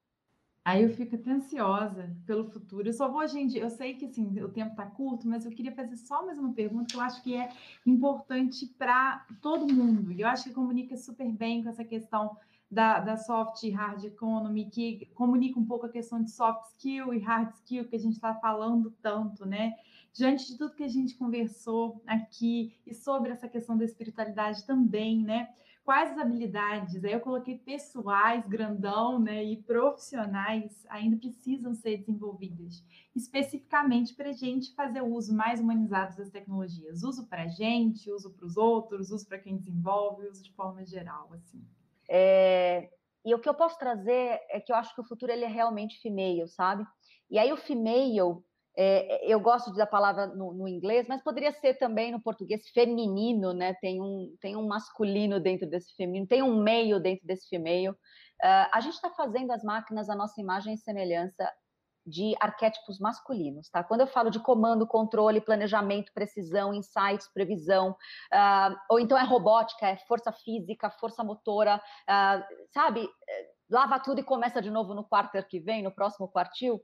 Aí 0.65 0.83
eu 0.83 0.89
fico 0.89 1.15
até 1.15 1.31
ansiosa 1.31 2.17
pelo 2.27 2.51
futuro. 2.51 2.89
Eu 2.89 2.93
só 2.95 3.07
vou, 3.07 3.27
gente, 3.29 3.59
eu 3.59 3.69
sei 3.69 3.95
que 3.95 4.07
assim, 4.07 4.41
o 4.41 4.49
tempo 4.49 4.71
está 4.71 4.87
curto, 4.87 5.29
mas 5.29 5.45
eu 5.45 5.53
queria 5.53 5.73
fazer 5.73 5.97
só 5.99 6.25
mais 6.25 6.39
uma 6.39 6.55
pergunta 6.55 6.87
que 6.87 6.97
eu 6.97 7.03
acho 7.03 7.23
que 7.23 7.37
é 7.37 7.51
importante 7.85 8.67
para 8.79 9.27
todo 9.43 9.71
mundo. 9.73 10.11
E 10.11 10.23
eu 10.23 10.27
acho 10.29 10.45
que 10.45 10.55
comunica 10.55 10.97
super 10.97 11.31
bem 11.31 11.63
com 11.63 11.69
essa 11.69 11.85
questão 11.85 12.35
da, 12.71 12.99
da 12.99 13.17
soft 13.19 13.63
e 13.63 13.71
hard 13.71 14.05
economy, 14.05 14.71
que 14.71 15.07
comunica 15.15 15.61
um 15.61 15.67
pouco 15.67 15.85
a 15.85 15.91
questão 15.91 16.23
de 16.23 16.31
soft 16.31 16.71
skill 16.71 17.13
e 17.13 17.19
hard 17.19 17.51
skill 17.57 17.85
que 17.85 17.97
a 17.97 18.01
gente 18.01 18.15
está 18.15 18.35
falando 18.35 18.91
tanto, 19.03 19.45
né? 19.45 19.75
Diante 20.15 20.47
de 20.47 20.57
tudo 20.57 20.75
que 20.75 20.83
a 20.83 20.89
gente 20.89 21.15
conversou 21.15 22.03
aqui 22.07 22.75
e 22.87 22.95
sobre 22.95 23.31
essa 23.33 23.49
questão 23.49 23.77
da 23.77 23.85
espiritualidade 23.85 24.65
também, 24.67 25.23
né? 25.23 25.51
Quais 25.85 26.13
as 26.13 26.19
habilidades, 26.19 27.05
aí 27.05 27.13
eu 27.13 27.21
coloquei 27.21 27.59
pessoais, 27.59 28.47
grandão, 28.47 29.21
né, 29.21 29.45
e 29.45 29.59
profissionais 29.59 30.85
ainda 30.89 31.17
precisam 31.19 31.75
ser 31.75 31.99
desenvolvidas, 31.99 32.83
especificamente 33.15 34.15
para 34.15 34.31
a 34.31 34.33
gente 34.33 34.75
fazer 34.75 35.03
o 35.03 35.13
uso 35.13 35.35
mais 35.35 35.61
humanizado 35.61 36.17
das 36.17 36.31
tecnologias, 36.31 37.03
uso 37.03 37.27
para 37.27 37.43
a 37.43 37.49
gente, 37.49 38.11
uso 38.11 38.33
para 38.33 38.47
os 38.47 38.57
outros, 38.57 39.11
uso 39.11 39.27
para 39.29 39.39
quem 39.39 39.59
desenvolve, 39.59 40.27
uso 40.27 40.43
de 40.43 40.53
forma 40.53 40.85
geral, 40.87 41.31
assim. 41.35 41.63
É, 42.09 42.91
e 43.23 43.35
o 43.35 43.39
que 43.39 43.49
eu 43.49 43.55
posso 43.55 43.79
trazer 43.79 44.41
é 44.49 44.59
que 44.61 44.73
eu 44.73 44.77
acho 44.77 44.95
que 44.95 45.01
o 45.03 45.05
futuro 45.05 45.31
ele 45.31 45.45
é 45.45 45.49
realmente 45.49 46.01
female, 46.01 46.49
sabe? 46.49 46.87
E 47.31 47.39
aí 47.39 47.53
o 47.53 47.57
female 47.59 48.43
é, 48.77 49.25
eu 49.33 49.39
gosto 49.39 49.73
da 49.73 49.87
palavra 49.87 50.27
no, 50.27 50.53
no, 50.53 50.67
inglês, 50.67 51.07
mas 51.07 51.23
poderia 51.23 51.53
ser 51.53 51.75
também 51.75 52.11
no 52.11 52.21
português 52.21 52.69
feminino, 52.71 53.53
né? 53.53 53.75
Tem 53.75 54.01
um, 54.01 54.35
tem 54.41 54.57
um 54.57 54.67
masculino 54.67 55.39
dentro 55.39 55.69
desse 55.69 55.95
feminino, 55.95 56.27
tem 56.27 56.43
um 56.43 56.61
meio 56.61 56.99
dentro 56.99 57.25
desse 57.25 57.49
female. 57.49 57.91
Uh, 57.91 58.69
a 58.73 58.81
gente 58.81 58.95
está 58.95 59.11
fazendo 59.11 59.53
as 59.53 59.63
máquinas 59.63 60.11
a 60.11 60.17
nossa 60.17 60.41
imagem 60.41 60.75
e 60.75 60.79
semelhança 60.79 61.49
de 62.05 62.35
arquétipos 62.41 62.99
masculinos, 62.99 63.71
tá? 63.71 63.83
Quando 63.83 64.03
eu 64.03 64.07
falo 64.09 64.29
de 64.29 64.41
comando, 64.41 64.87
controle, 64.87 65.41
planejamento, 65.41 66.13
precisão, 66.13 66.75
insights, 66.75 67.31
previsão, 67.33 67.93
uh, 67.93 68.77
ou 68.91 68.99
então 68.99 69.17
é 69.17 69.25
robótica, 69.25 69.87
é 69.87 69.97
força 70.09 70.33
física, 70.33 70.91
força 70.91 71.23
motora, 71.23 71.77
uh, 71.77 72.45
sabe? 72.75 73.09
Lava 73.71 74.01
tudo 74.01 74.21
e 74.21 74.25
começa 74.25 74.61
de 74.61 74.71
novo 74.71 74.95
no 74.95 75.05
quarto 75.05 75.43
que 75.47 75.61
vem, 75.61 75.83
no 75.83 75.95
próximo 75.95 76.29
quartil 76.29 76.83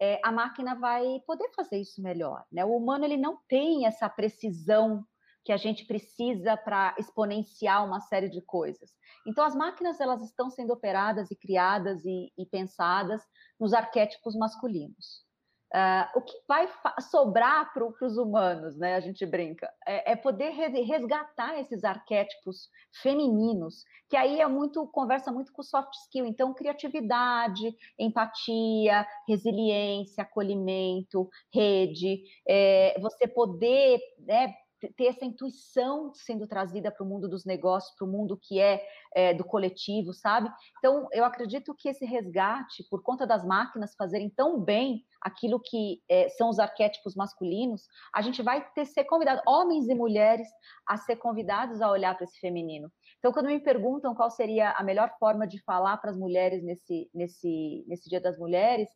é, 0.00 0.20
a 0.22 0.30
máquina 0.30 0.74
vai 0.74 1.20
poder 1.26 1.50
fazer 1.54 1.78
isso 1.78 2.02
melhor. 2.02 2.44
Né? 2.52 2.64
O 2.64 2.76
humano 2.76 3.04
ele 3.04 3.16
não 3.16 3.38
tem 3.48 3.86
essa 3.86 4.08
precisão 4.08 5.04
que 5.44 5.52
a 5.52 5.56
gente 5.56 5.86
precisa 5.86 6.56
para 6.56 6.94
exponenciar 6.98 7.84
uma 7.84 8.00
série 8.00 8.28
de 8.28 8.42
coisas. 8.42 8.90
Então, 9.26 9.44
as 9.44 9.54
máquinas 9.54 10.00
elas 10.00 10.22
estão 10.22 10.50
sendo 10.50 10.72
operadas 10.72 11.30
e 11.30 11.36
criadas 11.36 12.04
e, 12.04 12.30
e 12.36 12.44
pensadas 12.44 13.22
nos 13.58 13.72
arquétipos 13.72 14.36
masculinos. 14.36 15.26
Uh, 15.74 16.18
o 16.18 16.22
que 16.22 16.32
vai 16.48 16.66
sobrar 17.10 17.70
para 17.74 17.84
os 17.84 18.16
humanos, 18.16 18.76
né? 18.78 18.94
A 18.94 19.00
gente 19.00 19.26
brinca, 19.26 19.70
é, 19.86 20.12
é, 20.12 20.16
poder 20.16 20.50
resgatar 20.50 21.60
esses 21.60 21.84
arquétipos 21.84 22.70
femininos, 23.02 23.84
que 24.08 24.16
aí 24.16 24.40
é 24.40 24.46
muito 24.48 24.86
conversa 24.86 25.30
muito 25.30 25.52
com 25.52 25.62
soft 25.62 25.92
skill. 26.04 26.24
Então, 26.24 26.54
criatividade, 26.54 27.76
empatia, 27.98 29.06
resiliência, 29.28 30.22
acolhimento, 30.22 31.28
rede, 31.52 32.22
é, 32.48 32.98
você 32.98 33.28
poder 33.28 34.00
né, 34.20 34.54
ter 34.96 35.06
essa 35.06 35.24
intuição 35.24 36.12
sendo 36.14 36.46
trazida 36.46 36.90
para 36.90 37.04
o 37.04 37.08
mundo 37.08 37.28
dos 37.28 37.44
negócios, 37.44 37.94
para 37.96 38.06
o 38.06 38.10
mundo 38.10 38.38
que 38.40 38.60
é, 38.60 38.84
é, 39.14 39.34
do 39.34 39.44
coletivo, 39.44 40.12
sabe? 40.12 40.50
Então, 40.78 41.08
eu 41.12 41.24
acredito 41.24 41.74
que 41.74 41.88
esse 41.88 42.04
resgate, 42.04 42.84
por 42.88 43.02
conta 43.02 43.26
das 43.26 43.44
máquinas 43.44 43.94
fazerem 43.96 44.30
tão 44.30 44.60
bem 44.60 45.04
aquilo 45.20 45.60
que 45.60 46.00
é, 46.08 46.28
são 46.28 46.48
os 46.48 46.58
arquétipos 46.58 47.14
masculinos, 47.16 47.82
a 48.14 48.22
gente 48.22 48.42
vai 48.42 48.64
ter 48.70 48.84
ser 48.84 49.04
convidado, 49.04 49.42
homens 49.46 49.88
e 49.88 49.94
mulheres, 49.94 50.48
a 50.86 50.96
ser 50.96 51.16
convidados 51.16 51.80
a 51.80 51.90
olhar 51.90 52.14
para 52.14 52.24
esse 52.24 52.38
feminino. 52.38 52.90
Então, 53.18 53.32
quando 53.32 53.46
me 53.46 53.58
perguntam 53.58 54.14
qual 54.14 54.30
seria 54.30 54.70
a 54.72 54.82
melhor 54.84 55.10
forma 55.18 55.46
de 55.46 55.60
falar 55.64 55.96
para 55.96 56.10
as 56.10 56.16
mulheres 56.16 56.62
nesse, 56.62 57.10
nesse, 57.12 57.84
nesse 57.88 58.08
Dia 58.08 58.20
das 58.20 58.38
Mulheres, 58.38 58.88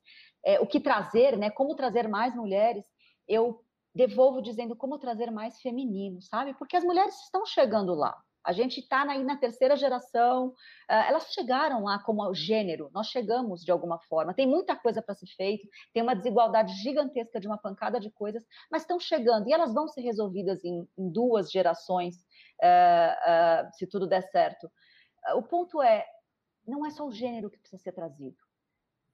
é, 0.44 0.60
o 0.60 0.66
que 0.66 0.80
trazer, 0.80 1.36
né? 1.36 1.50
Como 1.50 1.74
trazer 1.74 2.08
mais 2.08 2.34
mulheres, 2.34 2.84
eu 3.28 3.60
devolvo 3.94 4.40
dizendo 4.40 4.74
como 4.76 4.98
trazer 4.98 5.30
mais 5.30 5.60
feminino, 5.60 6.20
sabe? 6.22 6.54
Porque 6.54 6.76
as 6.76 6.84
mulheres 6.84 7.14
estão 7.22 7.44
chegando 7.44 7.94
lá. 7.94 8.16
A 8.44 8.52
gente 8.52 8.80
está 8.80 9.02
aí 9.08 9.22
na 9.22 9.36
terceira 9.36 9.76
geração, 9.76 10.52
elas 10.88 11.32
chegaram 11.32 11.84
lá 11.84 12.00
como 12.00 12.34
gênero, 12.34 12.90
nós 12.92 13.06
chegamos 13.06 13.62
de 13.62 13.70
alguma 13.70 14.00
forma. 14.00 14.34
Tem 14.34 14.48
muita 14.48 14.74
coisa 14.74 15.00
para 15.00 15.14
ser 15.14 15.28
feito, 15.28 15.68
tem 15.94 16.02
uma 16.02 16.14
desigualdade 16.14 16.72
gigantesca 16.82 17.38
de 17.38 17.46
uma 17.46 17.56
pancada 17.56 18.00
de 18.00 18.10
coisas, 18.10 18.44
mas 18.70 18.82
estão 18.82 18.98
chegando 18.98 19.48
e 19.48 19.52
elas 19.52 19.72
vão 19.72 19.86
ser 19.86 20.00
resolvidas 20.00 20.64
em, 20.64 20.88
em 20.98 21.12
duas 21.12 21.52
gerações, 21.52 22.16
uh, 22.60 23.68
uh, 23.68 23.72
se 23.74 23.86
tudo 23.86 24.08
der 24.08 24.22
certo. 24.22 24.68
O 25.36 25.42
ponto 25.42 25.80
é, 25.80 26.04
não 26.66 26.84
é 26.84 26.90
só 26.90 27.06
o 27.06 27.12
gênero 27.12 27.48
que 27.48 27.58
precisa 27.58 27.80
ser 27.80 27.92
trazido, 27.92 28.36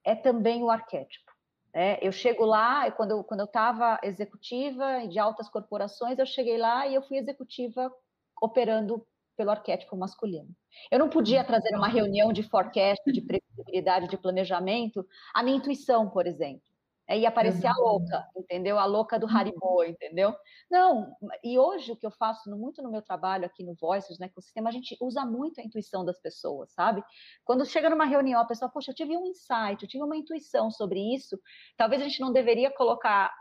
é 0.05 0.15
também 0.15 0.63
o 0.63 0.71
arquétipo. 0.71 1.31
É, 1.73 2.07
eu 2.07 2.11
chego 2.13 2.45
lá, 2.45 2.91
quando 2.93 3.13
eu 3.13 3.25
quando 3.25 3.41
eu 3.41 3.47
estava 3.47 3.99
executiva 4.03 5.07
de 5.07 5.19
altas 5.19 5.49
corporações, 5.49 6.19
eu 6.19 6.27
cheguei 6.27 6.59
lá 6.59 6.87
e 6.87 6.95
eu 6.95 7.03
fui 7.03 7.19
executiva 7.19 7.93
operando 8.41 9.07
pelo 9.37 9.51
arquétipo 9.51 9.97
masculino. 9.97 10.49
Eu 10.91 10.99
não 10.99 11.09
podia 11.09 11.45
trazer 11.45 11.75
uma 11.77 11.89
reunião 11.89 12.33
de 12.33 12.43
forecast, 12.43 13.03
de 13.13 13.21
previsibilidade, 13.21 14.09
de 14.09 14.19
planejamento, 14.19 15.07
a 15.35 15.43
minha 15.43 15.57
intuição, 15.57 16.11
por 16.11 16.27
exemplo. 16.27 16.68
É, 17.09 17.19
ia 17.19 17.31
aparecer 17.31 17.67
a 17.67 17.75
louca, 17.75 18.29
entendeu? 18.37 18.79
A 18.79 18.85
louca 18.85 19.19
do 19.19 19.27
Haribo, 19.27 19.83
entendeu? 19.83 20.37
Não, 20.71 21.17
e 21.43 21.59
hoje 21.59 21.91
o 21.91 21.97
que 21.97 22.07
eu 22.07 22.11
faço 22.11 22.51
muito 22.51 22.83
no 22.83 22.91
meu 22.91 23.01
trabalho 23.01 23.47
aqui 23.47 23.65
no 23.65 23.75
Voices, 23.75 24.19
no 24.19 24.27
ecossistema, 24.27 24.69
a 24.69 24.73
gente 24.73 24.95
usa 25.01 25.25
muito 25.25 25.59
a 25.59 25.65
intuição 25.65 26.05
das 26.05 26.21
pessoas, 26.21 26.71
sabe? 26.73 27.03
Quando 27.47 27.65
chega 27.65 27.89
numa 27.89 28.05
reunião, 28.05 28.43
a 28.43 28.45
pessoa, 28.45 28.71
poxa, 28.71 28.91
eu 28.91 28.95
tive 28.95 29.17
um 29.17 29.27
insight, 29.27 29.83
eu 29.83 29.89
tive 29.89 30.05
uma 30.05 30.19
intuição 30.19 30.71
sobre 30.71 31.01
isso, 31.15 31.41
talvez 31.79 32.03
a 32.03 32.05
gente 32.05 32.21
não 32.21 32.31
deveria 32.31 32.71
colocar 32.71 33.35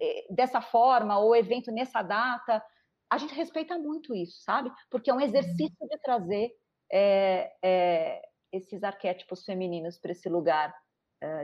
eh, 0.00 0.26
dessa 0.28 0.60
forma, 0.60 1.16
ou 1.16 1.36
evento 1.36 1.70
nessa 1.70 2.02
data, 2.02 2.60
a 3.08 3.16
gente 3.16 3.32
respeita 3.32 3.78
muito 3.78 4.12
isso, 4.12 4.42
sabe? 4.42 4.72
Porque 4.90 5.08
é 5.08 5.14
um 5.14 5.20
exercício 5.20 5.88
de 5.88 5.98
trazer 6.02 6.50
é, 6.92 7.52
é, 7.62 8.22
esses 8.52 8.82
arquétipos 8.82 9.44
femininos 9.44 9.98
para 9.98 10.10
esse 10.10 10.28
lugar 10.28 10.74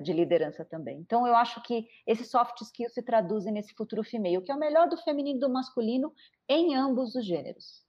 de 0.03 0.13
liderança 0.13 0.65
também. 0.65 0.99
Então, 0.99 1.27
eu 1.27 1.35
acho 1.35 1.63
que 1.63 1.87
esses 2.07 2.31
soft 2.31 2.61
skills 2.61 2.95
se 2.95 3.03
traduzem 3.03 3.53
nesse 3.53 3.75
futuro 3.75 4.03
female, 4.03 4.43
que 4.43 4.53
é 4.53 4.55
o 4.55 4.59
melhor 4.59 4.89
do 4.89 4.97
feminino 4.97 5.39
e 5.39 5.41
do 5.41 5.51
masculino 5.51 6.13
em 6.49 6.75
ambos 6.75 7.15
os 7.15 7.25
gêneros. 7.25 7.87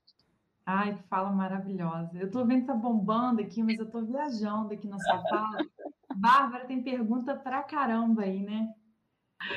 Ai, 0.64 0.96
que 0.96 1.02
fala 1.08 1.30
maravilhosa. 1.30 2.16
Eu 2.18 2.26
estou 2.26 2.46
vendo 2.46 2.60
que 2.60 2.66
tá 2.68 2.74
bombando 2.74 3.42
aqui, 3.42 3.62
mas 3.62 3.78
eu 3.78 3.86
estou 3.86 4.04
viajando 4.04 4.72
aqui 4.72 4.86
na 4.86 4.98
sua 4.98 5.20
fala. 5.28 5.58
Bárbara 6.16 6.66
tem 6.66 6.82
pergunta 6.82 7.34
pra 7.34 7.62
caramba 7.62 8.22
aí, 8.22 8.42
né? 8.42 8.72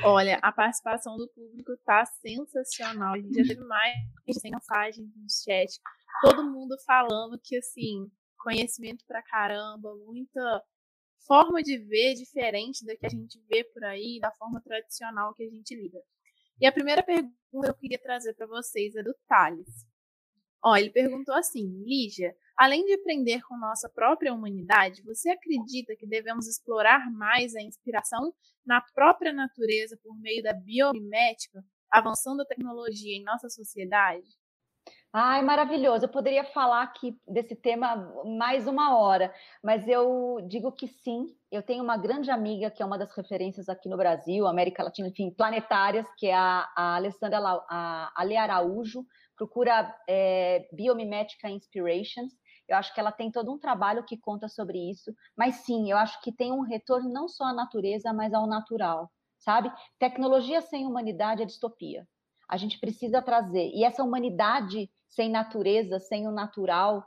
Olha, 0.02 0.38
a 0.42 0.50
participação 0.50 1.16
do 1.16 1.28
público 1.28 1.76
tá 1.84 2.04
sensacional. 2.04 3.14
A 3.14 3.18
gente 3.18 3.36
já 3.36 3.54
teve 3.54 3.64
mais 3.64 3.94
de 4.26 4.34
100 4.34 4.50
mensagens 4.50 5.08
no 5.14 5.30
chat. 5.30 5.80
Todo 6.22 6.50
mundo 6.50 6.76
falando 6.84 7.38
que, 7.42 7.56
assim, 7.56 8.10
conhecimento 8.38 9.04
pra 9.06 9.22
caramba, 9.22 9.94
muita 10.04 10.62
forma 11.26 11.62
de 11.62 11.78
ver 11.78 12.14
diferente 12.14 12.84
da 12.84 12.96
que 12.96 13.06
a 13.06 13.10
gente 13.10 13.38
vê 13.48 13.64
por 13.64 13.84
aí, 13.84 14.18
da 14.20 14.30
forma 14.32 14.60
tradicional 14.60 15.34
que 15.34 15.42
a 15.42 15.48
gente 15.48 15.74
lida. 15.74 16.00
E 16.60 16.66
a 16.66 16.72
primeira 16.72 17.02
pergunta 17.02 17.34
que 17.50 17.70
eu 17.70 17.74
queria 17.74 17.98
trazer 17.98 18.34
para 18.34 18.46
vocês 18.46 18.94
é 18.94 19.02
do 19.02 19.14
Thales. 19.28 19.86
Ó, 20.64 20.76
ele 20.76 20.90
perguntou 20.90 21.34
assim, 21.34 21.66
Lígia, 21.84 22.34
além 22.56 22.84
de 22.84 22.94
aprender 22.94 23.42
com 23.42 23.56
nossa 23.58 23.88
própria 23.88 24.32
humanidade, 24.32 25.02
você 25.02 25.30
acredita 25.30 25.94
que 25.94 26.06
devemos 26.06 26.48
explorar 26.48 27.10
mais 27.12 27.54
a 27.54 27.62
inspiração 27.62 28.32
na 28.64 28.80
própria 28.80 29.32
natureza 29.32 29.98
por 30.02 30.18
meio 30.18 30.42
da 30.42 30.54
biomimética, 30.54 31.62
avançando 31.90 32.40
a 32.40 32.46
tecnologia 32.46 33.16
em 33.16 33.22
nossa 33.22 33.48
sociedade? 33.48 34.26
Ai, 35.18 35.40
maravilhoso. 35.40 36.04
Eu 36.04 36.10
poderia 36.10 36.44
falar 36.44 36.82
aqui 36.82 37.18
desse 37.26 37.56
tema 37.56 38.12
mais 38.38 38.66
uma 38.66 38.98
hora, 38.98 39.32
mas 39.64 39.88
eu 39.88 40.46
digo 40.46 40.70
que 40.70 40.86
sim. 40.86 41.34
Eu 41.50 41.62
tenho 41.62 41.82
uma 41.82 41.96
grande 41.96 42.30
amiga 42.30 42.70
que 42.70 42.82
é 42.82 42.86
uma 42.86 42.98
das 42.98 43.10
referências 43.16 43.66
aqui 43.66 43.88
no 43.88 43.96
Brasil, 43.96 44.46
América 44.46 44.82
Latina, 44.82 45.08
enfim, 45.08 45.30
planetárias, 45.30 46.06
que 46.18 46.26
é 46.26 46.34
a, 46.34 46.70
a 46.76 46.96
Alessandra 46.96 47.38
a 47.38 48.12
Ale 48.14 48.36
Araújo. 48.36 49.06
Procura 49.34 49.90
é, 50.06 50.68
Biomimética 50.70 51.48
Inspirations. 51.48 52.34
Eu 52.68 52.76
acho 52.76 52.92
que 52.92 53.00
ela 53.00 53.10
tem 53.10 53.30
todo 53.30 53.50
um 53.50 53.58
trabalho 53.58 54.04
que 54.04 54.18
conta 54.18 54.48
sobre 54.48 54.78
isso. 54.90 55.14
Mas 55.34 55.54
sim, 55.64 55.90
eu 55.90 55.96
acho 55.96 56.20
que 56.20 56.30
tem 56.30 56.52
um 56.52 56.60
retorno 56.60 57.10
não 57.10 57.26
só 57.26 57.44
à 57.44 57.54
natureza, 57.54 58.12
mas 58.12 58.34
ao 58.34 58.46
natural, 58.46 59.10
sabe? 59.38 59.72
Tecnologia 59.98 60.60
sem 60.60 60.84
humanidade 60.84 61.42
é 61.42 61.46
distopia. 61.46 62.06
A 62.46 62.58
gente 62.58 62.78
precisa 62.78 63.22
trazer. 63.22 63.70
E 63.72 63.82
essa 63.82 64.04
humanidade 64.04 64.90
sem 65.16 65.30
natureza, 65.30 65.98
sem 65.98 66.28
o 66.28 66.30
natural, 66.30 67.02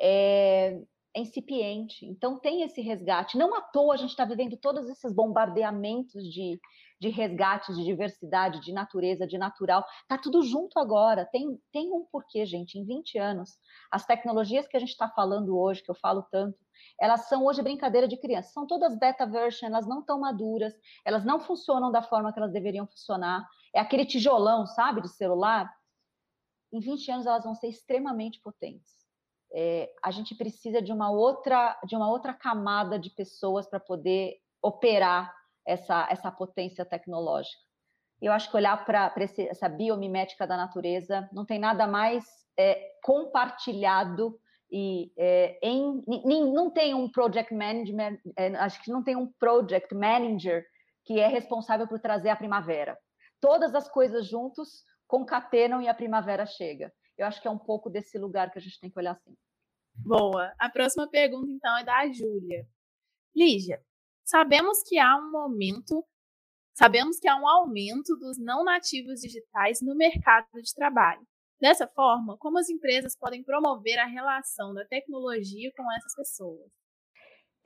é, 0.00 0.80
é 1.14 1.20
incipiente. 1.20 2.06
Então, 2.06 2.38
tem 2.38 2.62
esse 2.62 2.80
resgate. 2.80 3.36
Não 3.36 3.54
à 3.54 3.60
toa 3.60 3.94
a 3.94 3.96
gente 3.96 4.10
está 4.10 4.24
vivendo 4.24 4.56
todos 4.56 4.88
esses 4.88 5.12
bombardeamentos 5.12 6.22
de, 6.22 6.60
de 7.00 7.08
resgates, 7.08 7.76
de 7.76 7.84
diversidade, 7.84 8.60
de 8.60 8.72
natureza, 8.72 9.26
de 9.26 9.36
natural. 9.36 9.84
Está 10.02 10.16
tudo 10.16 10.40
junto 10.42 10.78
agora. 10.78 11.26
Tem, 11.26 11.58
tem 11.72 11.92
um 11.92 12.06
porquê, 12.12 12.46
gente. 12.46 12.78
Em 12.78 12.86
20 12.86 13.18
anos, 13.18 13.58
as 13.90 14.06
tecnologias 14.06 14.68
que 14.68 14.76
a 14.76 14.80
gente 14.80 14.90
está 14.90 15.08
falando 15.08 15.58
hoje, 15.58 15.82
que 15.82 15.90
eu 15.90 15.96
falo 15.96 16.22
tanto, 16.30 16.56
elas 17.00 17.28
são 17.28 17.44
hoje 17.44 17.60
brincadeira 17.60 18.06
de 18.06 18.16
criança. 18.16 18.52
São 18.52 18.68
todas 18.68 18.96
beta 18.96 19.26
version, 19.26 19.68
elas 19.68 19.86
não 19.86 20.00
estão 20.00 20.20
maduras, 20.20 20.72
elas 21.04 21.24
não 21.24 21.40
funcionam 21.40 21.90
da 21.90 22.02
forma 22.02 22.32
que 22.32 22.38
elas 22.38 22.52
deveriam 22.52 22.86
funcionar. 22.86 23.44
É 23.74 23.80
aquele 23.80 24.06
tijolão, 24.06 24.64
sabe, 24.64 25.02
de 25.02 25.08
celular 25.08 25.68
em 26.72 26.80
20 26.80 27.10
anos 27.10 27.26
elas 27.26 27.44
vão 27.44 27.54
ser 27.54 27.68
extremamente 27.68 28.40
potentes. 28.40 28.92
É, 29.52 29.90
a 30.02 30.10
gente 30.10 30.34
precisa 30.34 30.82
de 30.82 30.92
uma 30.92 31.10
outra 31.10 31.78
de 31.86 31.96
uma 31.96 32.10
outra 32.10 32.34
camada 32.34 32.98
de 32.98 33.08
pessoas 33.10 33.66
para 33.66 33.80
poder 33.80 34.36
operar 34.62 35.34
essa, 35.66 36.06
essa 36.10 36.30
potência 36.30 36.84
tecnológica. 36.84 37.62
Eu 38.20 38.32
acho 38.32 38.50
que 38.50 38.56
olhar 38.56 38.84
para 38.84 39.14
essa 39.16 39.68
biomimética 39.68 40.46
da 40.46 40.56
natureza 40.56 41.28
não 41.32 41.44
tem 41.44 41.58
nada 41.58 41.86
mais 41.86 42.24
é, 42.58 42.96
compartilhado 43.02 44.38
e 44.70 45.12
é, 45.16 45.58
em, 45.62 46.02
não 46.52 46.70
tem 46.70 46.94
um 46.94 47.10
project 47.10 47.54
management, 47.54 48.18
é, 48.36 48.54
acho 48.56 48.82
que 48.82 48.90
não 48.90 49.02
tem 49.02 49.16
um 49.16 49.32
project 49.38 49.94
manager 49.94 50.66
que 51.04 51.18
é 51.20 51.28
responsável 51.28 51.86
por 51.86 52.00
trazer 52.00 52.28
a 52.28 52.36
primavera. 52.36 52.98
Todas 53.40 53.74
as 53.74 53.88
coisas 53.88 54.26
juntos 54.26 54.82
concatenam 55.08 55.82
e 55.82 55.88
a 55.88 55.94
primavera 55.94 56.46
chega. 56.46 56.92
Eu 57.16 57.26
acho 57.26 57.42
que 57.42 57.48
é 57.48 57.50
um 57.50 57.58
pouco 57.58 57.90
desse 57.90 58.16
lugar 58.18 58.52
que 58.52 58.58
a 58.58 58.62
gente 58.62 58.78
tem 58.78 58.90
que 58.90 58.98
olhar 58.98 59.12
assim. 59.12 59.34
Boa. 59.96 60.54
A 60.58 60.70
próxima 60.70 61.08
pergunta, 61.08 61.50
então, 61.50 61.76
é 61.76 61.82
da 61.82 62.06
Júlia. 62.12 62.64
Lígia, 63.34 63.82
sabemos 64.24 64.82
que 64.84 64.98
há 64.98 65.16
um 65.16 65.30
momento, 65.30 66.04
sabemos 66.76 67.18
que 67.18 67.26
há 67.26 67.34
um 67.34 67.48
aumento 67.48 68.14
dos 68.16 68.38
não 68.38 68.62
nativos 68.62 69.20
digitais 69.20 69.80
no 69.80 69.96
mercado 69.96 70.46
de 70.54 70.74
trabalho. 70.74 71.26
Dessa 71.60 71.88
forma, 71.88 72.36
como 72.38 72.58
as 72.58 72.68
empresas 72.68 73.16
podem 73.16 73.42
promover 73.42 73.98
a 73.98 74.06
relação 74.06 74.72
da 74.72 74.84
tecnologia 74.84 75.72
com 75.76 75.92
essas 75.92 76.14
pessoas? 76.14 76.70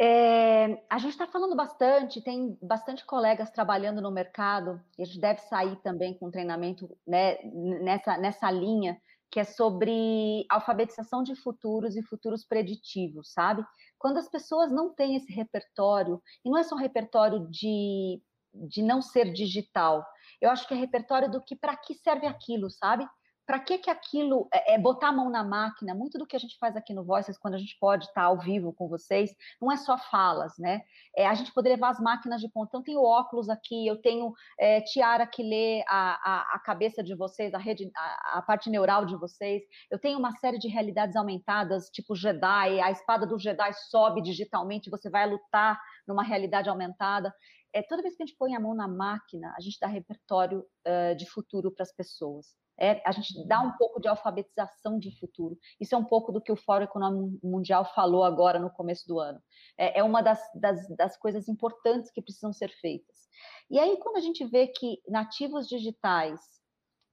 É, 0.01 0.83
a 0.91 0.99
gente 0.99 1.13
está 1.13 1.27
falando 1.27 1.55
bastante, 1.55 2.23
tem 2.23 2.59
bastante 2.61 3.05
colegas 3.05 3.51
trabalhando 3.51 4.01
no 4.01 4.11
mercado, 4.11 4.81
e 4.99 5.03
a 5.03 5.07
gente 5.07 5.21
deve 5.21 5.41
sair 5.43 5.77
também 5.77 6.19
com 6.19 6.31
treinamento 6.31 6.89
né, 7.07 7.39
nessa, 7.45 8.17
nessa 8.17 8.51
linha, 8.51 9.01
que 9.31 9.41
é 9.41 9.45
sobre 9.45 10.45
alfabetização 10.51 11.23
de 11.23 11.35
futuros 11.35 11.97
e 11.97 12.03
futuros 12.03 12.45
preditivos, 12.45 13.33
sabe? 13.33 13.65
Quando 13.99 14.19
as 14.19 14.29
pessoas 14.29 14.71
não 14.71 14.93
têm 14.95 15.17
esse 15.17 15.33
repertório, 15.33 16.23
e 16.45 16.51
não 16.51 16.59
é 16.59 16.63
só 16.63 16.75
um 16.75 16.79
repertório 16.79 17.49
de, 17.49 18.21
de 18.53 18.83
não 18.83 19.01
ser 19.01 19.33
digital, 19.33 20.05
eu 20.41 20.51
acho 20.51 20.67
que 20.67 20.75
é 20.75 20.77
repertório 20.77 21.31
do 21.31 21.43
que 21.43 21.57
para 21.57 21.77
que 21.77 21.95
serve 21.95 22.27
aquilo, 22.27 22.69
sabe? 22.71 23.07
Para 23.47 23.59
que 23.59 23.79
que 23.79 23.91
aquilo 23.91 24.49
é, 24.53 24.75
é, 24.75 24.79
botar 24.79 25.09
a 25.09 25.13
mão 25.13 25.29
na 25.29 25.43
máquina? 25.43 25.95
Muito 25.95 26.19
do 26.19 26.27
que 26.27 26.37
a 26.37 26.39
gente 26.39 26.57
faz 26.59 26.77
aqui 26.77 26.95
no 26.95 27.05
Voices, 27.05 27.39
quando 27.39 27.55
a 27.55 27.59
gente 27.59 27.77
pode 27.81 28.07
estar 28.07 28.23
ao 28.23 28.39
vivo 28.39 28.73
com 28.73 28.89
vocês, 28.89 29.35
não 29.61 29.71
é 29.71 29.77
só 29.77 29.99
falas, 29.99 30.53
né? 30.59 30.83
É, 31.17 31.27
a 31.27 31.35
gente 31.35 31.53
poder 31.53 31.71
levar 31.71 31.91
as 31.91 32.01
máquinas 32.01 32.41
de 32.41 32.49
ponta. 32.49 32.69
Então, 32.69 32.83
tenho 32.83 33.03
óculos 33.03 33.49
aqui, 33.49 33.87
eu 33.87 34.01
tenho 34.01 34.33
é, 34.59 34.81
tiara 34.81 35.27
que 35.27 35.43
lê 35.43 35.83
a, 35.89 36.15
a, 36.23 36.57
a, 36.57 36.59
cabeça 36.61 37.03
de 37.03 37.15
vocês, 37.15 37.53
a 37.55 37.59
rede, 37.59 37.91
a, 37.97 38.39
a, 38.39 38.43
parte 38.43 38.71
neural 38.71 39.05
de 39.05 39.17
vocês. 39.17 39.63
Eu 39.91 39.99
tenho 39.99 40.19
uma 40.19 40.33
série 40.39 40.59
de 40.59 40.69
realidades 40.69 41.17
aumentadas, 41.17 41.91
tipo 41.91 42.15
Jedi, 42.15 42.81
a 42.81 42.91
espada 42.91 43.27
do 43.27 43.39
Jedi 43.39 43.73
sobe 43.91 44.23
digitalmente, 44.23 44.91
você 44.91 45.11
vai 45.11 45.29
lutar 45.29 45.81
numa 46.07 46.23
realidade 46.23 46.69
aumentada. 46.69 47.33
É, 47.75 47.83
toda 47.83 48.03
vez 48.03 48.15
que 48.15 48.23
a 48.23 48.27
gente 48.27 48.37
põe 48.37 48.55
a 48.55 48.61
mão 48.61 48.75
na 48.75 48.87
máquina, 48.87 49.53
a 49.57 49.61
gente 49.61 49.79
dá 49.81 49.87
repertório 49.87 50.61
uh, 50.87 51.17
de 51.17 51.27
futuro 51.27 51.73
para 51.73 51.85
as 51.85 51.93
pessoas. 51.93 52.62
É, 52.79 53.03
a 53.07 53.13
gente 53.13 53.47
dá 53.47 53.61
um 53.61 53.77
pouco 53.77 54.01
de 54.01 54.09
alfabetização 54.09 54.99
de 54.99 55.17
futuro. 55.19 55.59
Isso 55.81 55.95
é 55.95 55.99
um 55.99 56.05
pouco 56.05 56.33
do 56.33 56.41
que 56.41 56.51
o 56.51 56.57
Fórum 56.57 56.85
Econômico 56.85 57.47
Mundial 57.47 57.85
falou 57.85 58.25
agora 58.25 58.59
no 58.59 58.71
começo 58.71 59.07
do 59.07 59.19
ano. 59.19 59.41
É, 59.79 60.01
é 60.01 60.03
uma 60.03 60.23
das, 60.23 60.41
das, 60.55 60.89
das, 60.97 61.17
coisas 61.17 61.49
importantes 61.49 62.11
que 62.11 62.23
precisam 62.23 62.53
ser 62.53 62.71
feitas. 62.81 63.29
E 63.71 63.79
aí, 63.79 63.97
quando 63.99 64.17
a 64.17 64.21
gente 64.21 64.45
vê 64.45 64.67
que 64.67 65.01
nativos 65.09 65.69
digitais 65.69 66.41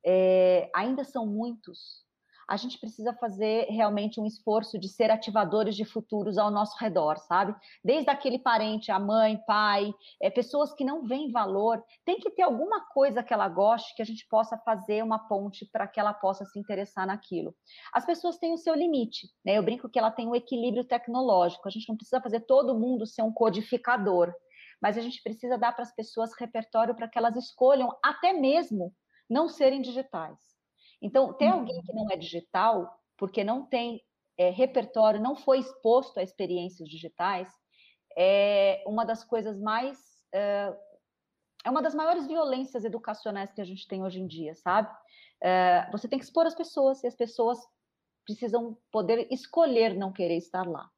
é, 0.06 0.70
ainda 0.74 1.04
são 1.04 1.28
muitos, 1.28 2.06
a 2.50 2.58
gente 2.58 2.80
precisa 2.80 3.14
fazer 3.14 3.68
realmente 3.70 4.20
um 4.20 4.26
esforço 4.26 4.80
de 4.80 4.90
ser 4.90 5.12
ativadores 5.12 5.76
de 5.76 5.86
futuros 5.86 6.36
ao 6.36 6.50
nosso 6.50 6.76
redor, 6.80 7.20
sabe? 7.20 7.56
Desde 7.86 8.10
aquele 8.10 8.40
parente, 8.40 8.92
a 8.92 8.98
mãe, 8.98 9.38
pai, 9.46 9.94
é, 10.20 10.32
pessoas 10.32 10.74
que 10.74 10.84
não 10.84 11.06
veem 11.06 11.32
valor, 11.32 11.84
tem 12.04 12.18
que 12.18 12.32
ter 12.32 12.42
alguma 12.42 12.88
coisa 12.88 13.22
que 13.22 13.32
ela 13.32 13.48
goste 13.48 13.94
que 13.96 14.02
a 14.02 14.06
gente 14.06 14.28
possa 14.28 14.58
fazer 14.58 15.04
uma 15.04 15.20
ponte 15.28 15.70
para 15.72 15.88
que 15.88 16.00
ela 16.00 16.12
possa 16.12 16.44
se 16.44 16.58
interessar 16.58 17.06
naquilo. 17.06 17.54
As 17.94 18.04
pessoas 18.04 18.40
têm 18.40 18.52
o 18.52 18.58
seu 18.58 18.74
limite, 18.74 19.30
né? 19.46 19.56
Eu 19.56 19.64
brinco 19.64 19.88
que 19.88 20.00
ela 20.00 20.10
tem 20.10 20.28
um 20.28 20.34
equilíbrio 20.34 20.84
tecnológico, 20.84 21.68
a 21.68 21.72
gente 21.72 21.88
não 21.88 21.96
precisa 21.96 22.20
fazer 22.20 22.40
todo 22.42 22.80
mundo 22.80 23.06
ser 23.06 23.22
um 23.22 23.32
codificador, 23.32 24.34
mas 24.82 24.98
a 24.98 25.02
gente 25.02 25.22
precisa 25.22 25.56
dar 25.56 25.72
para 25.74 25.84
as 25.84 25.94
pessoas 25.94 26.32
repertório 26.36 26.96
para 26.96 27.08
que 27.08 27.20
elas 27.20 27.36
escolham 27.36 27.96
até 28.04 28.34
mesmo 28.34 28.92
não 29.30 29.48
serem 29.48 29.84
digitais. 29.84 30.59
Então, 31.02 31.34
ter 31.34 31.48
alguém 31.48 31.78
uhum. 31.78 31.84
que 31.84 31.94
não 31.94 32.12
é 32.12 32.18
digital, 32.18 33.00
porque 33.18 33.44
não 33.44 33.66
tem 33.66 34.04
é, 34.38 34.50
repertório, 34.50 35.22
não 35.22 35.36
foi 35.36 35.60
exposto 35.60 36.20
a 36.20 36.24
experiências 36.24 36.88
digitais, 36.88 37.50
é 38.18 38.84
uma 38.86 39.06
das 39.06 39.24
coisas 39.24 39.60
mais. 39.60 39.98
É, 40.34 40.74
é 41.66 41.70
uma 41.70 41.82
das 41.82 41.94
maiores 41.94 42.26
violências 42.26 42.86
educacionais 42.86 43.52
que 43.52 43.62
a 43.62 43.66
gente 43.66 43.88
tem 43.88 44.02
hoje 44.02 44.20
em 44.20 44.28
dia, 44.28 44.56
sabe? 44.56 44.90
É, 45.42 45.90
você 45.92 46.08
tem 46.08 46.18
que 46.18 46.26
expor 46.26 46.46
as 46.46 46.56
pessoas 46.56 47.04
e 47.04 47.08
as 47.08 47.16
pessoas 47.16 47.60
precisam 48.24 48.78
poder 48.92 49.28
escolher 49.32 49.94
não 49.94 50.12
querer 50.12 50.38
estar 50.38 50.66
lá 50.68 50.90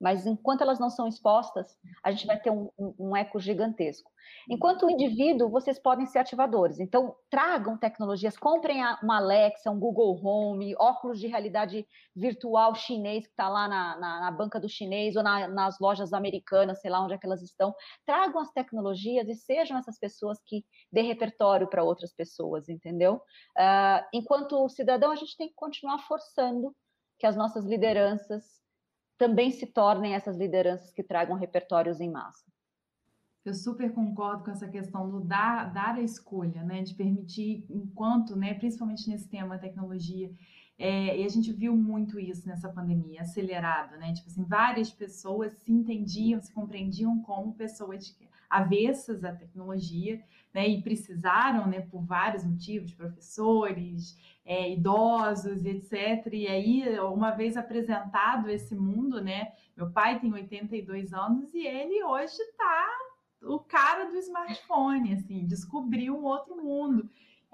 mas 0.00 0.26
enquanto 0.26 0.60
elas 0.60 0.78
não 0.78 0.90
são 0.90 1.08
expostas, 1.08 1.76
a 2.02 2.10
gente 2.10 2.26
vai 2.26 2.38
ter 2.38 2.50
um, 2.50 2.70
um, 2.78 2.94
um, 2.98 3.16
eco 3.16 3.40
gigantesco. 3.40 4.10
Enquanto 4.48 4.90
indivíduo, 4.90 5.48
vocês 5.48 5.78
podem 5.78 6.04
ser 6.06 6.18
ativadores. 6.18 6.78
Então, 6.80 7.14
tragam 7.30 7.78
tecnologias, 7.78 8.36
comprem 8.36 8.82
uma 9.02 9.16
Alexa, 9.16 9.70
um 9.70 9.78
Google 9.78 10.20
Home, 10.22 10.74
óculos 10.78 11.18
de 11.18 11.26
realidade 11.26 11.86
virtual 12.14 12.74
chinês 12.74 13.24
que 13.26 13.32
está 13.32 13.48
lá 13.48 13.66
na, 13.68 13.98
na, 13.98 14.20
na, 14.20 14.30
banca 14.30 14.60
do 14.60 14.68
chinês 14.68 15.16
ou 15.16 15.22
na, 15.22 15.48
nas 15.48 15.78
lojas 15.78 16.12
americanas, 16.12 16.80
sei 16.80 16.90
lá 16.90 17.02
onde 17.02 17.14
é 17.14 17.18
que 17.18 17.26
elas 17.26 17.42
estão. 17.42 17.74
Tragam 18.04 18.40
as 18.40 18.50
tecnologias 18.50 19.28
e 19.28 19.34
sejam 19.34 19.78
essas 19.78 19.98
pessoas 19.98 20.38
que 20.44 20.64
dê 20.92 21.02
repertório 21.02 21.68
para 21.68 21.84
outras 21.84 22.12
pessoas, 22.12 22.68
entendeu? 22.68 23.14
Uh, 23.56 24.04
enquanto 24.12 24.68
cidadão, 24.68 25.10
a 25.10 25.16
gente 25.16 25.36
tem 25.36 25.48
que 25.48 25.54
continuar 25.54 25.98
forçando 26.00 26.74
que 27.18 27.26
as 27.26 27.36
nossas 27.36 27.64
lideranças 27.64 28.65
também 29.18 29.50
se 29.50 29.66
tornem 29.66 30.14
essas 30.14 30.36
lideranças 30.36 30.92
que 30.92 31.02
tragam 31.02 31.36
repertórios 31.36 32.00
em 32.00 32.10
massa. 32.10 32.44
Eu 33.44 33.54
super 33.54 33.92
concordo 33.92 34.44
com 34.44 34.50
essa 34.50 34.66
questão 34.66 35.08
do 35.08 35.20
dar, 35.20 35.72
dar 35.72 35.94
a 35.94 36.02
escolha, 36.02 36.64
né, 36.64 36.82
de 36.82 36.94
permitir, 36.94 37.64
enquanto, 37.70 38.34
né, 38.34 38.54
principalmente 38.54 39.08
nesse 39.08 39.28
tema 39.28 39.56
tecnologia, 39.56 40.32
é, 40.78 41.20
e 41.20 41.24
a 41.24 41.28
gente 41.28 41.52
viu 41.52 41.74
muito 41.74 42.20
isso 42.20 42.46
nessa 42.46 42.68
pandemia, 42.68 43.22
acelerado, 43.22 43.96
né? 43.96 44.12
Tipo 44.12 44.28
assim, 44.28 44.44
várias 44.44 44.90
pessoas 44.90 45.52
se 45.58 45.72
entendiam, 45.72 46.40
se 46.40 46.52
compreendiam 46.52 47.18
como 47.22 47.54
pessoas 47.54 48.14
avessas 48.50 49.24
à 49.24 49.32
tecnologia, 49.32 50.22
né, 50.56 50.66
e 50.66 50.80
precisaram, 50.80 51.66
né, 51.66 51.82
por 51.82 52.02
vários 52.02 52.42
motivos, 52.42 52.94
professores, 52.94 54.16
é, 54.42 54.72
idosos, 54.72 55.66
etc. 55.66 56.32
E 56.32 56.46
aí, 56.46 56.98
uma 57.00 57.32
vez 57.32 57.58
apresentado 57.58 58.48
esse 58.48 58.74
mundo, 58.74 59.20
né, 59.20 59.52
meu 59.76 59.90
pai 59.90 60.18
tem 60.18 60.32
82 60.32 61.12
anos 61.12 61.52
e 61.52 61.66
ele 61.66 62.02
hoje 62.02 62.40
está 62.40 62.88
o 63.42 63.58
cara 63.58 64.06
do 64.06 64.16
smartphone, 64.16 65.12
assim, 65.12 65.44
descobriu 65.44 66.16
um 66.16 66.24
outro 66.24 66.56
mundo. 66.56 67.10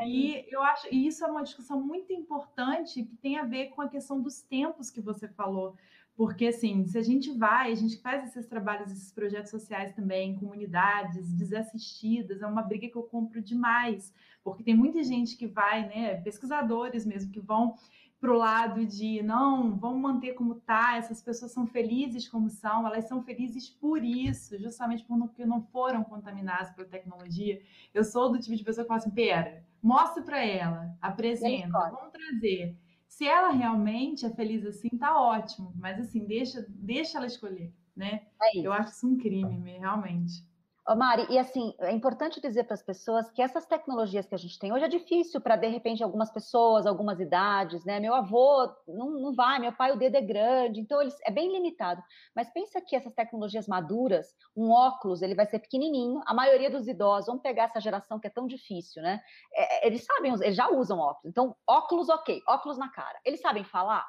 E 0.06 0.46
eu 0.48 0.62
acho 0.62 0.86
e 0.92 1.04
isso 1.08 1.24
é 1.24 1.28
uma 1.28 1.42
discussão 1.42 1.80
muito 1.82 2.12
importante 2.12 3.02
que 3.02 3.16
tem 3.16 3.36
a 3.36 3.44
ver 3.44 3.70
com 3.70 3.82
a 3.82 3.88
questão 3.88 4.20
dos 4.22 4.42
tempos 4.42 4.90
que 4.90 5.00
você 5.00 5.26
falou. 5.26 5.76
Porque, 6.14 6.46
assim, 6.46 6.84
se 6.86 6.98
a 6.98 7.02
gente 7.02 7.32
vai, 7.32 7.72
a 7.72 7.74
gente 7.74 8.00
faz 8.00 8.28
esses 8.28 8.46
trabalhos, 8.46 8.90
esses 8.90 9.12
projetos 9.12 9.50
sociais 9.50 9.94
também, 9.94 10.30
em 10.30 10.38
comunidades 10.38 11.32
desassistidas, 11.32 12.42
é 12.42 12.46
uma 12.46 12.62
briga 12.62 12.88
que 12.88 12.96
eu 12.96 13.02
compro 13.04 13.40
demais, 13.40 14.12
porque 14.44 14.62
tem 14.62 14.76
muita 14.76 15.02
gente 15.02 15.36
que 15.36 15.46
vai, 15.46 15.88
né, 15.88 16.20
pesquisadores 16.20 17.06
mesmo, 17.06 17.32
que 17.32 17.40
vão 17.40 17.76
para 18.22 18.32
o 18.32 18.36
lado 18.36 18.86
de 18.86 19.20
não, 19.20 19.76
vamos 19.76 20.00
manter 20.00 20.34
como 20.34 20.54
tá, 20.54 20.96
essas 20.96 21.20
pessoas 21.20 21.50
são 21.50 21.66
felizes 21.66 22.28
como 22.28 22.48
são, 22.48 22.86
elas 22.86 23.08
são 23.08 23.20
felizes 23.20 23.68
por 23.68 24.04
isso, 24.04 24.56
justamente 24.60 25.04
porque 25.04 25.44
não 25.44 25.60
foram 25.60 26.04
contaminadas 26.04 26.70
por 26.70 26.86
tecnologia. 26.86 27.60
Eu 27.92 28.04
sou 28.04 28.30
do 28.30 28.38
tipo 28.38 28.54
de 28.54 28.62
pessoa 28.62 28.84
que 28.84 28.88
fala 28.88 29.00
assim, 29.00 29.10
pera, 29.10 29.64
mostra 29.82 30.22
para 30.22 30.44
ela, 30.44 30.96
apresenta, 31.00 31.90
vamos 31.90 32.12
trazer. 32.12 32.76
Se 33.12 33.26
ela 33.26 33.50
realmente 33.50 34.24
é 34.24 34.30
feliz 34.30 34.64
assim, 34.64 34.88
tá 34.88 35.20
ótimo, 35.20 35.70
mas 35.76 36.00
assim, 36.00 36.24
deixa, 36.24 36.64
deixa 36.66 37.18
ela 37.18 37.26
escolher, 37.26 37.70
né? 37.94 38.26
É 38.40 38.58
Eu 38.58 38.72
acho 38.72 38.92
isso 38.92 39.06
um 39.06 39.18
crime, 39.18 39.78
realmente. 39.78 40.42
Ô 40.88 40.96
Mari, 40.96 41.28
e 41.30 41.38
assim, 41.38 41.72
é 41.78 41.92
importante 41.92 42.40
dizer 42.40 42.64
para 42.64 42.74
as 42.74 42.82
pessoas 42.82 43.30
que 43.30 43.40
essas 43.40 43.64
tecnologias 43.66 44.26
que 44.26 44.34
a 44.34 44.38
gente 44.38 44.58
tem 44.58 44.72
hoje 44.72 44.84
é 44.84 44.88
difícil 44.88 45.40
para, 45.40 45.54
de 45.54 45.68
repente, 45.68 46.02
algumas 46.02 46.28
pessoas, 46.32 46.86
algumas 46.86 47.20
idades, 47.20 47.84
né? 47.84 48.00
Meu 48.00 48.12
avô 48.12 48.68
não, 48.88 49.10
não 49.10 49.32
vai, 49.32 49.60
meu 49.60 49.72
pai 49.72 49.92
o 49.92 49.96
dedo 49.96 50.16
é 50.16 50.20
grande, 50.20 50.80
então 50.80 51.00
eles, 51.00 51.16
é 51.24 51.30
bem 51.30 51.52
limitado. 51.52 52.02
Mas 52.34 52.50
pensa 52.52 52.80
que 52.80 52.96
essas 52.96 53.14
tecnologias 53.14 53.68
maduras, 53.68 54.34
um 54.56 54.72
óculos, 54.72 55.22
ele 55.22 55.36
vai 55.36 55.46
ser 55.46 55.60
pequenininho, 55.60 56.20
a 56.26 56.34
maioria 56.34 56.68
dos 56.68 56.88
idosos, 56.88 57.26
vamos 57.26 57.42
pegar 57.42 57.64
essa 57.64 57.80
geração 57.80 58.18
que 58.18 58.26
é 58.26 58.30
tão 58.30 58.48
difícil, 58.48 59.02
né? 59.04 59.20
É, 59.54 59.84
é 59.84 59.86
eles 59.86 60.04
sabem, 60.04 60.32
eles 60.32 60.56
já 60.56 60.68
usam 60.68 60.98
óculos. 60.98 61.30
Então, 61.30 61.54
óculos, 61.64 62.08
ok, 62.08 62.42
óculos 62.48 62.76
na 62.76 62.90
cara. 62.90 63.20
Eles 63.24 63.40
sabem 63.40 63.62
falar? 63.62 64.04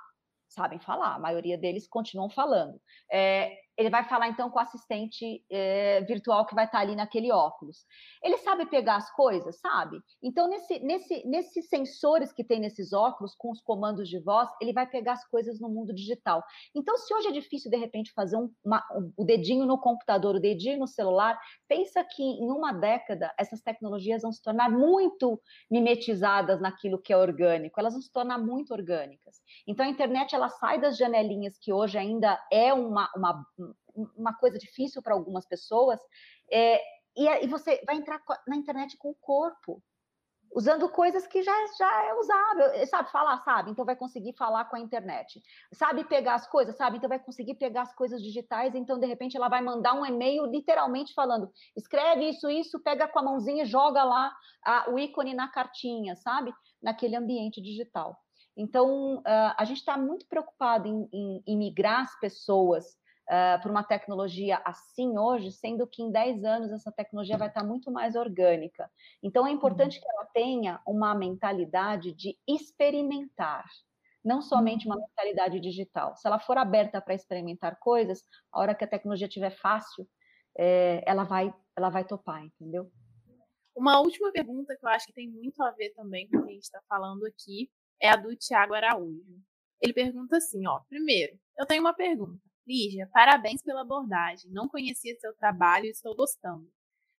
Sabem 0.48 0.80
falar, 0.80 1.16
a 1.16 1.20
maioria 1.20 1.58
deles 1.58 1.88
continuam 1.88 2.30
falando. 2.30 2.80
É, 3.12 3.58
ele 3.78 3.90
vai 3.90 4.04
falar 4.04 4.28
então 4.28 4.50
com 4.50 4.58
o 4.58 4.62
assistente 4.62 5.44
é, 5.50 6.02
virtual 6.02 6.46
que 6.46 6.54
vai 6.54 6.66
estar 6.66 6.80
ali 6.80 6.96
naquele 6.96 7.32
óculos. 7.32 7.86
Ele 8.24 8.38
sabe 8.38 8.66
pegar 8.68 8.98
as 8.98 9.12
coisas, 9.16 9.60
sabe? 9.60 10.00
Então, 10.22 10.48
nesse, 10.48 10.80
nesse, 10.80 11.28
nesses 11.28 11.68
sensores 11.68 12.32
que 12.32 12.44
tem 12.44 12.60
nesses 12.60 12.94
óculos, 12.94 13.36
com 13.36 13.52
os 13.52 13.62
comandos 13.62 14.08
de 14.08 14.20
voz, 14.20 14.50
ele 14.62 14.74
vai 14.74 14.86
pegar 14.86 15.14
as 15.14 15.28
coisas 15.28 15.60
no 15.60 15.70
mundo 15.70 15.94
digital. 15.94 16.44
Então, 16.76 16.98
se 16.98 17.14
hoje 17.14 17.30
é 17.30 17.32
difícil, 17.32 17.72
de 17.72 17.78
repente, 17.78 18.14
fazer 18.14 18.38
um, 18.38 18.52
uma, 18.64 18.84
um, 18.96 19.12
o 19.18 19.26
dedinho 19.26 19.66
no 19.66 19.80
computador, 19.80 20.36
o 20.36 20.40
dedinho 20.40 20.80
no 20.80 20.88
celular, 20.88 21.40
pensa 21.68 22.04
que 22.04 22.24
em 22.24 22.52
uma 22.52 22.72
década 22.72 23.34
essas 23.38 23.62
tecnologias 23.62 24.22
vão 24.22 24.32
se 24.32 24.42
tornar 24.42 24.70
muito 24.70 25.42
mimetizadas 25.70 26.62
naquilo 26.62 27.02
que 27.02 27.12
é 27.12 27.18
orgânico, 27.18 27.80
elas 27.80 27.94
vão 27.94 28.02
se 28.02 28.12
tornar 28.12 28.38
muito 28.38 28.74
orgânicas. 28.74 29.42
Então, 29.68 29.86
a 29.86 29.90
internet 29.90 30.36
ela 30.36 30.50
sai 30.50 30.80
das 30.80 30.98
janelinhas 30.98 31.58
que 31.58 31.74
hoje 31.74 31.98
ainda 31.98 32.40
é 32.52 32.74
uma, 32.74 33.10
uma 33.16 33.44
uma 33.96 34.34
coisa 34.34 34.58
difícil 34.58 35.02
para 35.02 35.14
algumas 35.14 35.46
pessoas, 35.46 36.00
é, 36.52 36.80
e, 37.16 37.28
e, 37.28 37.48
você 37.48 37.82
vai 37.86 37.96
entrar 37.96 38.22
na 38.48 38.56
internet 38.56 38.98
com 38.98 39.12
o 39.12 39.16
corpo, 39.16 39.82
usando 40.56 40.88
coisas 40.90 41.26
que 41.26 41.42
já, 41.42 41.54
já 41.78 42.06
é 42.06 42.14
usável, 42.14 42.88
sabe 42.88 43.12
falar, 43.12 43.38
sabe? 43.40 43.72
Então 43.72 43.86
vai 43.86 43.96
conseguir 43.96 44.34
falar 44.34 44.66
com 44.66 44.76
a 44.76 44.80
internet. 44.80 45.42
Sabe 45.74 46.04
pegar 46.04 46.36
as 46.36 46.48
coisas, 46.48 46.76
sabe? 46.76 46.98
Então 46.98 47.10
vai 47.10 47.20
conseguir 47.20 47.56
pegar 47.56 47.84
as 47.84 47.94
coisas 47.96 48.22
digitais, 48.22 48.76
então 48.76 49.00
de 49.00 49.08
repente 49.08 49.36
ela 49.36 49.50
vai 49.50 49.62
mandar 49.62 49.94
um 49.94 50.06
e-mail 50.06 50.46
literalmente 50.46 51.14
falando: 51.14 51.52
escreve 51.76 52.30
isso, 52.30 52.50
isso, 52.50 52.80
pega 52.82 53.08
com 53.08 53.20
a 53.20 53.24
mãozinha 53.24 53.64
e 53.64 53.68
joga 53.68 54.04
lá 54.04 54.34
a, 54.64 54.90
o 54.92 55.00
ícone 55.00 55.34
na 55.34 55.48
cartinha, 55.48 56.16
sabe? 56.16 56.54
Naquele 56.82 57.16
ambiente 57.16 57.62
digital. 57.62 58.18
Então, 58.56 59.18
uh, 59.18 59.54
a 59.58 59.66
gente 59.66 59.80
está 59.80 59.98
muito 59.98 60.28
preocupado 60.28 60.88
em, 60.88 61.10
em, 61.12 61.44
em 61.48 61.58
migrar 61.58 62.02
as 62.02 62.20
pessoas 62.20 62.86
uh, 63.30 63.62
por 63.62 63.72
uma 63.72 63.84
tecnologia 63.84 64.62
assim 64.66 65.18
hoje, 65.18 65.52
sendo 65.52 65.88
que 65.88 66.02
em 66.02 66.12
10 66.12 66.44
anos 66.44 66.72
essa 66.72 66.92
tecnologia 66.92 67.38
vai 67.38 67.48
estar 67.48 67.64
muito 67.64 67.92
mais 67.92 68.16
orgânica. 68.16 68.90
Então, 69.22 69.48
é 69.48 69.52
importante 69.52 70.00
que 70.00 70.08
ela 70.08 70.26
tenha 70.34 70.82
uma 70.86 71.14
mentalidade 71.16 72.14
de 72.14 72.38
experimentar, 72.48 73.66
não 74.24 74.42
somente 74.42 74.86
uma 74.86 74.98
mentalidade 74.98 75.60
digital. 75.60 76.16
Se 76.16 76.28
ela 76.28 76.40
for 76.40 76.58
aberta 76.58 77.02
para 77.02 77.14
experimentar 77.14 77.78
coisas, 77.80 78.24
a 78.52 78.60
hora 78.60 78.76
que 78.76 78.84
a 78.84 78.88
tecnologia 78.88 79.28
estiver 79.28 79.52
fácil, 79.52 80.08
é, 80.58 81.04
ela, 81.06 81.24
vai, 81.24 81.54
ela 81.76 81.90
vai 81.90 82.06
topar, 82.06 82.44
entendeu? 82.44 82.92
Uma 83.76 84.00
última 84.00 84.32
pergunta 84.32 84.76
que 84.78 84.86
eu 84.86 84.90
acho 84.90 85.08
que 85.08 85.14
tem 85.14 85.28
muito 85.28 85.62
a 85.64 85.72
ver 85.72 85.90
também 85.92 86.28
com 86.30 86.38
o 86.38 86.44
que 86.44 86.52
a 86.52 86.54
gente 86.54 86.64
está 86.64 86.80
falando 86.88 87.26
aqui 87.26 87.72
é 88.00 88.10
a 88.10 88.16
do 88.16 88.36
Tiago 88.36 88.76
Araújo. 88.76 89.42
Ele 89.82 89.94
pergunta 89.94 90.38
assim, 90.38 90.66
ó, 90.68 90.80
primeiro, 90.88 91.38
eu 91.58 91.66
tenho 91.66 91.82
uma 91.82 91.94
pergunta. 91.94 92.40
Lígia, 92.66 93.10
parabéns 93.12 93.62
pela 93.62 93.82
abordagem. 93.82 94.52
Não 94.52 94.68
conhecia 94.68 95.16
seu 95.20 95.34
trabalho 95.36 95.86
e 95.86 95.90
estou 95.90 96.16
gostando. 96.16 96.68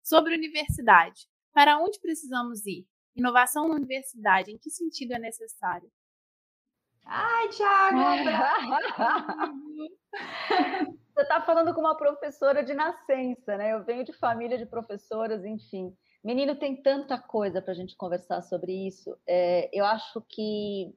Sobre 0.02 0.34
universidade, 0.34 1.26
para 1.52 1.78
onde 1.78 2.00
precisamos 2.00 2.66
ir? 2.66 2.86
Inovação 3.14 3.68
na 3.68 3.74
universidade, 3.74 4.50
em 4.50 4.58
que 4.58 4.70
sentido 4.70 5.12
é 5.12 5.18
necessário? 5.18 5.90
Ai, 7.04 7.48
Thiago! 7.48 7.98
Você 11.14 11.22
está 11.22 11.40
falando 11.42 11.72
com 11.74 11.80
uma 11.80 11.96
professora 11.96 12.64
de 12.64 12.74
nascença, 12.74 13.56
né? 13.56 13.72
Eu 13.72 13.84
venho 13.84 14.04
de 14.04 14.12
família 14.12 14.58
de 14.58 14.66
professoras, 14.66 15.44
enfim. 15.44 15.96
Menino, 16.24 16.56
tem 16.56 16.82
tanta 16.82 17.18
coisa 17.18 17.62
para 17.62 17.72
a 17.72 17.76
gente 17.76 17.96
conversar 17.96 18.42
sobre 18.42 18.72
isso. 18.88 19.16
É, 19.28 19.70
eu 19.72 19.84
acho 19.84 20.20
que 20.28 20.92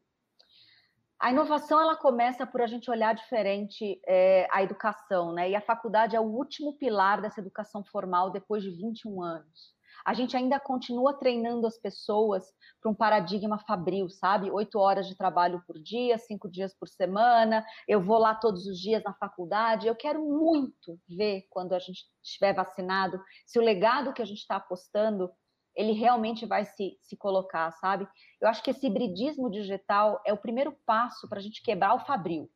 a 1.19 1.31
inovação 1.31 1.79
ela 1.79 1.95
começa 1.95 2.45
por 2.45 2.61
a 2.61 2.67
gente 2.67 2.89
olhar 2.91 3.15
diferente 3.15 3.99
é, 4.07 4.47
a 4.51 4.61
educação, 4.61 5.33
né? 5.33 5.49
E 5.49 5.55
a 5.55 5.61
faculdade 5.61 6.15
é 6.15 6.19
o 6.19 6.23
último 6.23 6.77
pilar 6.77 7.21
dessa 7.21 7.39
educação 7.39 7.83
formal 7.83 8.29
depois 8.29 8.61
de 8.63 8.69
21 8.69 9.21
anos. 9.23 9.75
A 10.05 10.13
gente 10.13 10.37
ainda 10.37 10.59
continua 10.59 11.13
treinando 11.13 11.67
as 11.67 11.77
pessoas 11.77 12.45
para 12.81 12.91
um 12.91 12.95
paradigma 12.95 13.59
fabril, 13.59 14.09
sabe? 14.09 14.51
Oito 14.51 14.79
horas 14.79 15.07
de 15.07 15.17
trabalho 15.17 15.61
por 15.65 15.77
dia, 15.81 16.17
cinco 16.17 16.49
dias 16.49 16.73
por 16.73 16.87
semana. 16.87 17.65
Eu 17.87 17.99
vou 17.99 18.17
lá 18.17 18.35
todos 18.35 18.67
os 18.67 18.79
dias 18.79 19.03
na 19.03 19.13
faculdade. 19.13 19.87
Eu 19.87 19.95
quero 19.95 20.23
muito 20.23 20.99
ver 21.09 21.45
quando 21.49 21.73
a 21.73 21.79
gente 21.79 22.05
estiver 22.23 22.53
vacinado 22.53 23.19
se 23.45 23.59
o 23.59 23.63
legado 23.63 24.13
que 24.13 24.21
a 24.21 24.25
gente 24.25 24.39
está 24.39 24.57
apostando 24.57 25.29
ele 25.77 25.93
realmente 25.93 26.45
vai 26.45 26.65
se, 26.65 26.97
se 27.01 27.15
colocar, 27.15 27.71
sabe? 27.73 28.07
Eu 28.41 28.49
acho 28.49 28.63
que 28.63 28.71
esse 28.71 28.87
hibridismo 28.87 29.49
digital 29.49 30.19
é 30.25 30.33
o 30.33 30.37
primeiro 30.37 30.75
passo 30.85 31.29
para 31.29 31.37
a 31.37 31.41
gente 31.41 31.61
quebrar 31.61 31.93
o 31.93 31.99
fabril. 31.99 32.49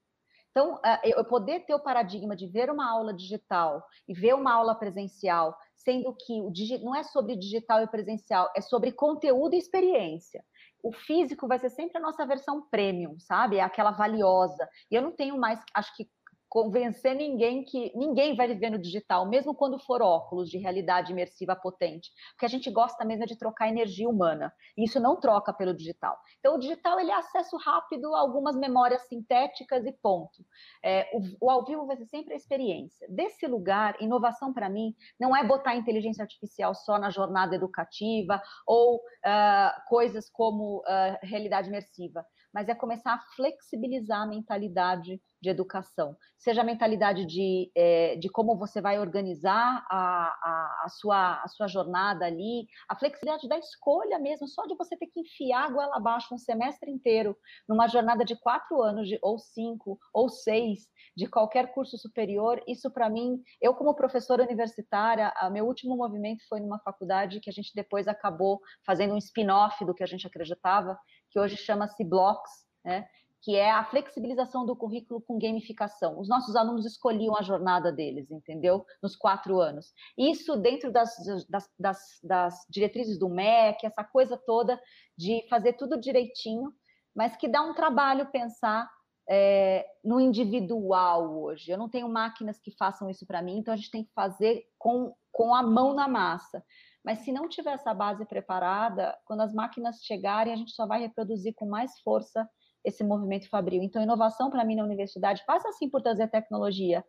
Então, 0.49 0.81
eu 1.05 1.23
poder 1.23 1.61
ter 1.61 1.73
o 1.73 1.79
paradigma 1.79 2.35
de 2.35 2.45
ver 2.45 2.69
uma 2.69 2.89
aula 2.89 3.13
digital 3.13 3.81
e 4.05 4.13
ver 4.13 4.33
uma 4.33 4.53
aula 4.53 4.75
presencial, 4.75 5.55
sendo 5.77 6.13
que 6.13 6.41
o 6.41 6.51
não 6.83 6.93
é 6.93 7.03
sobre 7.03 7.37
digital 7.37 7.81
e 7.81 7.87
presencial, 7.87 8.51
é 8.53 8.59
sobre 8.59 8.91
conteúdo 8.91 9.53
e 9.55 9.57
experiência. 9.57 10.43
O 10.83 10.91
físico 10.91 11.47
vai 11.47 11.57
ser 11.57 11.69
sempre 11.69 11.97
a 11.97 12.01
nossa 12.01 12.25
versão 12.25 12.67
premium, 12.69 13.17
sabe? 13.19 13.57
É 13.57 13.61
aquela 13.61 13.91
valiosa. 13.91 14.67
E 14.89 14.95
eu 14.95 15.01
não 15.01 15.11
tenho 15.11 15.37
mais, 15.37 15.63
acho 15.73 15.95
que 15.95 16.09
convencer 16.51 17.15
ninguém 17.15 17.63
que 17.63 17.93
ninguém 17.95 18.35
vai 18.35 18.45
viver 18.45 18.69
no 18.69 18.77
digital, 18.77 19.25
mesmo 19.25 19.55
quando 19.55 19.79
for 19.79 20.01
óculos 20.01 20.49
de 20.49 20.57
realidade 20.57 21.13
imersiva 21.13 21.55
potente, 21.55 22.11
porque 22.31 22.45
a 22.45 22.49
gente 22.49 22.69
gosta 22.69 23.05
mesmo 23.05 23.25
de 23.25 23.37
trocar 23.37 23.69
energia 23.69 24.09
humana, 24.09 24.53
e 24.77 24.83
isso 24.83 24.99
não 24.99 25.17
troca 25.17 25.53
pelo 25.53 25.73
digital. 25.73 26.19
Então, 26.39 26.55
o 26.55 26.59
digital 26.59 26.99
ele 26.99 27.09
é 27.09 27.15
acesso 27.15 27.55
rápido 27.55 28.13
a 28.13 28.19
algumas 28.19 28.57
memórias 28.57 29.07
sintéticas 29.07 29.85
e 29.85 29.93
ponto. 29.93 30.45
É, 30.83 31.09
o, 31.13 31.45
o, 31.45 31.49
ao 31.49 31.63
vivo 31.63 31.85
vai 31.85 31.95
ser 31.95 32.07
sempre 32.07 32.33
a 32.33 32.35
experiência. 32.37 33.07
Desse 33.09 33.47
lugar, 33.47 33.95
inovação 34.01 34.51
para 34.51 34.69
mim 34.69 34.93
não 35.17 35.33
é 35.33 35.47
botar 35.47 35.77
inteligência 35.77 36.21
artificial 36.21 36.75
só 36.75 36.99
na 36.99 37.09
jornada 37.09 37.55
educativa 37.55 38.41
ou 38.67 38.97
uh, 38.97 39.87
coisas 39.87 40.29
como 40.29 40.79
uh, 40.79 41.17
realidade 41.23 41.69
imersiva 41.69 42.25
mas 42.53 42.69
é 42.69 42.75
começar 42.75 43.13
a 43.13 43.21
flexibilizar 43.35 44.21
a 44.21 44.27
mentalidade 44.27 45.21
de 45.41 45.49
educação, 45.49 46.15
seja 46.37 46.61
a 46.61 46.63
mentalidade 46.63 47.25
de, 47.25 47.71
é, 47.75 48.15
de 48.15 48.29
como 48.29 48.57
você 48.57 48.79
vai 48.79 48.99
organizar 48.99 49.83
a, 49.89 49.97
a, 49.97 50.83
a, 50.85 50.89
sua, 50.89 51.41
a 51.41 51.47
sua 51.47 51.67
jornada 51.67 52.25
ali, 52.25 52.67
a 52.87 52.95
flexibilidade 52.95 53.47
da 53.47 53.57
escolha 53.57 54.19
mesmo, 54.19 54.47
só 54.47 54.65
de 54.67 54.75
você 54.75 54.95
ter 54.95 55.07
que 55.07 55.21
enfiar 55.21 55.65
a 55.65 55.71
goela 55.71 55.97
abaixo 55.97 56.33
um 56.33 56.37
semestre 56.37 56.91
inteiro 56.91 57.35
numa 57.67 57.87
jornada 57.87 58.23
de 58.23 58.35
quatro 58.39 58.81
anos, 58.83 59.07
de, 59.07 59.17
ou 59.21 59.39
cinco, 59.39 59.97
ou 60.13 60.29
seis, 60.29 60.81
de 61.17 61.27
qualquer 61.27 61.73
curso 61.73 61.97
superior, 61.97 62.61
isso 62.67 62.91
para 62.91 63.09
mim, 63.09 63.41
eu 63.59 63.73
como 63.73 63.95
professora 63.95 64.43
universitária, 64.43 65.33
meu 65.51 65.65
último 65.65 65.97
movimento 65.97 66.43
foi 66.47 66.59
numa 66.59 66.79
faculdade 66.79 67.39
que 67.39 67.49
a 67.49 67.53
gente 67.53 67.71
depois 67.73 68.07
acabou 68.07 68.59
fazendo 68.85 69.15
um 69.15 69.17
spin-off 69.17 69.83
do 69.85 69.93
que 69.93 70.03
a 70.03 70.07
gente 70.07 70.27
acreditava, 70.27 70.97
que 71.31 71.39
hoje 71.39 71.57
chama-se 71.57 72.03
Blocks, 72.03 72.51
né? 72.83 73.07
que 73.41 73.55
é 73.55 73.71
a 73.71 73.83
flexibilização 73.83 74.65
do 74.65 74.75
currículo 74.75 75.19
com 75.19 75.39
gamificação. 75.39 76.19
Os 76.19 76.29
nossos 76.29 76.55
alunos 76.55 76.85
escolhiam 76.85 77.35
a 77.35 77.41
jornada 77.41 77.91
deles, 77.91 78.29
entendeu? 78.29 78.85
Nos 79.01 79.15
quatro 79.15 79.59
anos. 79.59 79.91
Isso 80.15 80.55
dentro 80.57 80.91
das, 80.91 81.15
das, 81.49 81.67
das, 81.79 82.19
das 82.23 82.65
diretrizes 82.69 83.17
do 83.17 83.27
MEC, 83.27 83.83
essa 83.83 84.03
coisa 84.03 84.37
toda 84.37 84.79
de 85.17 85.43
fazer 85.49 85.73
tudo 85.73 85.99
direitinho, 85.99 86.71
mas 87.15 87.35
que 87.35 87.47
dá 87.47 87.63
um 87.63 87.73
trabalho 87.73 88.29
pensar 88.31 88.87
é, 89.27 89.87
no 90.03 90.19
individual 90.19 91.41
hoje. 91.41 91.71
Eu 91.71 91.79
não 91.79 91.89
tenho 91.89 92.07
máquinas 92.07 92.59
que 92.59 92.71
façam 92.77 93.09
isso 93.09 93.25
para 93.25 93.41
mim, 93.41 93.57
então 93.57 93.73
a 93.73 93.77
gente 93.77 93.91
tem 93.91 94.03
que 94.03 94.13
fazer 94.13 94.65
com, 94.77 95.15
com 95.31 95.55
a 95.55 95.63
mão 95.63 95.95
na 95.95 96.07
massa. 96.07 96.63
Mas 97.03 97.19
se 97.19 97.31
não 97.31 97.49
tiver 97.49 97.73
essa 97.73 97.93
base 97.93 98.25
preparada, 98.25 99.17
quando 99.25 99.41
as 99.41 99.53
máquinas 99.53 100.01
chegarem, 100.03 100.53
a 100.53 100.55
gente 100.55 100.71
só 100.71 100.85
vai 100.85 101.01
reproduzir 101.01 101.53
com 101.55 101.67
mais 101.67 101.99
força 102.01 102.47
esse 102.83 103.03
movimento 103.03 103.49
fabril. 103.49 103.81
Então, 103.81 104.01
inovação 104.01 104.49
para 104.49 104.65
mim 104.65 104.75
na 104.75 104.83
universidade 104.83 105.43
passa 105.45 105.69
assim 105.69 105.89
por 105.89 106.01
trazer 106.01 106.27
tecnologia, 106.29 107.03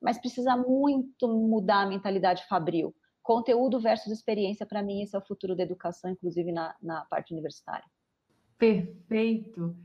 mas 0.00 0.18
precisa 0.18 0.56
muito 0.56 1.28
mudar 1.28 1.82
a 1.82 1.86
mentalidade 1.86 2.46
fabril. 2.46 2.94
Conteúdo 3.22 3.78
versus 3.78 4.12
experiência, 4.12 4.66
para 4.66 4.82
mim, 4.82 5.02
esse 5.02 5.14
é 5.14 5.18
o 5.18 5.24
futuro 5.24 5.54
da 5.54 5.62
educação, 5.62 6.10
inclusive 6.10 6.50
na, 6.50 6.74
na 6.82 7.04
parte 7.04 7.32
universitária. 7.32 7.84
Perfeito. 8.58 9.76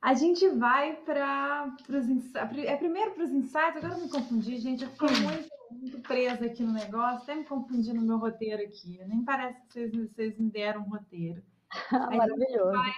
A 0.00 0.14
gente 0.14 0.46
vai 0.50 0.96
para 0.96 1.74
os 1.88 2.08
insights. 2.08 2.58
É 2.64 2.76
primeiro 2.76 3.12
para 3.12 3.24
os 3.24 3.30
insights, 3.30 3.76
agora 3.76 3.94
eu 3.94 4.00
me 4.02 4.10
confundi, 4.10 4.58
gente. 4.58 4.84
Eu 4.84 4.90
fiquei 4.90 5.08
muito, 5.08 5.48
muito 5.70 6.00
presa 6.00 6.46
aqui 6.46 6.62
no 6.62 6.72
negócio, 6.72 7.22
até 7.22 7.34
me 7.34 7.44
confundi 7.44 7.92
no 7.92 8.02
meu 8.02 8.18
roteiro 8.18 8.62
aqui. 8.62 9.00
Nem 9.06 9.24
parece 9.24 9.60
que 9.62 9.72
vocês, 9.72 9.92
vocês 9.92 10.38
me 10.38 10.50
deram 10.50 10.82
um 10.82 10.88
roteiro. 10.88 11.42
Maravilhoso. 11.90 12.72
Vai 12.72 12.92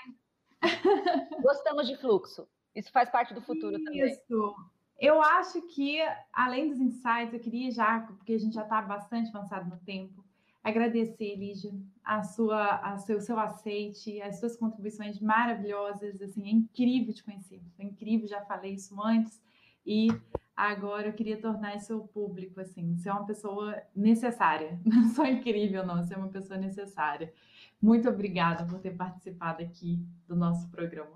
Gostamos 1.43 1.87
de 1.87 1.97
fluxo. 1.97 2.49
Isso 2.75 2.91
faz 2.91 3.11
parte 3.11 3.35
do 3.35 3.41
futuro 3.41 3.77
Isso. 3.77 3.85
também. 3.85 4.07
Isso. 4.07 4.55
Eu 4.99 5.21
acho 5.21 5.61
que, 5.63 5.99
além 6.33 6.69
dos 6.69 6.81
insights, 6.81 7.33
eu 7.33 7.41
queria 7.41 7.71
já, 7.71 8.01
porque 8.01 8.33
a 8.33 8.39
gente 8.39 8.55
já 8.55 8.63
está 8.63 8.81
bastante 8.81 9.29
avançado 9.29 9.69
no 9.69 9.77
tempo, 9.81 10.25
agradecer, 10.65 11.37
Lígia, 11.37 11.73
a 12.03 12.23
sua, 12.23 12.77
a 12.77 12.97
seu, 12.99 13.21
seu 13.21 13.39
aceite, 13.39 14.21
as 14.23 14.41
suas 14.41 14.57
contribuições 14.57 15.21
maravilhosas. 15.21 16.21
Assim, 16.23 16.49
é 16.49 16.51
incrível 16.51 17.13
te 17.13 17.23
conhecer. 17.23 17.61
É 17.79 17.85
incrível, 17.85 18.27
já 18.27 18.41
falei 18.47 18.73
isso 18.73 19.01
antes. 19.03 19.41
E 19.85 20.09
agora 20.57 21.09
eu 21.09 21.13
queria 21.13 21.41
tornar 21.41 21.77
isso 21.77 22.09
público, 22.15 22.61
assim. 22.61 22.97
Você 22.97 23.09
é 23.09 23.13
uma 23.13 23.27
pessoa 23.27 23.83
necessária. 23.95 24.81
Não 24.85 25.09
só 25.11 25.27
incrível, 25.27 25.85
não. 25.85 26.03
Você 26.03 26.15
é 26.15 26.17
uma 26.17 26.29
pessoa 26.29 26.59
necessária. 26.59 27.33
Muito 27.81 28.09
obrigada 28.09 28.65
por 28.65 28.81
ter 28.81 28.97
participado 28.97 29.63
aqui 29.63 30.03
do 30.27 30.35
nosso 30.35 30.71
programa. 30.71 31.15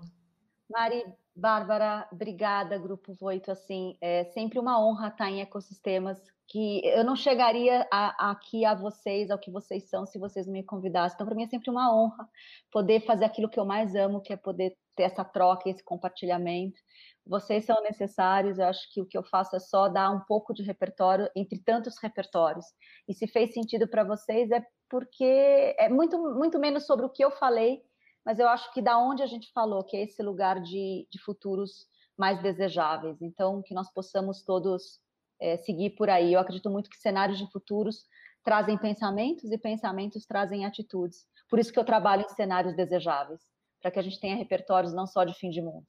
Mari, 0.69 1.03
Bárbara, 1.35 2.07
obrigada, 2.11 2.77
Grupo 2.77 3.13
Voito. 3.13 3.51
Assim, 3.51 3.97
é 3.99 4.25
sempre 4.25 4.59
uma 4.59 4.79
honra 4.79 5.07
estar 5.07 5.29
em 5.29 5.41
ecossistemas 5.41 6.21
que 6.47 6.81
eu 6.85 7.03
não 7.05 7.15
chegaria 7.15 7.87
a, 7.89 8.31
aqui 8.31 8.65
a 8.65 8.75
vocês, 8.75 9.31
ao 9.31 9.39
que 9.39 9.49
vocês 9.49 9.89
são, 9.89 10.05
se 10.05 10.19
vocês 10.19 10.45
me 10.45 10.61
convidassem. 10.61 11.15
Então, 11.15 11.25
para 11.25 11.35
mim 11.35 11.43
é 11.43 11.47
sempre 11.47 11.71
uma 11.71 11.95
honra 11.95 12.29
poder 12.69 12.99
fazer 13.05 13.23
aquilo 13.23 13.49
que 13.49 13.59
eu 13.59 13.65
mais 13.65 13.95
amo, 13.95 14.21
que 14.21 14.33
é 14.33 14.37
poder 14.37 14.77
ter 15.01 15.03
essa 15.03 15.25
troca, 15.25 15.69
esse 15.69 15.83
compartilhamento. 15.83 16.79
Vocês 17.25 17.65
são 17.65 17.81
necessários, 17.83 18.57
eu 18.57 18.65
acho 18.65 18.91
que 18.93 19.01
o 19.01 19.05
que 19.05 19.17
eu 19.17 19.23
faço 19.23 19.55
é 19.55 19.59
só 19.59 19.87
dar 19.87 20.11
um 20.11 20.21
pouco 20.21 20.53
de 20.53 20.63
repertório 20.63 21.29
entre 21.35 21.59
tantos 21.59 21.97
repertórios. 22.01 22.65
E 23.07 23.13
se 23.13 23.27
fez 23.27 23.53
sentido 23.53 23.87
para 23.87 24.03
vocês 24.03 24.51
é 24.51 24.63
porque 24.89 25.75
é 25.77 25.87
muito, 25.89 26.17
muito 26.35 26.59
menos 26.59 26.85
sobre 26.85 27.05
o 27.05 27.09
que 27.09 27.23
eu 27.23 27.31
falei, 27.31 27.81
mas 28.25 28.39
eu 28.39 28.47
acho 28.47 28.71
que 28.73 28.81
da 28.81 28.97
onde 28.97 29.23
a 29.23 29.27
gente 29.27 29.51
falou, 29.53 29.83
que 29.83 29.97
é 29.97 30.03
esse 30.03 30.21
lugar 30.21 30.61
de, 30.61 31.07
de 31.09 31.19
futuros 31.23 31.87
mais 32.17 32.41
desejáveis. 32.41 33.21
Então, 33.21 33.61
que 33.63 33.73
nós 33.73 33.91
possamos 33.91 34.43
todos 34.43 34.99
é, 35.39 35.57
seguir 35.57 35.91
por 35.91 36.09
aí. 36.09 36.33
Eu 36.33 36.39
acredito 36.39 36.69
muito 36.69 36.89
que 36.89 36.97
cenários 36.97 37.39
de 37.39 37.49
futuros 37.51 38.05
trazem 38.43 38.77
pensamentos 38.77 39.51
e 39.51 39.57
pensamentos 39.57 40.25
trazem 40.25 40.65
atitudes. 40.65 41.25
Por 41.49 41.57
isso 41.59 41.71
que 41.71 41.79
eu 41.79 41.85
trabalho 41.85 42.23
em 42.23 42.35
cenários 42.35 42.75
desejáveis, 42.75 43.41
para 43.81 43.91
que 43.91 43.99
a 43.99 44.01
gente 44.01 44.19
tenha 44.19 44.35
repertórios 44.35 44.93
não 44.93 45.07
só 45.07 45.23
de 45.23 45.33
fim 45.33 45.49
de 45.49 45.61
mundo. 45.61 45.85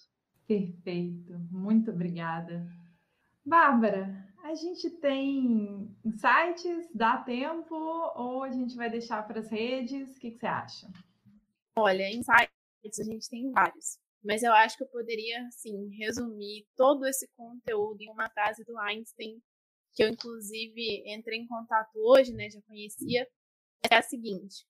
Perfeito, 0.47 1.39
muito 1.51 1.91
obrigada. 1.91 2.67
Bárbara, 3.45 4.29
a 4.43 4.55
gente 4.55 4.91
tem 4.91 5.95
insights, 6.05 6.89
dá 6.95 7.19
tempo 7.19 7.75
ou 7.75 8.43
a 8.43 8.51
gente 8.51 8.77
vai 8.77 8.91
deixar 8.91 9.27
para 9.27 9.41
as 9.41 9.51
redes? 9.51 10.17
O 10.17 10.21
que, 10.21 10.33
que 10.33 10.39
você 10.39 10.47
acha? 10.47 10.91
Olha, 11.77 12.11
insights 12.11 12.99
a 13.01 13.05
gente 13.05 13.29
tem 13.29 13.51
vários, 13.51 13.99
mas 14.23 14.43
eu 14.43 14.53
acho 14.53 14.77
que 14.77 14.85
eu 14.85 14.89
poderia, 14.89 15.47
assim, 15.47 15.89
resumir 15.97 16.67
todo 16.77 17.07
esse 17.07 17.29
conteúdo 17.37 18.01
em 18.01 18.11
uma 18.11 18.29
frase 18.31 18.65
do 18.65 18.77
Einstein, 18.79 19.41
que 19.95 20.03
eu, 20.03 20.09
inclusive, 20.09 21.03
entrei 21.07 21.39
em 21.39 21.47
contato 21.47 21.91
hoje, 21.97 22.33
né, 22.33 22.51
já 22.51 22.61
conhecia, 22.63 23.27
é 23.91 23.95
a 23.95 24.03
seguinte: 24.03 24.65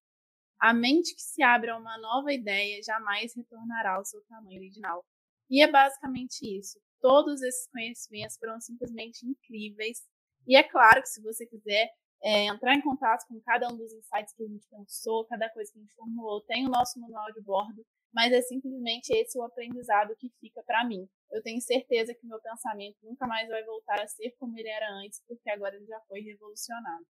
a 0.62 0.72
mente 0.72 1.14
que 1.14 1.22
se 1.22 1.42
abre 1.42 1.70
a 1.70 1.76
uma 1.76 1.98
nova 1.98 2.32
ideia 2.32 2.82
jamais 2.82 3.34
retornará 3.34 3.96
ao 3.96 4.04
seu 4.04 4.22
tamanho 4.22 4.58
original. 4.58 5.04
E 5.50 5.62
é 5.62 5.70
basicamente 5.70 6.42
isso 6.42 6.78
todos 7.02 7.42
esses 7.42 7.68
conhecimentos 7.70 8.38
foram 8.38 8.58
simplesmente 8.60 9.26
incríveis. 9.26 9.98
E 10.46 10.56
é 10.56 10.62
claro 10.62 11.02
que 11.02 11.08
se 11.08 11.20
você 11.20 11.44
quiser 11.44 11.90
é, 12.22 12.46
entrar 12.46 12.74
em 12.74 12.80
contato 12.80 13.26
com 13.28 13.40
cada 13.40 13.68
um 13.68 13.76
dos 13.76 13.92
insights 13.92 14.32
que 14.34 14.44
a 14.44 14.48
gente 14.48 14.66
pensou, 14.70 15.26
cada 15.26 15.50
coisa 15.50 15.70
que 15.72 15.78
a 15.78 15.82
gente 15.82 15.94
formulou, 15.94 16.40
tem 16.42 16.64
o 16.64 16.70
nosso 16.70 16.98
manual 17.00 17.30
de 17.32 17.42
bordo, 17.42 17.84
mas 18.14 18.32
é 18.32 18.40
simplesmente 18.40 19.10
esse 19.10 19.36
o 19.38 19.42
aprendizado 19.42 20.14
que 20.16 20.30
fica 20.40 20.62
para 20.62 20.86
mim. 20.86 21.08
Eu 21.30 21.42
tenho 21.42 21.60
certeza 21.60 22.14
que 22.14 22.26
meu 22.26 22.40
pensamento 22.40 22.96
nunca 23.02 23.26
mais 23.26 23.48
vai 23.48 23.64
voltar 23.64 24.00
a 24.00 24.06
ser 24.06 24.30
como 24.38 24.56
ele 24.56 24.68
era 24.68 24.88
antes, 24.92 25.20
porque 25.26 25.50
agora 25.50 25.74
ele 25.74 25.86
já 25.86 26.00
foi 26.06 26.20
revolucionado. 26.20 27.04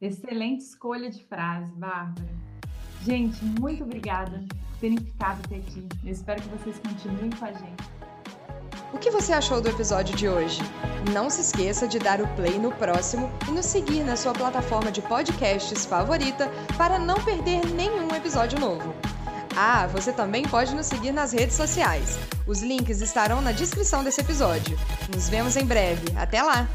Excelente 0.00 0.60
escolha 0.60 1.08
de 1.08 1.24
frase, 1.24 1.72
Bárbara. 1.76 2.51
Gente, 3.04 3.44
muito 3.44 3.82
obrigada 3.82 4.38
por 4.48 4.78
terem 4.80 4.98
ficado 4.98 5.40
até 5.44 5.56
aqui. 5.56 5.86
Eu 6.04 6.12
espero 6.12 6.40
que 6.40 6.48
vocês 6.48 6.78
continuem 6.78 7.30
com 7.30 7.44
a 7.44 7.52
gente. 7.52 8.02
O 8.92 8.98
que 8.98 9.10
você 9.10 9.32
achou 9.32 9.60
do 9.60 9.68
episódio 9.68 10.14
de 10.14 10.28
hoje? 10.28 10.60
Não 11.12 11.28
se 11.28 11.40
esqueça 11.40 11.88
de 11.88 11.98
dar 11.98 12.20
o 12.20 12.28
play 12.36 12.58
no 12.58 12.70
próximo 12.72 13.30
e 13.48 13.50
nos 13.50 13.66
seguir 13.66 14.04
na 14.04 14.16
sua 14.16 14.32
plataforma 14.32 14.92
de 14.92 15.00
podcasts 15.02 15.84
favorita 15.86 16.48
para 16.76 16.98
não 16.98 17.16
perder 17.24 17.66
nenhum 17.74 18.14
episódio 18.14 18.60
novo. 18.60 18.94
Ah, 19.56 19.86
você 19.86 20.12
também 20.12 20.44
pode 20.44 20.74
nos 20.74 20.86
seguir 20.86 21.12
nas 21.12 21.32
redes 21.32 21.56
sociais. 21.56 22.18
Os 22.46 22.62
links 22.62 23.00
estarão 23.00 23.40
na 23.40 23.52
descrição 23.52 24.04
desse 24.04 24.20
episódio. 24.20 24.78
Nos 25.14 25.28
vemos 25.28 25.56
em 25.56 25.64
breve. 25.64 26.04
Até 26.16 26.42
lá! 26.42 26.68